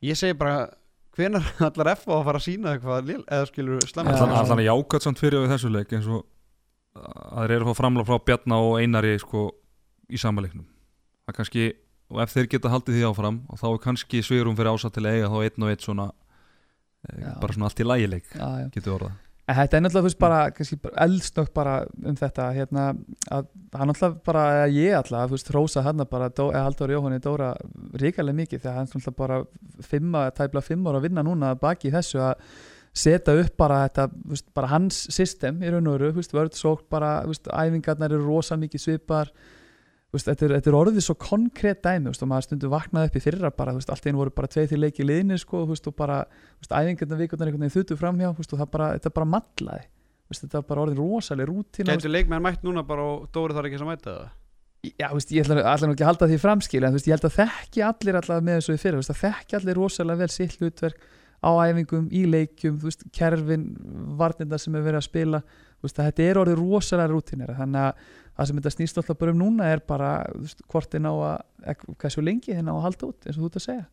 [0.03, 0.71] ég segi bara
[1.19, 4.23] hvenar allar F á að fara að sína eitthvað eða skilur slemma Já.
[4.23, 6.25] Allan, allan að jákvæmt samt fyrir við þessu leik eins og
[6.99, 9.45] að þeir eru að fá framlega frá Bjarna og Einari sko
[10.09, 10.67] í sama leiknum
[11.29, 11.69] það kannski,
[12.09, 15.05] og ef þeir geta haldið því áfram og þá er kannski svirum fyrir ása til
[15.05, 17.33] að eiga þá einn og einn svona eh, Já.
[17.43, 18.31] bara svona allt í lægileik
[18.75, 19.17] getur orðað
[19.49, 21.75] En þetta er náttúrulega, þú veist, bara, kannski eldsnögt bara
[22.05, 22.83] um þetta, hérna,
[23.33, 23.47] að
[23.79, 27.55] hann náttúrulega bara, eða ég alltaf, þú veist, rósa hann bara, eða Halldóri Jóhanni Dóra
[27.97, 29.39] ríkalega mikið, þegar hann náttúrulega bara
[29.89, 32.45] fimma, tæpla fimm ára að vinna núna baki þessu að
[32.99, 36.37] setja upp bara þetta, þú veist, bara hans system í raun og veru, þú veist,
[36.37, 39.33] vörð sók bara, þú veist, æfingarnar eru rosa mikið svipar
[40.15, 43.19] veist, þetta, er, þetta er orðið svo konkrétt dæmi veist, og maður stundu vaknaði upp
[43.19, 45.95] í fyrra bara, veist, allt í einu voru bara tveið til leiki liðni sko, og
[45.99, 46.19] bara,
[46.65, 49.87] æfingarna vikurnar einhvern veginn þutu framhjá, og bara, þetta bara matlaði,
[50.33, 53.57] þetta var bara orðið rosaleg rútína, þú veist, Gætu leikmenn mætt núna bara og Dóri
[53.57, 54.29] þarf ekki að mæta það
[54.87, 58.19] já, ég ætla, nú ekki að halda því framskil, en ég held að þekki allir
[58.21, 62.23] allavega með þessu í fyrra, þekki allir rosalega vel sitt hlutverk á æfingum, í
[62.83, 63.67] veist, kerfin,
[64.19, 65.43] varnirna sem er verið að spila,
[65.83, 68.07] þetta er orðið rosalega rútínera, þannig að
[68.39, 71.87] það sem þetta snýst alltaf bara um núna er bara, veist, hvort þið ná að,
[71.99, 73.87] hversu lengi þið ná að halda út, eins og þú ert að segja.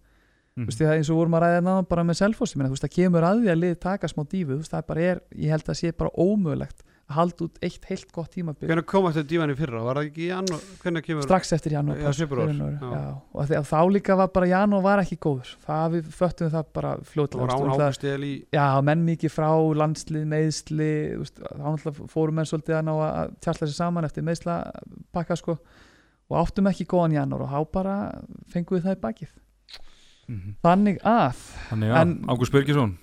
[0.55, 0.65] Mhm.
[0.65, 2.75] Þú veist, því að eins og vorum að ræða náðan bara með selfossi, menn, þú
[2.77, 5.21] veist, það kemur að því að lið taka smá dífu, þú veist, það bara er,
[5.35, 8.65] ég held að sé bara ómögulegt halda út eitt heilt gott tímabil.
[8.65, 9.81] Hvernig kom þetta dívan í fyrra?
[9.85, 14.81] Var það ekki í kemur strax eftir janúar og því þá líka var bara janúar
[14.87, 15.51] var ekki góður.
[15.67, 19.31] Það við föttum það bara Það fljótlega var án það- águstil í já, menn mikið
[19.35, 20.91] frá landslið, meðsli
[21.45, 24.57] þá fórum menn svolítið að ná að tjalla sér saman eftir meðsla
[25.13, 25.57] pakka sko.
[26.29, 27.95] Og áttum ekki góðan janúar og þá bara
[28.49, 29.29] fengum við það í bakið.
[30.27, 30.55] Mhm.
[30.63, 31.35] þannig að,
[31.69, 32.97] Þannig að En- Ágúst Birgisson.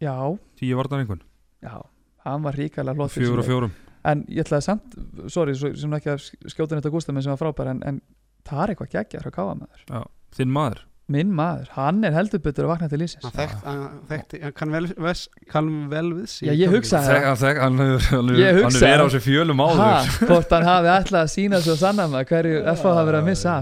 [0.00, 1.20] Já, Tíu varnar einhvern
[1.62, 1.82] já
[2.26, 3.74] hann var ríkalega flott fyrir Fjögur og fjórum.
[4.08, 4.94] En ég ætlaði samt,
[5.32, 8.00] sorry, sem ekki að skjóta neitt að gústa minn sem var frábær en, en
[8.46, 10.06] það er eitthvað geggjar hjá káamæður
[10.38, 13.24] Þinn maður minn maður, hann er heldur betur að vakna til lífsins.
[13.24, 16.48] Hann þekkt, hann þekkti, hann kann vel, ves, kann vel við sig.
[16.50, 20.10] Já, ég hugsaði Þek, hann, hefur verið á sér fjölum áður.
[20.28, 23.56] Hvort hann hafi ætlað að sína svo sannan maður hverju FH hafi verið að missa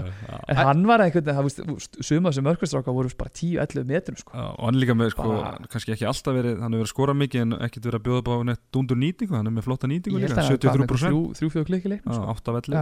[0.47, 4.35] en hann var einhvern veginn, það suma sem örkustráka voru bara 10-11 metrum sko.
[4.35, 6.91] Já, og hann er líka með, sko, Bara- kannski ekki alltaf verið, hann hefur verið
[6.91, 9.55] að skora mikið en ekkert verið að bjóða upp á neitt dundur nýtingu, hann er
[9.57, 12.19] með flotta nýtingu ég held líka, að hann var með 73%, 3-4 klikki leiknum Já,
[12.19, 12.35] sko.
[12.37, 12.81] 8 velli.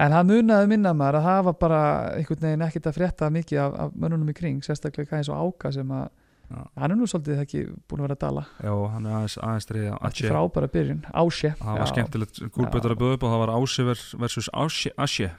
[0.00, 0.06] Já.
[0.06, 1.80] en hann munaði minna maður að það var bara
[2.16, 5.72] einhvern veginn ekkert að frétta mikið af, af mönnunum í kring, sérstaklega eins og Áka
[5.76, 6.08] sem að
[6.50, 6.62] Já.
[6.82, 8.42] hann er nú svolítið ekki búin að vera að dala.
[8.58, 12.94] Já, hann er aðeins, aðeins reyða Þetta er frábæra byrjun, Ásje Það var skemmtilegt gúlbetur
[12.94, 13.52] að bjóða upp og það var
[13.90, 15.30] vers- versus Ásje Ásje,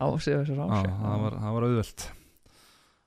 [0.00, 2.06] Ásje versus Já, Ásje það var, það var auðvelt.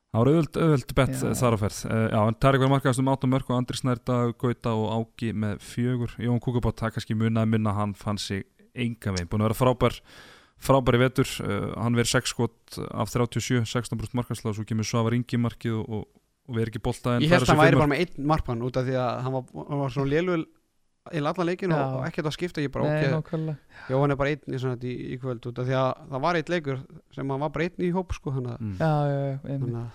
[0.07, 1.33] Það var auðvelt, auðvelt bett Já.
[1.41, 1.79] þar á ferð.
[1.89, 5.33] Uh, Já, en Tarik var markaðast um 8 mörg og Andri Snærda, Gauta og Áki
[5.33, 6.13] með fjögur.
[6.21, 8.45] Jón Kúkabátt, það kannski munaði minna hann fann sig
[8.77, 9.99] enga veginn, búin að vera frábær
[10.63, 14.87] frábær í vetur, uh, hann verið 6 skot af 37, 16% markaðsla og svo kemur
[14.87, 16.05] Svavar Ingi markið og, og,
[16.47, 18.63] og við erum ekki bolta en Ég held að hann væri bara með einn markmann
[18.67, 20.41] út af því að hann var, hann var svona lélul
[21.07, 21.85] í allan leikin og, Já.
[21.95, 23.85] og ekkert að skipta ég bara Nei, ok, nákvæmlega.
[23.87, 26.25] Já hann er bara einn í, svona, í, í kvöld út af því að það
[26.25, 26.81] var eitt leikur
[27.15, 28.75] sem hann var bara einn í hóp sko að- mm.
[28.81, 28.91] Já,
[29.55, 29.87] að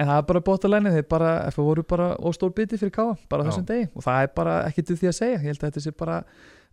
[0.00, 2.78] En það er bara bótt að læni þeir bara, ef það voru bara óstór biti
[2.80, 5.44] fyrir káa, bara þessum degi og það er bara ekkert til því að segja, ég
[5.44, 6.14] held að þetta sé bara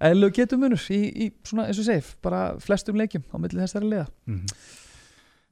[0.01, 4.07] eðlug getumunur í, í svona eins og segif, bara flestum leikjum á milli þessari liða,
[4.27, 4.45] Mm.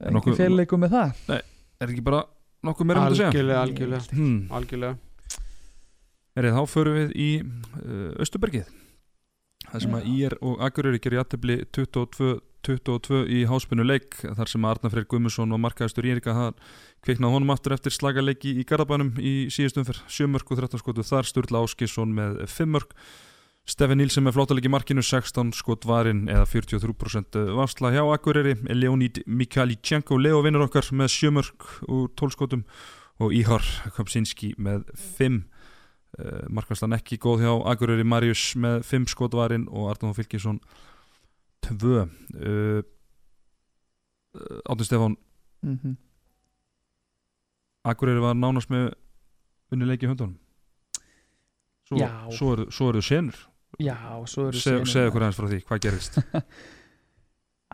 [0.02, 1.42] einhver nokkuð- fyrirleikum með það
[1.80, 2.24] Er ekki bara
[2.64, 3.30] nokkuð meira um þetta að segja?
[3.32, 4.48] algjörlega, algjörlega, Hmm.
[4.50, 4.98] algjörlega
[6.36, 8.66] Erið, þá förum við í uh, Östubergið
[9.72, 10.14] þar sem að Já.
[10.26, 15.52] IR og Akureyri gerir jættibli 22-22 í háspunnu leik þar sem að Arnar Freyr Guðmusson
[15.56, 16.54] og markaðistur Írika það
[17.06, 21.02] kviknaði honum aftur eftir slagaleiki í Garabænum í síðustum fyrr 7 mörg og 13 skotu
[21.06, 22.92] þar Sturla Áskisson með 5 mörg
[23.66, 28.54] Stefan Nílsen með flottalegi markinu 16 skot varinn eða 43% varsla hjá Akureyri.
[28.70, 32.62] Leonid Mikhalichenko Leo vinnur okkar með 7 mörg úr 12 skotum.
[33.18, 33.64] Og Íhar
[33.96, 34.86] Kopsinski með
[35.18, 35.44] 5
[36.16, 40.56] Uh, markværslan ekki góð hjá Akureyri Marius með 5 skotvarinn og Arnóð Fylkisson
[41.66, 42.06] 2 uh,
[44.32, 45.18] uh, Átun Stefán.
[45.60, 45.96] Mm
[47.84, 48.94] Akureyri var nánast með
[49.70, 50.38] unnileiki höndunum.
[51.84, 52.00] Svo,
[52.32, 53.36] svo eru eru senur
[53.82, 56.20] Já, og svo eru Se, segja okkur aðeins frá því, hvað gerist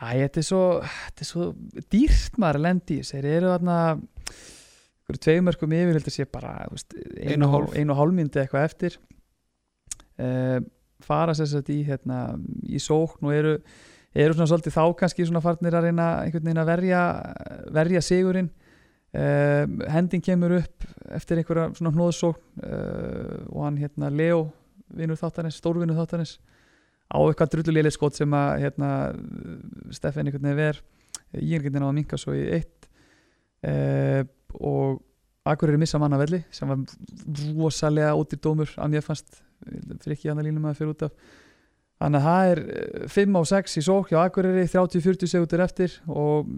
[0.02, 1.46] Æ, þetta er svo, þetta er svo
[1.92, 3.18] dýrt maður að lendi í þessu.
[3.18, 3.78] Þeir eru þarna
[5.22, 8.96] tveimörkum yfir heldur sé bara veist, Einu einu og hálfmyndi eitthvað eftir.
[10.16, 10.62] Uh,
[11.04, 13.52] fara sér satt í hérna, í sókn og eru,
[14.14, 17.04] eru svona svolítið þá kannski svona farnir að reyna einhvern veginn að verja,
[17.78, 18.50] verja sigurinn.
[19.12, 24.46] Uh, hending kemur upp eftir einhverja svona hnóðsókn uh, og hann hérna Leo
[24.96, 26.36] vinur þáttarins, stórvinur þáttarins
[27.12, 28.90] á eitthvað drullulegið skot sem að hérna,
[29.92, 30.82] Steffen einhvern veginn ver
[31.40, 32.88] ég er veginn á að minka svo í eitt
[33.68, 34.22] uh,
[34.60, 35.00] og
[35.48, 36.82] Akureyri missa manna velli sem var
[37.56, 41.16] rosalega ótir dómur að mér fannst fyrir ekki annar línum að fyrir út af.
[42.02, 45.96] Þannig að það er eh, 5 á 6 í sók hjá Akureyri 30-40 segundur eftir
[46.10, 46.48] og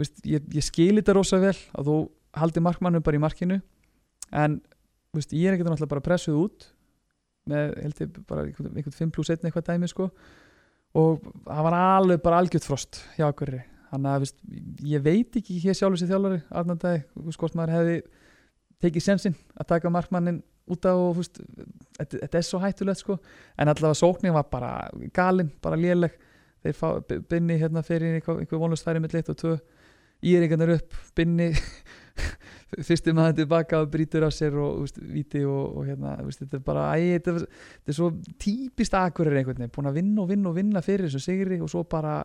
[0.00, 1.98] veist, ég, ég skil þetta rosa vel að þú
[2.38, 3.60] haldi markmannum bara í markinu
[4.32, 4.58] en
[5.16, 6.68] veist, ég er ekkert náttúrulega bara pressuð út
[7.50, 10.10] með held ég bara einhvern, einhvern 5 plus 1 eitthvað dæmi sko.
[10.98, 13.62] Og það var alveg bara algjört frost hjá Akureyri.
[13.88, 14.38] Þannig að veist,
[14.84, 17.98] ég veit ekki hér sjálfur sér þjálfari Arnandæði, hvort maður hefði
[18.84, 21.20] tekið sensinn að taka markmannin út af og
[21.96, 23.16] þetta, er svo hættulegt sko.
[23.56, 24.72] En allavega sóknin var bara
[25.16, 26.12] galinn, bara léleg.
[26.64, 29.38] Þeir fá, B- Binni hérna fyrir einhver, einhver vonlust færi með litt og
[30.22, 31.52] tvö íringarnir upp, Binni
[32.88, 36.58] fyrsti maður tilbaka og brýtur á sér og úst, viti og, og hérna, úst, þetta
[36.58, 37.46] er bara æ, þetta, er-
[37.78, 38.10] þetta er svo
[38.42, 41.70] típist akkurir einhvern veginn, búin að vinna og vinna og vinna fyrir þessu sigri og
[41.72, 42.18] svo bara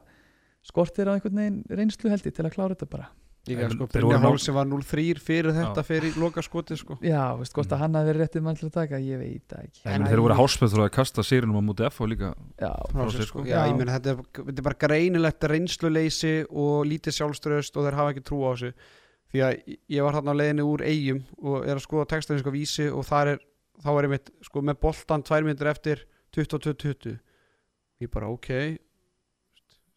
[0.65, 3.07] skortir á einhvern veginn reynslu held ég til að klára þetta bara
[3.43, 5.87] Líka En sko, Brynja Hálsi var 0-3 fyrir þetta Já.
[5.89, 8.75] fyrir loka skoti sko já, veist, hvort að hann hafi verið réttið mann til að
[8.77, 11.99] taka ég veit það ekki En þeir voru háspeð að kasta sýrinum á móti F
[11.99, 13.25] og líka já, sér, sko.
[13.27, 13.43] sko.
[13.43, 13.65] Já, Já.
[13.67, 18.13] ég meina þetta er, þetta er bara greinilegt reynsluleysi og lítið sjálfströst og þeir hafa
[18.13, 18.71] ekki trú á þessu
[19.33, 22.53] því að ég var þarna á leiðinni úr eigum og er að skoða textaðin sko
[22.53, 23.43] vísi og þar er,
[23.83, 26.05] þá er ég mitt sko með boltan tvær myndir eftir
[26.37, 27.17] 22-20
[28.03, 28.53] ég bara ok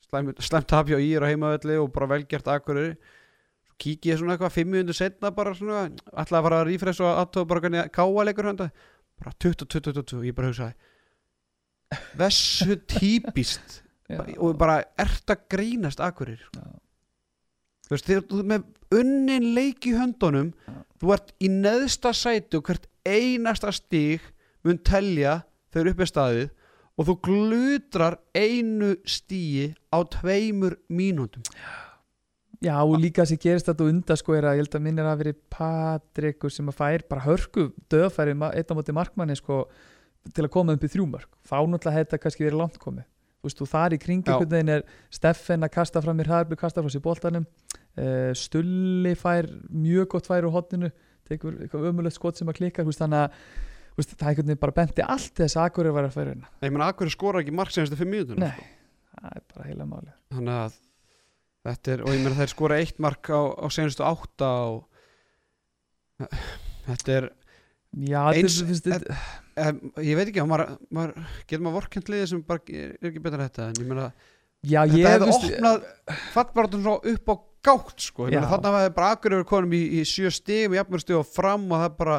[0.07, 2.97] slæmt slæm tapja í er á heimavelli og bara velgjart akkurir
[3.81, 7.11] kík ég svona eitthvað 5 minnundur setna bara svona ætlaði að fara að rífress og
[7.23, 8.69] aðtóða bara hvernig káa leikur hönda
[9.21, 10.75] bara 20-22 ég bara hugsaði
[12.21, 13.81] þessu típist
[14.39, 16.65] og bara ert að grínast akkurir já.
[17.87, 20.75] þú veist, þegar þú með unnin leik í höndunum Já.
[21.01, 24.23] þú ert í neðsta sæti og hvert einasta stíg
[24.67, 25.41] mun telja
[25.75, 26.47] þegar upp er staðið
[26.97, 31.86] og þú glutrar einu stígi á tveimur mínúndum Já,
[32.85, 33.85] og líka sem gerist þetta
[34.51, 38.35] að ég held að minn er að veri Patrikur sem að fær bara hörku döðfæri
[38.35, 39.67] einn á móti markmanni sko
[40.35, 43.07] til að koma upp í þrjúmörk þá náttúrulega hefði þetta kannski verið langt komið.
[43.37, 44.33] Þú veist, og þar í kringi Já.
[44.35, 44.85] einhvern veginn er
[45.15, 47.45] Steffen að kasta fram í hraðarbi, kasta frá sér boltanum.
[47.95, 50.91] Uh, Stulli fær mjög gott færi á hotninu
[51.29, 51.55] tekur
[51.87, 53.37] ömulegt skot sem að veist, þannig að
[53.99, 56.51] veist, það einhvern veginn bara benti allt þess að Akureyri var að færa hérna.
[56.63, 58.67] Ég menna akkurir skora ekki mark senstu fimm mínúndum Nei,
[59.15, 60.77] það er bara heila máli þannig að
[61.67, 64.87] er, og ég menna þeir skora eitt mark á, á senustu átta og
[66.87, 67.29] þetta er
[67.97, 69.17] Já, Eins- þetta, þetta,
[69.71, 73.23] um, ég veit ekki, maður, maður, getur maður vorkent liðið sem bara er er ekki
[73.25, 74.09] betra en þetta en ég meina
[74.67, 75.87] já, þetta ég hefði veist- opnað
[76.35, 77.35] fattbaratum svo upp á
[77.67, 78.27] gátt sko.
[78.29, 81.79] Þannig að bara akkur yfir konum í, í sjö stigum, jafnmjör stig og fram og
[81.81, 82.19] það er bara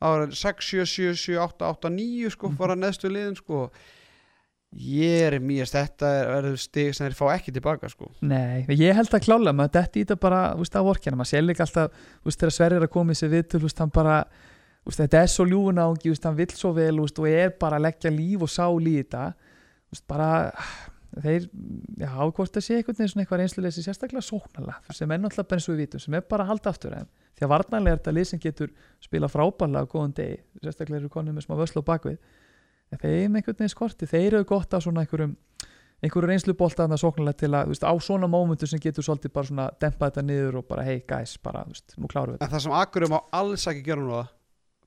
[0.00, 2.56] það var 6, 7, 7, 7, 8, 8, 9 sko, Mhm.
[2.56, 3.70] bara neðstu liðin sko.
[4.76, 8.10] Ég er mýjast þetta er stig sem þeir fá ekki tilbaka sko.
[8.22, 11.46] Nei, ég held að klála maður detti í þetta bara, veist, á vorkjana maður sér
[11.46, 13.64] líka alltaf, veist, þegar Sverrir er að koma í sig viðtöl,
[15.02, 15.44] þetta er svo
[15.98, 18.78] þú veist, hann vill svo vel veist, og er bara að leggja líf og sál
[18.86, 19.26] í þetta.
[20.08, 20.30] Bara
[21.18, 21.48] þeir,
[21.98, 25.58] já, hvort það sé einhvern veginn svona eitthvað reynsluleysi, sérstaklega sóknala sem er náttúrulega bara
[25.58, 28.00] eins og við vitum, sem er bara að halda aftur en því að varnarlega er
[28.00, 28.70] þetta lið sem getur
[29.02, 32.20] spila frábærlega á góðan degi sérstaklega eru konum með smá vöslu á bakvið
[32.98, 35.36] þeim einhvern veginn skorti, þeir eru gott á svona einhverjum
[36.00, 39.66] einhverju reynslubolta þarna sóknarlega til að, veist, á svona mómentu sem getur svolítið bara svona
[39.80, 42.72] dempa þetta niður og bara, hey guys, bara, veist, nú klárum við en það sem
[42.80, 44.22] akkur má alls ekki gera núna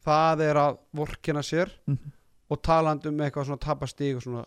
[0.04, 2.12] það er að vorkina sér þetta Mhm.
[2.50, 4.46] og talandi um eitthvað svona tapastig og svona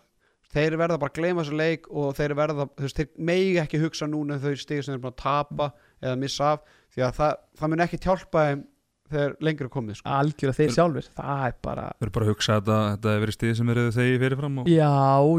[0.52, 3.80] þeir verða bara að gleyma þessu leik og þeir verða, þú veist, þeir megi ekki
[3.82, 5.70] hugsa núna um þau stig sem þeir eru búin að tapa
[6.02, 6.60] eða missa af,
[6.94, 8.66] því að það, það mun ekki hjálpa þeim
[9.12, 10.10] þegar lengra er komið sko.
[10.18, 13.36] algjörða þeir sjálfur, það er bara Þau eru bara að hugsa að þetta, hefur verið
[13.36, 14.90] stíð sem eru þegi fyrirfram og já,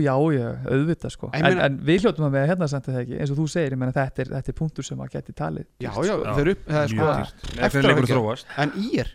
[0.08, 1.30] já, já, auðvitað sko.
[1.34, 3.20] En, meina- en við hljóttum að með hérna samt er það ekki?
[3.22, 5.66] Eins og þú segir, ég menna þetta er, þetta er punktur sem að geti talið
[5.84, 6.36] já, já, sko.
[6.40, 7.12] þeir upp, það er sko
[7.68, 9.14] eftir að þróast en í er,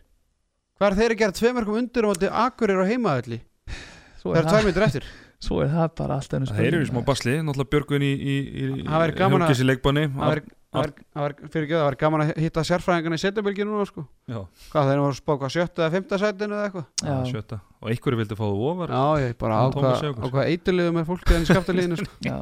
[0.79, 3.41] hvað er þeir að gera tveimörkum undir og þetta akkur er á heimaðalli
[4.23, 5.05] svo, það er er myndir eftir.
[5.43, 8.35] Svo er það bara allt önnur Það eru í smá basli, náttúrulega Björgun í, í,
[8.63, 12.31] í, að- í það var, það var, það var, fyrir ekki það var gaman að
[12.43, 14.05] hitta sérfræðingarna í setjabylgi núna sko.
[14.31, 14.39] Já,
[14.73, 17.27] hvað þeir voru að spá hvað sjötta eða fymta sætinu eða eitthvað?
[17.33, 17.59] Sjötta.
[17.83, 18.95] Og einhverju vildi fá þú ofar?
[18.97, 20.23] Já, ég bara á Já, Tómas hvað, Jökuls.
[20.25, 22.17] á hvað eiturliðum er fólkið en í skaptalíðinu sko.
[22.31, 22.39] já,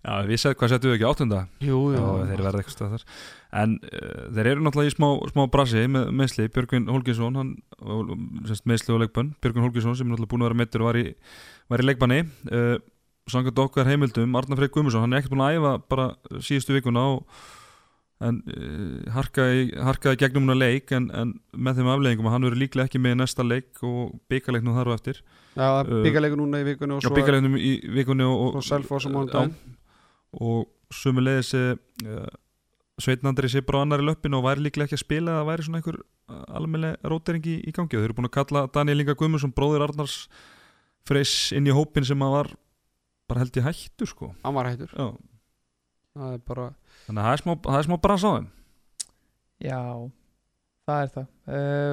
[0.00, 1.38] Já, við set, hvað settum við ekki áttunda?
[1.60, 2.00] Jú, Já,
[2.30, 3.02] þeir verða eitthvað stað þar
[3.60, 7.50] En uh, þeir eru náttúrulega í smá, smá brasi með meðsli, Björgvin Holginsson hann,
[8.64, 11.04] meðsli og leikbann Björgvin Holginsson sem er náttúrulega búin að vera meittur og var í,
[11.68, 12.20] var í leikbanni.
[12.48, 12.78] Uh,
[13.30, 16.06] Sangat okkar heimildum, Arnar Freyr Guðmundsson hann er ekkert búin að æfa bara
[16.42, 17.40] síðustu vikuna og
[18.20, 22.46] en uh, harkaði, harkaði gegnum hún að leik en, en með þeim afleggingum að hann
[22.48, 25.22] verður líklega ekki með næsta leik og byggarleiknum þar og eftir
[25.56, 29.12] já, Uh, byggarleikur núna í vikunni og og svo, byggarleiknum í vikunni og, Selfoss Já,
[29.14, 29.56] mánudaginn.
[30.36, 32.28] og sumulegis uh,
[33.00, 35.80] Sveitnandri sé bara á annari löppin og væri líklega ekki að spila það væri svona
[35.80, 36.00] einhver
[36.52, 39.86] almennileg rótering í, í gangi og þau eru búin að kalla Daniel Inga Guðmundsson bróðir
[39.86, 40.16] Arnars
[41.08, 42.52] Freys inn í hópin sem að var
[43.30, 44.30] bara held ég hættur sko.
[44.44, 44.94] Hann var hættur.
[44.94, 45.10] Já.
[46.20, 46.70] það er bara
[47.06, 48.48] þannig að það er smá, það er smá brans á þeim.
[49.60, 49.80] Já
[50.90, 51.26] það er það.
[51.46, 51.92] Uh,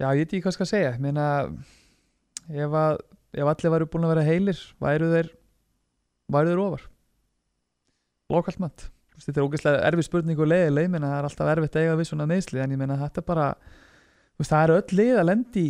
[0.00, 0.94] já, ég veit ekki hvað skal segja.
[0.94, 1.26] Ég meina
[2.50, 3.02] ef, að,
[3.36, 5.34] ef allir væru búin að vera heilir væru þeir
[6.30, 6.88] væru þeir ofar.
[8.30, 8.88] Lokalt mat.
[9.20, 11.96] Þetta er ógeðslega erfið spurning og leiðileg ég meina það er alltaf erfitt að eiga
[11.98, 13.48] við svona meðsli en ég meina þetta bara
[14.40, 15.64] það er öll lið að lendi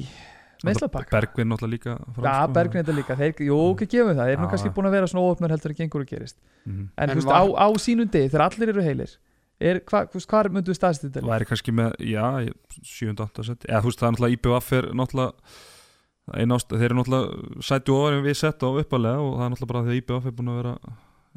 [0.66, 2.53] meðslapakka Bergvin náttúrulega líka fram, Já, sko.
[2.53, 5.07] Bergvin þetta líka, þeir, jú, ekki gefum það þeir eru nú kannski búin að vera
[5.11, 6.81] svona óöfnur heldur að gengur og gerist Mhm.
[6.81, 9.16] en, En þú veist, var- á, á sínum degi, þegar allir eru heilir
[9.61, 13.15] er, hva, veist, hvað myndu við staðist þetta væri kannski með, já, 7.
[13.16, 13.45] 8.
[13.45, 15.32] seti eða þú veist, það er náttúrulega IBF er náttúrulega
[16.41, 19.51] einn ást, þeir eru náttúrulega sættu ofar en við sett á uppalega og það er
[19.55, 20.74] náttúrulega bara því að IBF er búin að vera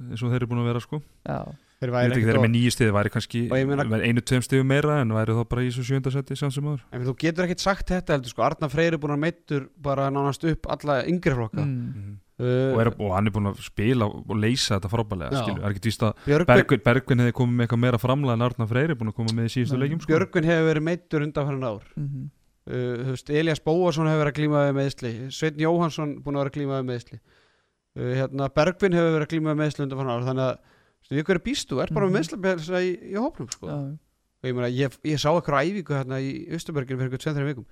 [0.04, 1.40] eins og þeir eru búin að vera sko Já,
[1.84, 4.24] þeir væri ekki, þeir ekkert á- með nýju stiði, væri kannski Og meina- væri einu,
[4.24, 6.12] tveim stiði meira en væri þá bara í þessu 7.
[6.16, 8.44] seti samt sem aður en þú getur ekkert sagt þetta heldur sko.
[8.48, 11.64] Arnar Freyr er búin að meittur bara nánast upp alla yngri flokka.
[11.64, 12.20] Mm.
[12.40, 15.68] uh, og, er, og hann er búin að spila og leysa þetta frábælega, skilju, það
[15.70, 18.72] er ekki víst að Björgvin, Bergvin, Bergvin hefði komið með eitthvað meira framlega en Arnar
[18.72, 20.12] Freyri búin að koma með í síðustu leikjum sko.
[20.16, 21.86] Björgvin hefur verið meittur undan fyrir ár.
[22.00, 22.32] Mm
[22.70, 26.44] uh, þú veist, Elias Bóarsson hefur verið að glíma við meðsli Sveinn Jóhansson búin að
[26.46, 30.02] vera að glíma við meðsli uh, hérna, Bergvin hefur verið að glíma við meðsli undan
[30.02, 30.62] fyrir ár þannig að
[31.04, 32.16] þú veist, við hverju býstu, er bara Mhm.
[32.16, 33.68] með meðsli í, í hópnum sko.
[33.68, 37.46] Já, og ég, meina, ég, ég sá eitthvað æfingu hérna í Östuberginu fyrir eitthvað 2-3
[37.52, 37.66] vikum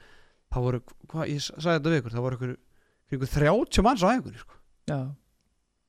[0.51, 2.57] það voru, hvað, ég sagði þetta við ykkur það voru eitthvað,
[3.11, 4.53] eitthvað 30 manns á æfingunni sko.
[4.91, 4.99] já,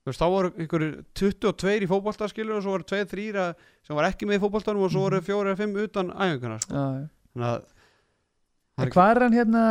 [0.02, 3.54] þú veist, þá voru einhverjir 22 í fótbolta skilur og svo voru 2-3
[3.86, 6.74] sem var ekki með í fótboltanum og svo voru 4-5 utan æfinguna sko.
[6.74, 7.08] já, já.
[7.34, 7.62] þannig að
[8.78, 9.62] En er hvað er hann hérna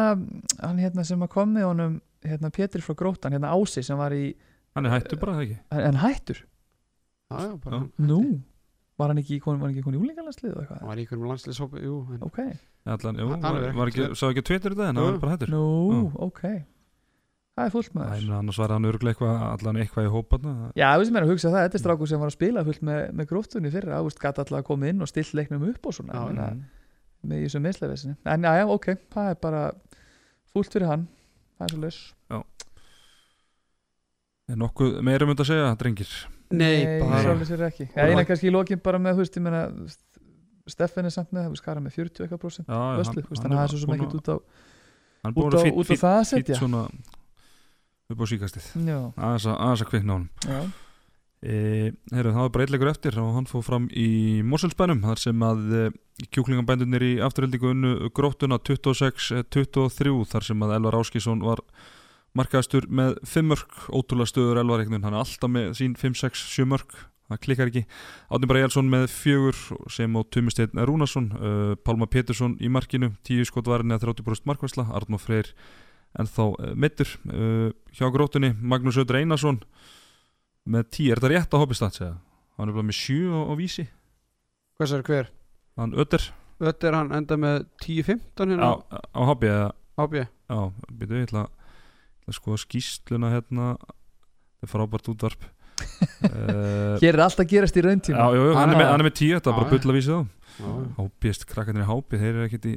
[0.62, 4.12] hann hérna sem að kom með honum hérna Pétur frá Grótan, hérna Ási sem var
[4.14, 4.36] í
[4.76, 5.58] hann er hættu bara, það ekki
[5.90, 6.38] en hættur,
[7.32, 8.08] já, já, bara, Já.
[8.12, 8.22] nú?
[9.02, 11.06] var hann ekki í kon- var hann ekki í júlingalandslið og það eitthvað, var í
[11.06, 12.40] einhverjum landslýshópi jú, en, ok,
[12.86, 15.02] Allan, jú, Hann var, er var ekki- ekki, sá ekki Twitter þetta en Jú.
[15.06, 15.50] hann var bara hættur.
[15.50, 16.16] Nú, Já.
[16.28, 16.42] ok.
[17.52, 18.30] Það er fullt maður.
[18.40, 21.50] Annars var hann örgulega eitthvað allan eitthvað í hóparna Já, þú veist mér að hugsa
[21.52, 24.40] það, þetta er strákur sem var að spila fullt með, með gróftunni fyrir, ást gæti
[24.40, 26.48] alltaf að koma inn og still leiknum upp og svona Já, ég meina,
[27.28, 29.64] með í þessu meðsleifessinni en já, já, ok, það er bara
[30.56, 31.08] fullt fyrir hann,
[31.60, 32.00] það er svo laus
[34.52, 36.16] er nokkuð meira um þetta að segja, drengir?
[36.52, 37.88] Nei, bara sjálfur sér ekki.
[37.96, 39.64] Eina kannski í lokin bara með, þú veist, ég meina
[40.70, 43.64] Steffen er samt með, þú veist, er hann með 40 eitthvað veist, þannig að það
[43.64, 44.36] er svo sem ekkert út á
[45.30, 46.58] út að á, út á það að setja.
[46.58, 46.86] svona
[48.12, 48.70] upp á síkastið.
[48.88, 50.30] Já, aðeins að, kvikna honum.
[50.44, 50.60] Já,
[51.42, 51.56] e,
[52.12, 54.10] heru, það var bara eitthvað eftir og hann fóð fram í
[54.48, 55.84] Moselsbænum þar sem að e,
[56.34, 61.64] kjúklingabændunir í afturhildingu unnu gróttuna 26-23 þar sem að Elvar Áskísson var
[62.38, 66.68] markaðastur með 5 mörg ótrúlega stöður Elvar einhvern veginn, hann er alltaf með sín 5-6-7
[66.72, 66.96] mörg
[67.32, 67.84] það klikkar ekki.
[68.32, 69.60] Átni Bara Jelsson með fjögur
[69.92, 74.88] sem á Tumisteinn Rúnarsson uh, Pálma Pétursson í markinu 10 skot varinni að 30% markværsla
[74.98, 75.52] Arnó Freyr
[76.20, 79.62] en þá uh, mittur uh, hjá grótunni Magnús Öður Einarsson
[80.68, 82.14] með 10, er þetta rétt að hoppist að segja?
[82.60, 83.88] Hann er bara með 7 á, á vísi.
[84.78, 85.32] Hvað sér hver?
[85.80, 86.30] hann Öður
[86.62, 88.68] er hann enda með 10-15 hérna.
[88.70, 88.74] Á,
[89.18, 89.72] á hoppi eða?
[90.02, 91.61] Ábjö já, byrju, ég ætla að
[92.32, 93.72] ætla að skoða skýsluna hérna.
[93.82, 95.50] Þetta er frábært útvarp.
[95.82, 99.02] Uh, hér er allt að gerast í Já, rauntíma jú, jú, hann, er með, hann
[99.02, 100.20] er með tíu, þetta var Já, bara bull að vísa Já.
[100.62, 102.74] þá Hápist, krakkarnir í Hápi, þeir eru ekkit í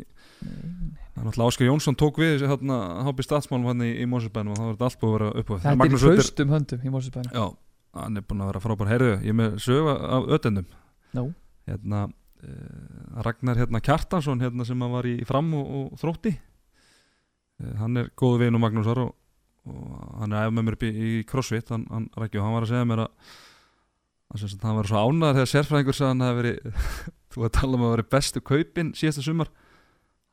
[1.12, 4.56] Það er Áskar Jónsson tók við þessi hérna, Hápi statsmálum hann í, í Mósusbænum og
[4.56, 6.88] þá var þetta allt búið að vera upp á Þetta er í Magnús hraustum höndum
[6.88, 7.44] í Mósusbæðinu Já,
[8.00, 8.90] hann er búin að vera frábær.
[8.90, 10.70] Heyrðu, ég er með sögu af ötendum.
[11.68, 16.34] Hérna uh, Ragnar hérna Kjartansson hérna sem hann var í fram og, og þrótti.
[17.62, 19.14] Uh, Hann er góðu veginn og Magnúsar og,
[19.64, 22.66] og hann er ef með mér upp í, í crossfit hann, hann, og hann var
[22.66, 23.34] að segja mér að
[24.34, 26.88] að hann var svo ánæður þegar sérfræðingur sagði hann hafi verið
[27.34, 29.50] þú að tala um að vera bestu kaupin síðasta sumar.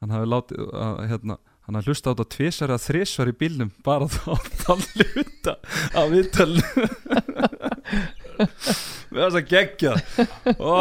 [0.02, 1.38] Hann hafi látið að hérna
[1.68, 4.32] hann hafi hlusta á þetta tvisar eða þrisvar í bílnum bara þá
[4.74, 5.56] að hluta
[5.94, 6.66] á viðtalinu.
[9.12, 9.94] Með þess að gegja
[10.58, 10.74] ó,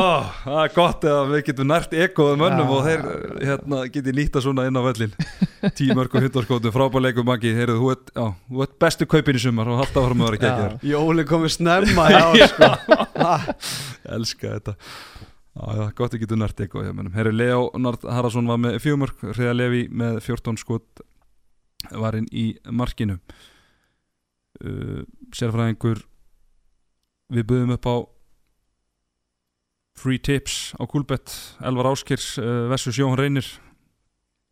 [0.47, 2.75] það er gott eða við getum nært ekoðum mönnum Já.
[2.77, 3.03] og þeir
[3.51, 5.13] hérna, geti nýta svona inn á völlin
[5.77, 9.43] tíu mörg og hundarskótu, frábæleikum mangi heyrðu, þú ert, já, þú ert bestu kaupin í
[9.43, 12.23] sumar og halda áfram að vera geggjar Jóli komið snemma já,
[12.53, 12.71] sko.
[14.17, 14.77] elska þetta.
[15.51, 17.01] Já, já, gott að getur nært eitthvað.
[17.17, 21.03] Herri, Leo Nart Haraldsson var með fjögumörk Hreða Levi með 14 skot
[21.91, 23.19] var inn í markinu.
[24.61, 25.03] Uh,
[25.35, 26.05] Sérfræðingur
[27.31, 27.97] við buðum upp á
[30.01, 31.33] free tips á Kúlbett
[31.65, 33.47] Elvar Áskirs uh, versus Jóhann Reynir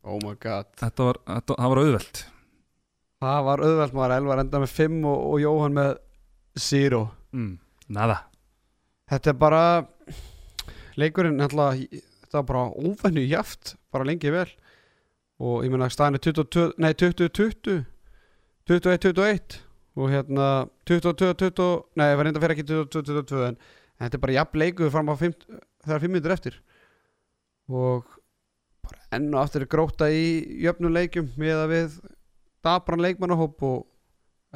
[0.03, 0.69] Oh my god.
[0.79, 2.21] Þetta var, þetta, það var auðvelt.
[3.19, 4.15] Það var auðvelt maður.
[4.15, 5.91] Elvar enda með 5 og, og Jóhann með
[6.59, 7.01] 0
[7.35, 7.53] mm.
[7.97, 8.17] nada.
[9.09, 9.63] Þetta er bara
[10.99, 14.49] leikurinn ætla, þetta var bara óvennu jaft bara lengi vel.
[15.39, 17.83] Og ég meina staðin er 22, nei 20-20
[18.69, 19.61] 21-21
[19.99, 20.47] og hérna
[20.85, 24.91] 22-20 nei það var reynda fyrir ekki 22-22 en, en þetta er bara jafn leikur
[24.93, 25.37] fram á 5
[25.87, 26.59] það er 5 minnur eftir.
[27.69, 28.18] Og
[28.89, 30.25] bara enn og aftur gróta í
[30.63, 31.99] jöfnum leikjum með að við
[32.65, 33.85] dabran leikmannahóp og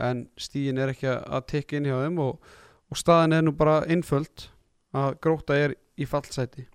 [0.04, 2.54] en stíin er ekki að tekka inn hjá þeim og,
[2.90, 4.48] og staðin er nú bara innföld
[4.94, 6.66] að gróta er í fallsæti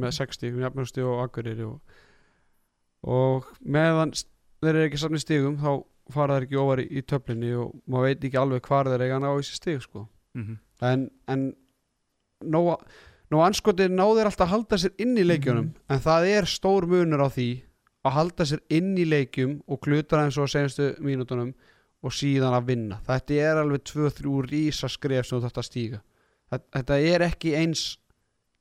[0.00, 1.96] með 60, jafnmjögsti og akkurir og,
[3.04, 4.14] og meðan
[4.62, 5.82] þeir eru ekki safni stigum þá
[6.12, 9.18] fara þeir ekki ofar í, í töflinni og maður veit ekki alveg hvar þeir eiga
[9.18, 10.06] að ná í þessi stig sko.
[10.38, 10.58] Mhm.
[10.88, 11.42] en, en
[12.42, 12.72] nóg,
[13.32, 15.74] nóg anskotið ná þeir alltaf að halda sér inn í leikjunum Mhm.
[15.96, 17.48] en það er stór munur á því
[18.04, 21.52] að halda sér inn í leikjum og klutra eins og á senastu mínútonum
[22.02, 26.00] og síðan að vinna þetta er alveg 2-3 rísa skref sem þú þarft að stíga
[26.52, 27.84] þetta, er ekki eins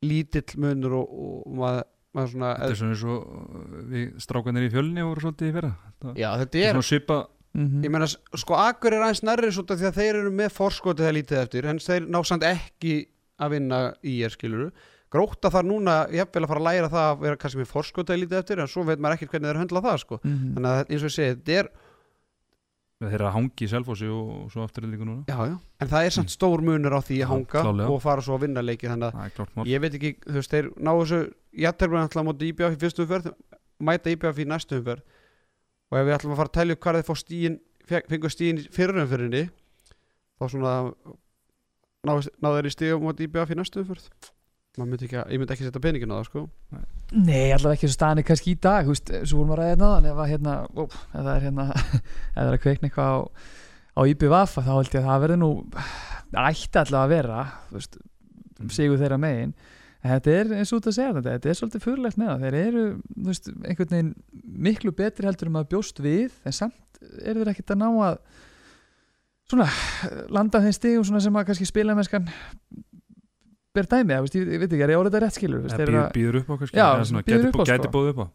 [0.02, 1.84] lítill munur og, og maður,
[2.32, 5.74] svona Þetta er svona eins og uh, við strákanir í fjölni voru svolítið í fyrra
[5.88, 7.20] Þetta já þetta er er svona svipa
[7.52, 7.82] Mhm.
[7.84, 11.16] Ég meina, sko, Akur er aðeins nærri svo því að þeir eru með forskotið það
[11.18, 12.94] lítið eftir en þeir ná samt ekki
[13.42, 14.72] að vinna í er skiluru
[15.12, 17.68] Gróta þar núna, ég hef vel að fara að læra það að vera kannski með
[17.74, 20.20] forskotið það lítið eftir en svo veit maður ekkert hvernig þeir höndla það, sko.
[20.24, 20.52] Mhm.
[20.56, 21.70] Þannig að eins og ég segi, þetta er,
[23.02, 25.26] þeir eru að hangi í selfossi og svo aftur líka núna.
[25.28, 25.58] Já, já.
[25.84, 27.90] En það er samt stór munur á því að hanga klárlega.
[27.92, 29.66] og fara svo að vinna leiki Þannig að Það er mál.
[29.68, 31.20] ég veit ekki, þú veist, þeir ná þessu
[31.60, 33.34] Jætterbrun ætla að móta IBF í fyrstu umferð
[33.82, 35.02] mæta IBF í næstu umferð.
[35.92, 39.04] Og ef við ætlum að fara að telja upp hvað þeir fengur stíin í fyrrum
[39.04, 39.50] umferðinni
[40.40, 40.94] þá svona
[42.08, 43.84] náðu ná þeir í stíum móta IBF í næstu
[44.80, 46.44] maður myndi ekki ég myndi ekki setja peningin á það sko.
[47.12, 49.80] Nei, allavega ekki svo staðan kannski í dag, þú veist, svo vorum við að ræða
[49.82, 53.20] náðan hérna, ó, ef það er hérna ef það er að kveikna eitthvað á,
[53.92, 55.52] á IBVF þá held ég að það verði nú
[56.32, 57.42] ætti allavega að vera
[57.74, 58.00] veist,
[58.78, 59.54] sigur þeirra megin.
[60.02, 62.60] En þetta er eins og að segja þetta þetta er svolítið fyrirlegt með það, þeir
[62.62, 64.14] eru þú veist, einhvern veginn
[64.70, 68.24] miklu betri heldur um að bjóst við, en samt eru þeir ekkert að ná að
[69.52, 69.68] svona,
[70.34, 71.96] landa þeim stigum svona sem að kannski spila
[73.72, 75.66] ber dæmi, þú veist, ég, ég veit ekki, er ég orðið þetta rétt skilur þú
[75.68, 77.88] veist, Það býður, að- býður upp á kannski Já, svona, býður gæti, upp á, gæti
[77.88, 77.92] sko.
[77.96, 78.28] bóð upp á.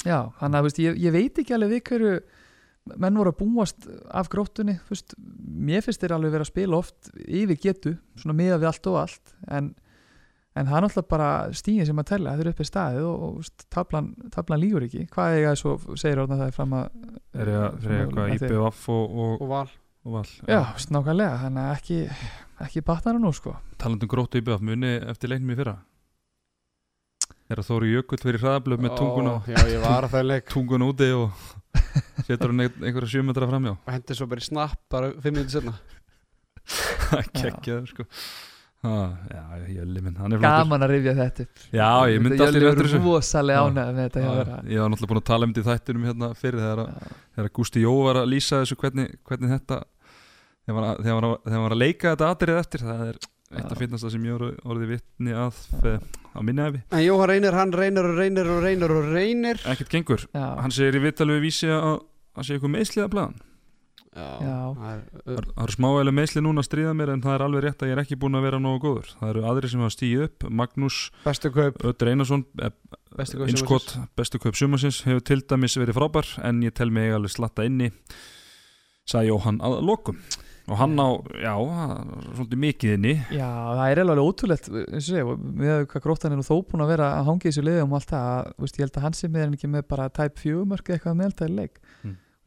[0.00, 2.14] Já, þannig að veist, ég, ég veit ekki alveg við hverju
[3.04, 3.86] menn voru að búast
[4.18, 8.58] af gróttunni veist, mér finnst þeir alveg vera að spila oft yfir getu, svona miða
[8.58, 9.68] við allt og allt en,
[10.56, 11.28] en það er náttúrulega bara
[11.60, 15.04] stíðin sem að tella, þeir eru uppið staðið og, og veist, tablan, tablan lígur ekki.
[15.12, 16.88] Hvað er það svo, segir orðan það er fram að
[17.36, 19.68] Er ég að fyrir eitthvað IBF og, og, og val
[20.04, 21.98] og val Já, veist, nákvæmlega, þannig að ekki
[22.66, 23.54] ekki batna nú sko.
[23.80, 25.76] Talandum gróttu IBF muni eftir leiknum í fyrra?
[27.50, 29.32] Er að Þóri Jökull fyrir hraðablöf með tunguna?
[29.50, 30.44] já, ég var að það leik.
[30.54, 31.32] Tunguna úti og
[32.28, 35.50] setur hann ein- einhverja sjömetra framjá og hendi svo bara í snapp bara fimm minnir
[35.50, 35.74] senna
[37.34, 38.06] Kekkjaður sko
[38.80, 41.64] Já, Jölli minn, hann er flottur gaman að rifja þetta upp.
[41.76, 44.60] Já, ég myndi alltaf Ég eftir er þessu rosalega ánægð með þetta hjá Já.
[44.72, 46.80] Ég var náttúrulega búin að tala um þetta í þættinum hérna fyrir þegar,
[47.40, 49.80] að- Gústi Jó var að lýsa þessu hvernig, hvernig þetta
[50.64, 53.18] þegar hann var, að- hann var, að- hann að leika þetta atrið eftir það er
[53.50, 53.70] eitt Já.
[53.74, 55.54] af finnasta sem ég voru orðið vitni að
[56.32, 59.90] á minni efi En Jóhann reynir, hann reynir og reynir og reynir og reynir ekkert
[59.90, 60.46] gengur, Já.
[60.62, 62.00] hann segir í vittalu við vísi að
[62.38, 63.49] að sé eitthvað meðslið að blaðan Já.
[64.10, 67.84] Það er, það eru- smáæli meðslið núna að stríða mér en það er alveg rétt
[67.84, 69.12] að ég er ekki búin að vera nógu góður.
[69.20, 70.48] Það eru aðri sem hafa stíð upp.
[70.60, 70.98] Magnús
[71.92, 72.72] Ötter Einarsson eh,
[73.16, 77.14] bestu kaup innskot bestu kaup sumarsins hefur til dæmis verið frábær en ég tel mig
[77.14, 77.90] alveg slatta inni
[79.10, 80.18] sagði Jóhann að lokum.
[80.70, 81.08] Og hann á,
[81.40, 81.54] já,
[82.36, 83.14] svolítið mikið inni.
[83.34, 85.24] Já, það er alveg ótrúlegt eins og segja,
[85.58, 87.98] við hvað gróttan er nú þó búin að vera að hangja í þessu liðum og
[87.98, 90.92] allt það að, veist, ég held að hann sem er ekki með bara tæp fjögumörk
[90.94, 91.80] eitthvað meðaldæði leik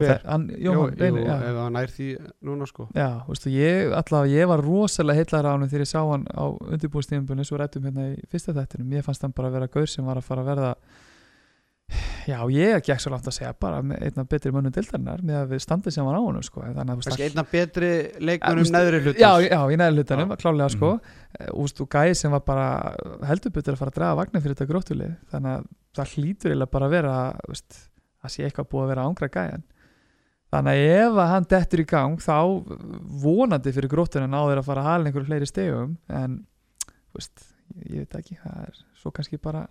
[0.09, 2.07] Það- hann, Jó, jú, reynir, já, ef hann nær því
[2.49, 2.87] núna sko.
[2.95, 6.43] Já, veistu, ég, allavega, ég var rosalega heillar á hann þegar ég sá hann á
[6.73, 8.93] undirbúinstíðumbunni svo rættum hérna í fyrsta þættinum.
[8.97, 10.75] Ég fannst hann bara að vera gaur sem var að fara að verða
[12.27, 15.39] já, ég gekk svo langt að segja bara með einn af betri mönnum dildarinnar með
[15.41, 17.89] að við standið sem var á hann sko, einna betri
[18.23, 20.93] veist, neðri hlutar Já, já, í næri hlutanum, klálega sko.
[20.95, 21.01] Mhm.
[21.03, 21.59] mm.
[21.63, 22.67] Úst, og gæði sem var bara
[23.27, 25.67] heldur betur að fara að draga vagnar fyrir þetta gróttulið þannig að
[25.97, 27.15] það hlýtur eiginlega bara að vera
[27.49, 27.79] veist,
[28.23, 29.65] að sé eitthvað búið að vera ángra gæjan
[30.53, 32.37] þannig að ef að hann dettur í gang þá
[33.23, 36.41] vonandi fyrir gróttunum náður að fara að hala einhverju fleiri stegum en
[37.13, 37.47] veist,
[37.89, 39.65] ég, veit ekki það er svo kannski bara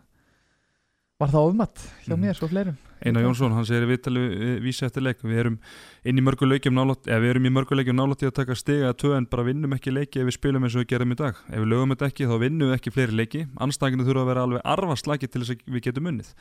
[1.23, 2.21] var það ofmatt hjá Mhm.
[2.25, 2.77] mér svo fleirum.
[3.05, 4.23] Einar Jónsson, hann segir í vittalu
[4.63, 5.59] vísi eftir leik við erum
[6.05, 8.55] inn í mörgu leikjum nálátt eða við erum í mörgu leikjum nálátt í að taka
[8.59, 11.17] stiga að en bara vinnum ekki leiki ef við spilum eins og við gerum í
[11.17, 11.35] dag.
[11.49, 13.47] Ef við lögum þetta ekki þá vinnum við ekki fleiri leiki.
[13.59, 16.35] Anstæðinginu þurfa að vera alveg arfaslagi til þess að við getum unnið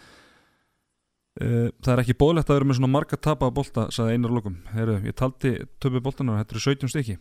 [1.40, 4.38] það er ekki bóðlegt að vera með svona marga tapa á bolta, sagði Einar að
[4.40, 4.58] lokum.
[4.76, 7.18] Heru, ég taldi töpu boltanar, þetta eru 17 stykki.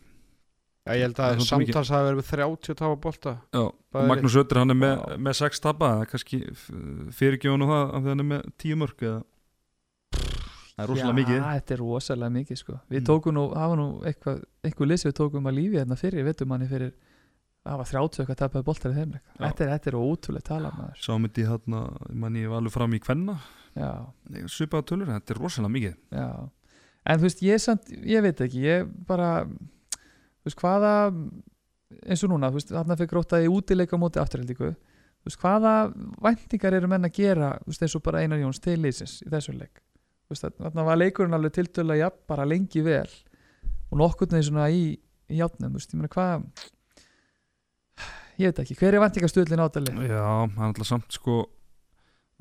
[0.81, 3.33] Já, ég held Það er að samtals hafi verið með 30 tafa bolta.
[3.53, 3.63] Já,
[4.09, 6.39] Magnús Ötter hann er með, með 6 tapa það er kannski
[7.19, 9.19] fyrirgjónu það af því hann er með 10 mörg eða?
[10.71, 11.37] Það er rosalega mikið.
[11.37, 12.79] Já, þetta er rosalega mikið sko.
[12.89, 13.05] Við Mm.
[13.11, 13.87] tókum nú, það var nú
[14.65, 16.91] eitthvað lið sem við tókum að lífi hérna fyrir, veitum manni fyrir
[17.61, 19.21] það var 30 eitthvað tapaði boltar í þeim Já.
[19.43, 20.71] þetta er, þetta er ótrúlega tala
[21.27, 21.81] þetta í hérna,
[22.23, 23.37] manni var alveg fram í kvenna.
[23.77, 23.91] Já,
[24.51, 25.99] svipaða tölur, þetta er rosalega mikið.
[26.17, 26.27] Já.
[27.01, 30.95] En þú veist, ég samt, ég veit ekki ég bara, þú veist, hvaða
[32.07, 35.73] eins og núna, þú veist, þarna fyrir grótaði útileika á móti afturhaldíku þú veist, hvaða
[36.23, 39.29] væntingar eru menn að gera þú veist, eins og bara Einar Jóns til liðsins í
[39.31, 39.81] þessu leik?
[40.25, 43.09] Þú veist, þarna var leikurinn alveg tiltölu að bara lengi vel
[43.91, 44.85] og nokkurn veginn svona í,
[45.29, 46.45] í játnum, þú veist, ég meina hvað
[48.39, 49.91] ég veit ekki, hver er vantingastöðlin ádali?
[50.07, 51.41] Já, hann er alltaf samt sko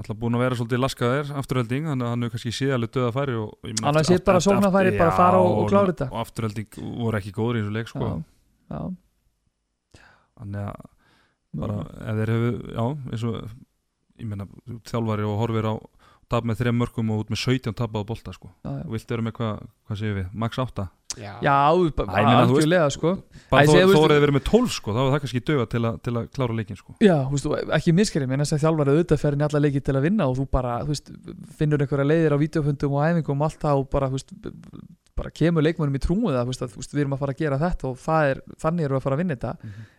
[0.00, 3.10] alltaf búin að vera svolítið laskaðir afturhelding, þannig að hann hefur kannski séð alveg döða
[3.12, 6.06] færi hafði aftur- séð bara aftur- sóknarfæri, aftur- bara fara og- og klára þetta.
[6.12, 6.68] og afturhelding
[7.04, 8.00] voru ekki góður í þessu leik sko.
[8.00, 8.24] Já,
[8.70, 8.80] já,
[10.40, 10.86] þannig að
[11.60, 13.50] bara ef þeir hefur, já, eins og
[14.20, 14.46] ég meina,
[14.88, 15.74] þjálfari og horfir á
[16.30, 19.08] tap með þrejum mörgum og út með 17 tapað á bolta sko, já, og vilt
[19.10, 20.88] vera með hvað hvað séu við, max 8
[21.18, 21.32] Já,
[21.96, 22.12] bara
[22.44, 23.10] algjörlega sko.
[23.50, 25.80] bara þó, veistu- er þið verið með 12 sko, þá er það kannski döga til,
[25.88, 26.94] að- til að klára leikin sko.
[27.02, 29.64] Já, þú veist, og ekki miskerið, menn þess að þjálfari auðvitað fer inn í alla
[29.66, 31.10] leiki til að vinna og þú bara, þú veist,
[31.58, 34.32] finnur einhverja leiðir á vídeofundum og æfingum og allt það og bara, veist,
[35.20, 37.84] bara kemur leikmönum í það, þú veist, að, við erum að fara að gera þetta
[37.90, 39.50] og það er, þannig erum við að fara að vinna þetta.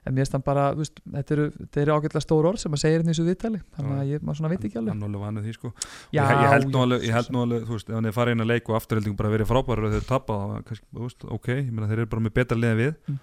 [0.10, 1.46] En mér stann bara, þú veist, þetta eru,
[1.84, 4.40] eru ágætlega stór orð sem að segja hérna í þessu viðtali þannig að ég, maður
[4.40, 4.96] svona veit ekki alveg.
[4.96, 5.74] Hann alveg vanið því sko.
[6.18, 8.42] Ég, held nú alveg, ég held nú alveg þú veist, ef hann er farið inn
[8.42, 11.90] að leik og afturhelding bara verið frábæri og þeir tapa, þá veist, ok ég meina
[11.90, 13.20] þeir eru bara með betra liða við Mm.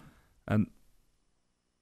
[0.54, 0.66] en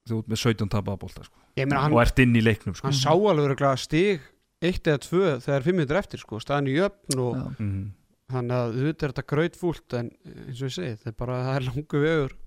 [0.07, 2.75] þú ert með 17 tapaða bolta sko, ég meina hann, og ert inn í leiknum
[2.75, 2.87] sko.
[2.87, 4.21] hann sá alveg örugglega stig
[4.61, 7.45] eitt eða tvö þegar fimm minnur eftir sko, staðan í jöfn og Já.
[7.59, 7.85] mm.
[8.33, 10.11] þannig að auðvitað er þetta grautfúlt en
[10.47, 12.37] eins og ég segi, það er bara það er langu vegur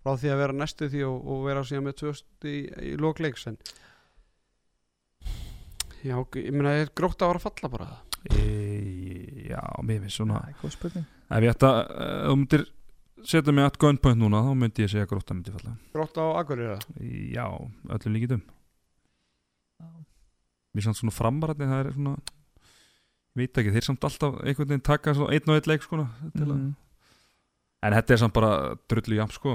[0.00, 2.56] frá því að vera næstu því og, og vera síðan með tvöst í,
[2.88, 3.58] í lokleiks en
[6.00, 7.88] já, ég meina er grótt að vera að falla bara
[8.32, 8.44] e,
[9.50, 12.64] já, mér finnst svona Það er góð spurning ef ég ætta, ef þú myndir
[13.28, 15.74] setja mig að gunpoint núna, þá myndi ég segja grótta myndi falla.
[15.94, 17.44] Grótt á Akureyra já,
[17.88, 18.42] öllum líkitum
[20.74, 22.14] mér samt svona framararni það er svona
[23.38, 26.04] veit ekki, þeir samt alltaf einhvern veginn taka einn og einn leik sko,
[26.36, 26.70] til að mm.
[27.80, 28.48] En þetta er samt bara
[28.92, 29.52] drullu jafn sko.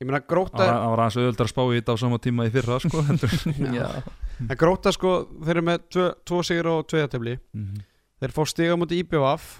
[0.00, 2.46] Ég meina gróta, var, það var aðeins auðvöldar að spá í þetta á sama tíma
[2.48, 3.34] í fyrra sko heldur.
[3.76, 3.88] Já,
[4.48, 5.10] en gróta sko
[5.44, 7.82] þeir eru með tvö, tvo sigur og tveiðatefli Mhm.
[8.24, 9.50] þeir fá stiga múti IBVF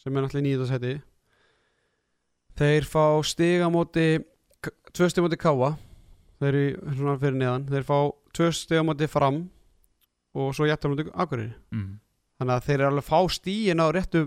[0.00, 0.94] sem er náttúrulega nýðast hætti
[2.58, 4.08] þeir fá stiga múti
[4.92, 5.76] tvö stiga múti Káa
[6.38, 7.64] þeir eru svona fyrir neðan.
[7.70, 7.96] Þeir fá
[8.36, 9.40] tvö stiga múti Fram
[10.38, 11.54] og svo jættar múti Akureyri.
[11.72, 11.96] Mhm.
[12.38, 14.20] þannig að þeir eru alveg fá stíin á réttu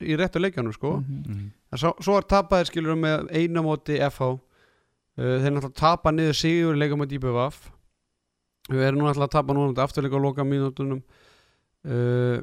[0.00, 1.00] í réttu leikjanum sko.
[1.00, 1.24] Mhm.
[1.26, 1.50] Mhm.
[1.72, 4.38] en svo, svo er tapaðir skilur með eina móti FH uh,
[5.18, 7.70] þeir náttúrulega tapa niður sigur í leikamóti IBVF
[8.70, 11.02] við erum nú náttúrulega að tapa núna afturleika á loka mínútunum
[11.86, 12.38] uh,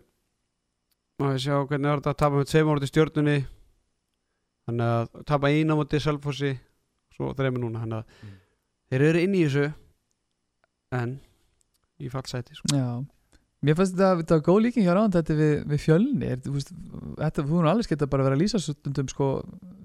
[1.17, 3.37] maður við sjá hvernig var þetta að tapa með tveim móti stjórnunni
[4.67, 6.53] þannig að tapa eina móti Selfossi
[7.15, 8.33] svo þreymur núna þannig að Mm.
[8.91, 9.73] þeir eru inn í þessu
[10.97, 11.19] en
[11.99, 12.73] í fallsæti sko.
[12.75, 13.05] Já
[13.65, 16.51] Mér fannst þetta, þetta var góð líking hjá ráðan þetta við, við fjölni er, þú
[16.53, 16.67] veist,
[17.17, 19.29] þetta, þú erum alveg geta bara verið að lýsa stundum sko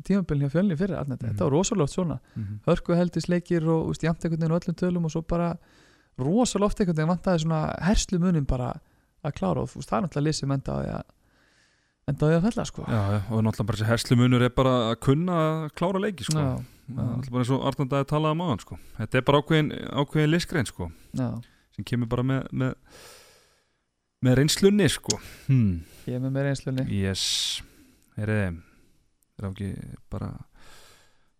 [0.04, 1.14] tímabilin hjá fjölni fyrir mm.
[1.16, 1.38] þetta Mhm.
[1.40, 2.58] var rosalega oft svona Mhm.
[2.66, 5.56] hörku heldisleikir og úst, jamt einhvern veginn á öllum tölum og svo bara
[6.18, 8.74] rosalega oft einhvern veginn vantaði svona herslu munin bara
[9.24, 11.02] að klára og þú veist, það er náttúrulega lýsið menda að
[12.12, 12.84] enda á því að fella sko.
[12.86, 13.00] Já,
[13.32, 16.38] og náttúrulega bara þessi herslu munur er bara að kunna að klára leiki sko.
[16.38, 16.52] já,
[16.92, 18.78] Það er náttúrulega bara eins og Arnandæði talaði um áðan sko.
[18.98, 19.68] Þetta er bara ákveðin,
[20.02, 21.28] ákveðin listgrein sko, já,
[21.76, 22.72] sem kemur bara með með,
[24.26, 25.18] með reynslunni sko.
[25.48, 25.76] hmm.
[26.06, 27.62] ég er með mér einslunni Yes.
[28.18, 28.42] Er þið
[29.38, 29.70] Er það ekki
[30.12, 30.28] bara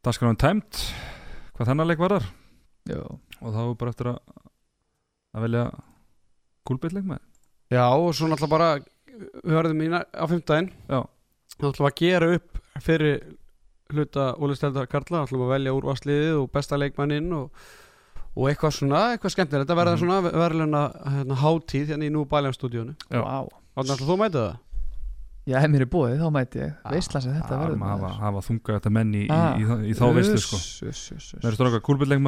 [0.07, 0.79] Dagskráin tæmt
[1.53, 2.29] Hvað þennan leik var þar
[2.89, 3.03] já,
[3.43, 4.23] Og þá bara eftir að
[5.37, 5.67] Að velja
[6.69, 7.21] Kúlbeittleik með
[7.73, 8.71] já og svo náttúrulega bara
[9.13, 11.01] við verðum í á fimmtæðin Já
[11.53, 13.21] þá ætlum við að gera upp fyrir
[13.93, 17.51] hluta Ólisteldar Karla, þá ætlum við að velja úrvarsliðið og besta leikmanninn og,
[18.33, 20.01] og eitthvað svona, eitthvað skemmtilegt þetta verða Mhm.
[20.01, 20.83] svona verðluna
[21.19, 22.25] hérna, hátíð hérna í nú.
[23.13, 23.49] Vá.
[23.77, 24.57] Átni ætlum þú að mæta það?
[25.47, 28.01] já, ef mér er búið þá mæti ég veistlan sem þetta Já, verður maður.
[28.01, 29.57] hafa, hafa þunga þetta menn í, Ah.
[29.59, 30.05] í, í, í, í þá
[30.41, 31.33] sko uss, uss, uss.
[31.43, 32.23] Það eru stráka kúlbeittleik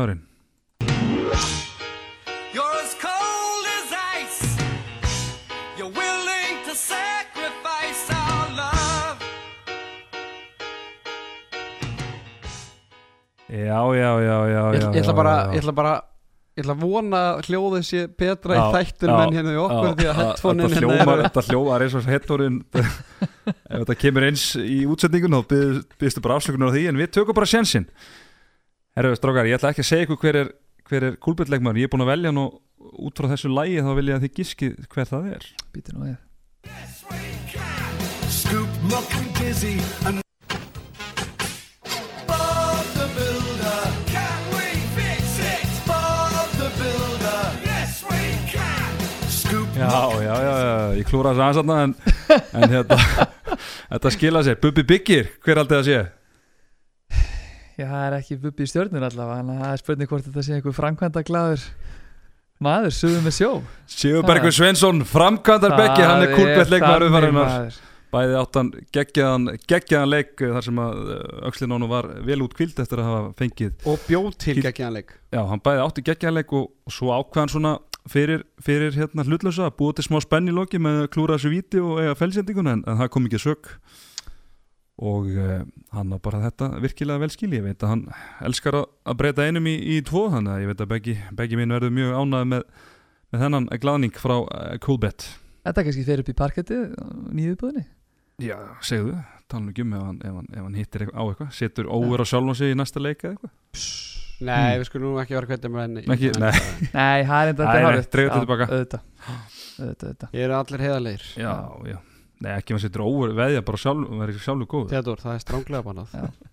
[13.54, 15.52] Já, já, já, já, Ég, já ég ætla bara, já.
[15.54, 15.92] ég ætla bara
[16.54, 19.60] ég ætla að vona að hljóðið sé betra Já, í þættunum já, en hérna í
[19.62, 22.58] okkur Já, því að að- Þetta hérna hljómar, eru- þetta hljómar eins og headphonein
[23.74, 25.54] Ef þetta kemur eins í útsendingun þá
[26.00, 27.86] byrðstu bara afsökunar á því en við tökum bara sjensin
[28.94, 30.52] Herru, strákar, ég ætla ekki að segja ykkur hver er,
[30.90, 32.60] hver er kúlbeittleikmaður Ég er búin að velja hann og
[33.08, 36.06] út frá þessu lægi þá vil ég að þið giskið hver það er Bíddu nú
[36.10, 36.18] við.
[38.30, 38.70] Scoop,
[49.84, 51.94] Já, já, já, já, ég klúra þessu aðeins en,
[52.60, 52.98] en hérna,
[53.94, 54.58] þetta skila sér.
[54.62, 55.98] Bubbi Byggir, hver aldrei að sé?
[57.74, 60.54] Já, það er ekki bubbi í stjörnur allavega en það er spurning hvort þetta sé
[60.58, 61.64] einhver framkvæmda glaður
[62.62, 63.48] maður, suðum með sjó.
[63.90, 67.80] Sigurbergur Svensson, framkvæmdar Beggi, hann er Það kúlbeittleikmaður þannig, umfærunar maður.
[68.14, 71.00] bæði áttan geggjaðan, geggjaðan leik eh, þar sem að
[71.50, 75.10] Öxlin Ónu var vel út kvild eftir að hafa fengið og bjóð til Kýl- geggjanleik
[75.34, 77.72] Já, hann bæði átti geggjaðleik og, og svo ákveðan svona
[78.10, 81.82] fyrir, fyrir hérna hlutlösa búa til smá spenn í loki með að klúra þessu víti
[81.82, 83.70] og eiga felsendinguna en, en það kom ekki sök.
[85.04, 85.62] Og uh,
[85.96, 88.04] hann á bara þetta virkilega vel skilji, ég veit að hann
[88.46, 91.58] elskar að, að breyta einum í, í tvo þannig að ég veit að beggi, beggi
[91.58, 92.68] mín verður mjög ánæði með,
[93.34, 95.26] með þennan glaðning frá uh, Coolbet.
[95.64, 96.88] Þetta kannski fyrir upp í parkettið
[97.32, 97.86] nýðu búðinni
[98.42, 99.14] Já, segðu,
[99.46, 101.52] tala nú ekki um ef hann, ef hann, ef hann hittir á eitthvað.
[101.54, 104.80] Setur óver á sjálfum sig í næsta leika eitthvað Nei, Mm.
[104.82, 106.02] við skulum nú ekki vera hvernig með henni.
[106.14, 106.52] Ekki- nei.
[106.94, 108.66] Nei, það er enda Nei, nei, dreifðu þetta tilbaka.
[108.68, 109.04] Auðvitað,
[109.78, 110.34] auðvitað, auðvitað.
[110.34, 111.54] Ég er allir heiðarleir Já,
[111.92, 111.98] já.
[112.44, 115.44] Nei, ekki ef hann setur óver, veðja bara sjálf, verður sjálfur góð Theodor, það er
[115.44, 116.12] stránglega bannað.
[116.12, 116.50] Já.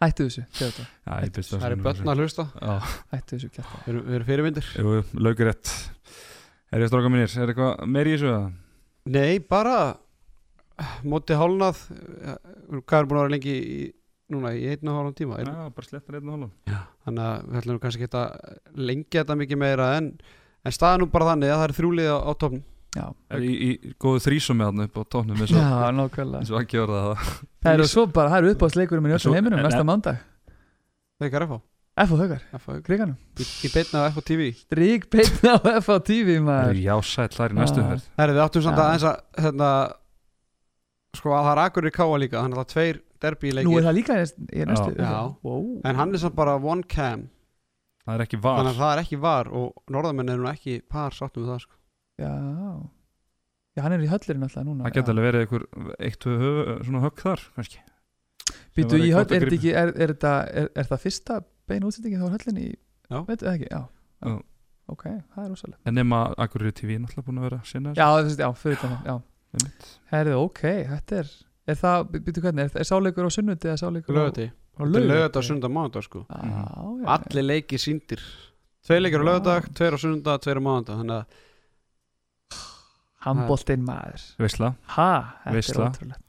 [0.00, 0.86] Hættu þessu, Theodor.
[1.06, 2.44] Já, ég byrst Það er börn að hlusta.
[2.56, 2.74] Já,
[3.12, 5.72] hættu þessu kjarta Við erum- við erum fyrirvindir jú, jú, laukur rétt
[6.72, 8.52] Er ég stráka mínir, er eitthvað meir í þessu eða?
[9.10, 9.76] Nei, bara
[11.04, 11.76] móti hálnað.
[12.24, 12.36] Eh,
[12.86, 13.92] Hvað er búin að vera lengi í,
[14.34, 15.38] núna í einn og hálfum tíma.
[15.40, 16.50] Já, Ein, bara slettar einn og hálfum
[17.06, 20.10] Þannig að við ætlum kannski ekki að lengi þetta mikið meira en,
[20.64, 23.50] en staðan nú bara þannig að það er þrjúlið á, á topn Já, Er í,
[23.54, 26.40] í góðu þrísum með hann upp á og, Já nákvæmlega.
[26.42, 27.28] eins og ekki orða það.
[27.62, 30.16] Það eru svo bara, það eru uppáðsleikurum í Svo- öllum heiminum næsta mándag
[31.22, 31.60] Þegar FH
[32.58, 36.44] FH kriganum Í, í beinna á FH TV Rík beitna á F á TV Það
[36.48, 36.70] maður.
[36.74, 37.86] Er jásætt, það er í næstu Já.
[37.92, 38.04] ferð.
[38.18, 38.82] Herri, við áttum samt Já.
[38.82, 39.70] að eins að hérna,
[41.20, 43.76] sko að það er akkur í káa líka þannig að það er tveir derbi Nú
[43.78, 45.12] er það líka í næst- í næstu Já.
[45.44, 45.66] wow.
[45.84, 47.28] en hann er samt bara one cam
[48.06, 50.78] Það er ekki var þannig að það er ekki var og norðamenn eru nú ekki
[50.88, 51.76] par sáttum við það sko.
[52.20, 52.32] Já
[53.76, 55.64] Já, hann er í höllirinn alltaf núna Það geti alveg verið einhver
[56.08, 56.26] eitt,
[56.88, 57.82] svona högg þar kannski
[58.74, 61.36] Býtu í höll, er, ekki, er, er, þetta, er, er það fyrsta
[61.70, 62.72] bein útsendingi þá er höllinni í
[63.10, 63.20] Já.
[63.28, 63.68] Veitu það ekki?
[63.70, 63.80] Já.
[64.26, 64.34] Já.
[64.90, 68.06] Ok, það er rosalega En nema Akureyri TV er náttúrulega búin að vera sinna Já,
[68.10, 69.16] það finnst, já, fyrir þetta Já,
[70.10, 71.30] herðu, ok, þetta er
[71.70, 75.00] Er það, býtu hvernig, er, er sáleikur á sunnundi eða sáleikur á lögati á þetta
[75.02, 76.22] er lögati á sunda mánudag sko.
[76.30, 76.40] Já,
[77.02, 78.22] já, allir leiki síndir
[78.86, 81.38] tveir leikir á lögadag, tveir á sunda, tveir á mánudag þannig að
[83.20, 84.22] Handboltinn maður.
[84.40, 85.08] Veistla Ha,
[85.44, 85.84] þetta Veisla.
[85.84, 86.22] er ótrúlegt.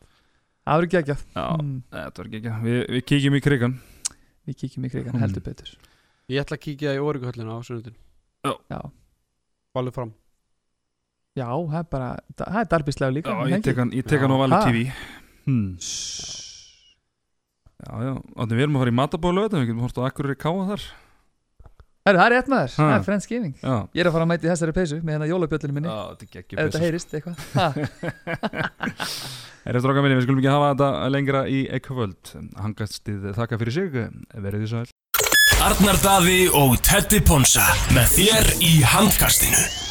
[0.61, 1.21] Það verður geggjað.
[1.35, 3.75] Já, mm, þetta var ekki ekki Við, við kíkjum í krigan
[4.47, 5.21] Við kíkjum í krigan Mm.
[5.23, 5.69] heldur betur.
[6.29, 7.95] Ég ætla að kíkja í Órikuhöllina á sundin
[8.43, 8.81] Já,
[9.75, 10.11] valið fram.
[11.37, 13.29] Já það er bara Það er darbislega líka.
[13.31, 13.63] Já, er ég ekki?
[13.71, 14.41] tek hann, ég tek hann á Já.
[14.43, 14.65] Valur Ha?
[14.67, 14.91] TV
[15.45, 15.67] hmm.
[17.81, 20.67] Já, já, þannig við erum að fara í matabólu Við getum hort á Akureyri Káa
[20.69, 20.83] þar.
[22.01, 24.49] Herru, það er rétt maður, það er Friendsgiving Já, Ég er að fara að mæti
[24.49, 25.91] þessari peysu með hennar jólabjöllinu minni.
[25.91, 27.35] Já þetta er Ef þetta heyrist eitthvað.
[27.57, 27.67] Ha,
[29.69, 34.01] Er stráka minni, við skulum ekki hafa þetta lengra í ekkvöld Hangastið þakka fyrir sig.
[34.33, 34.83] Verið þið sæl.
[35.61, 39.90] Arnar Daði og Teddy Ponsa með þér í handkastinu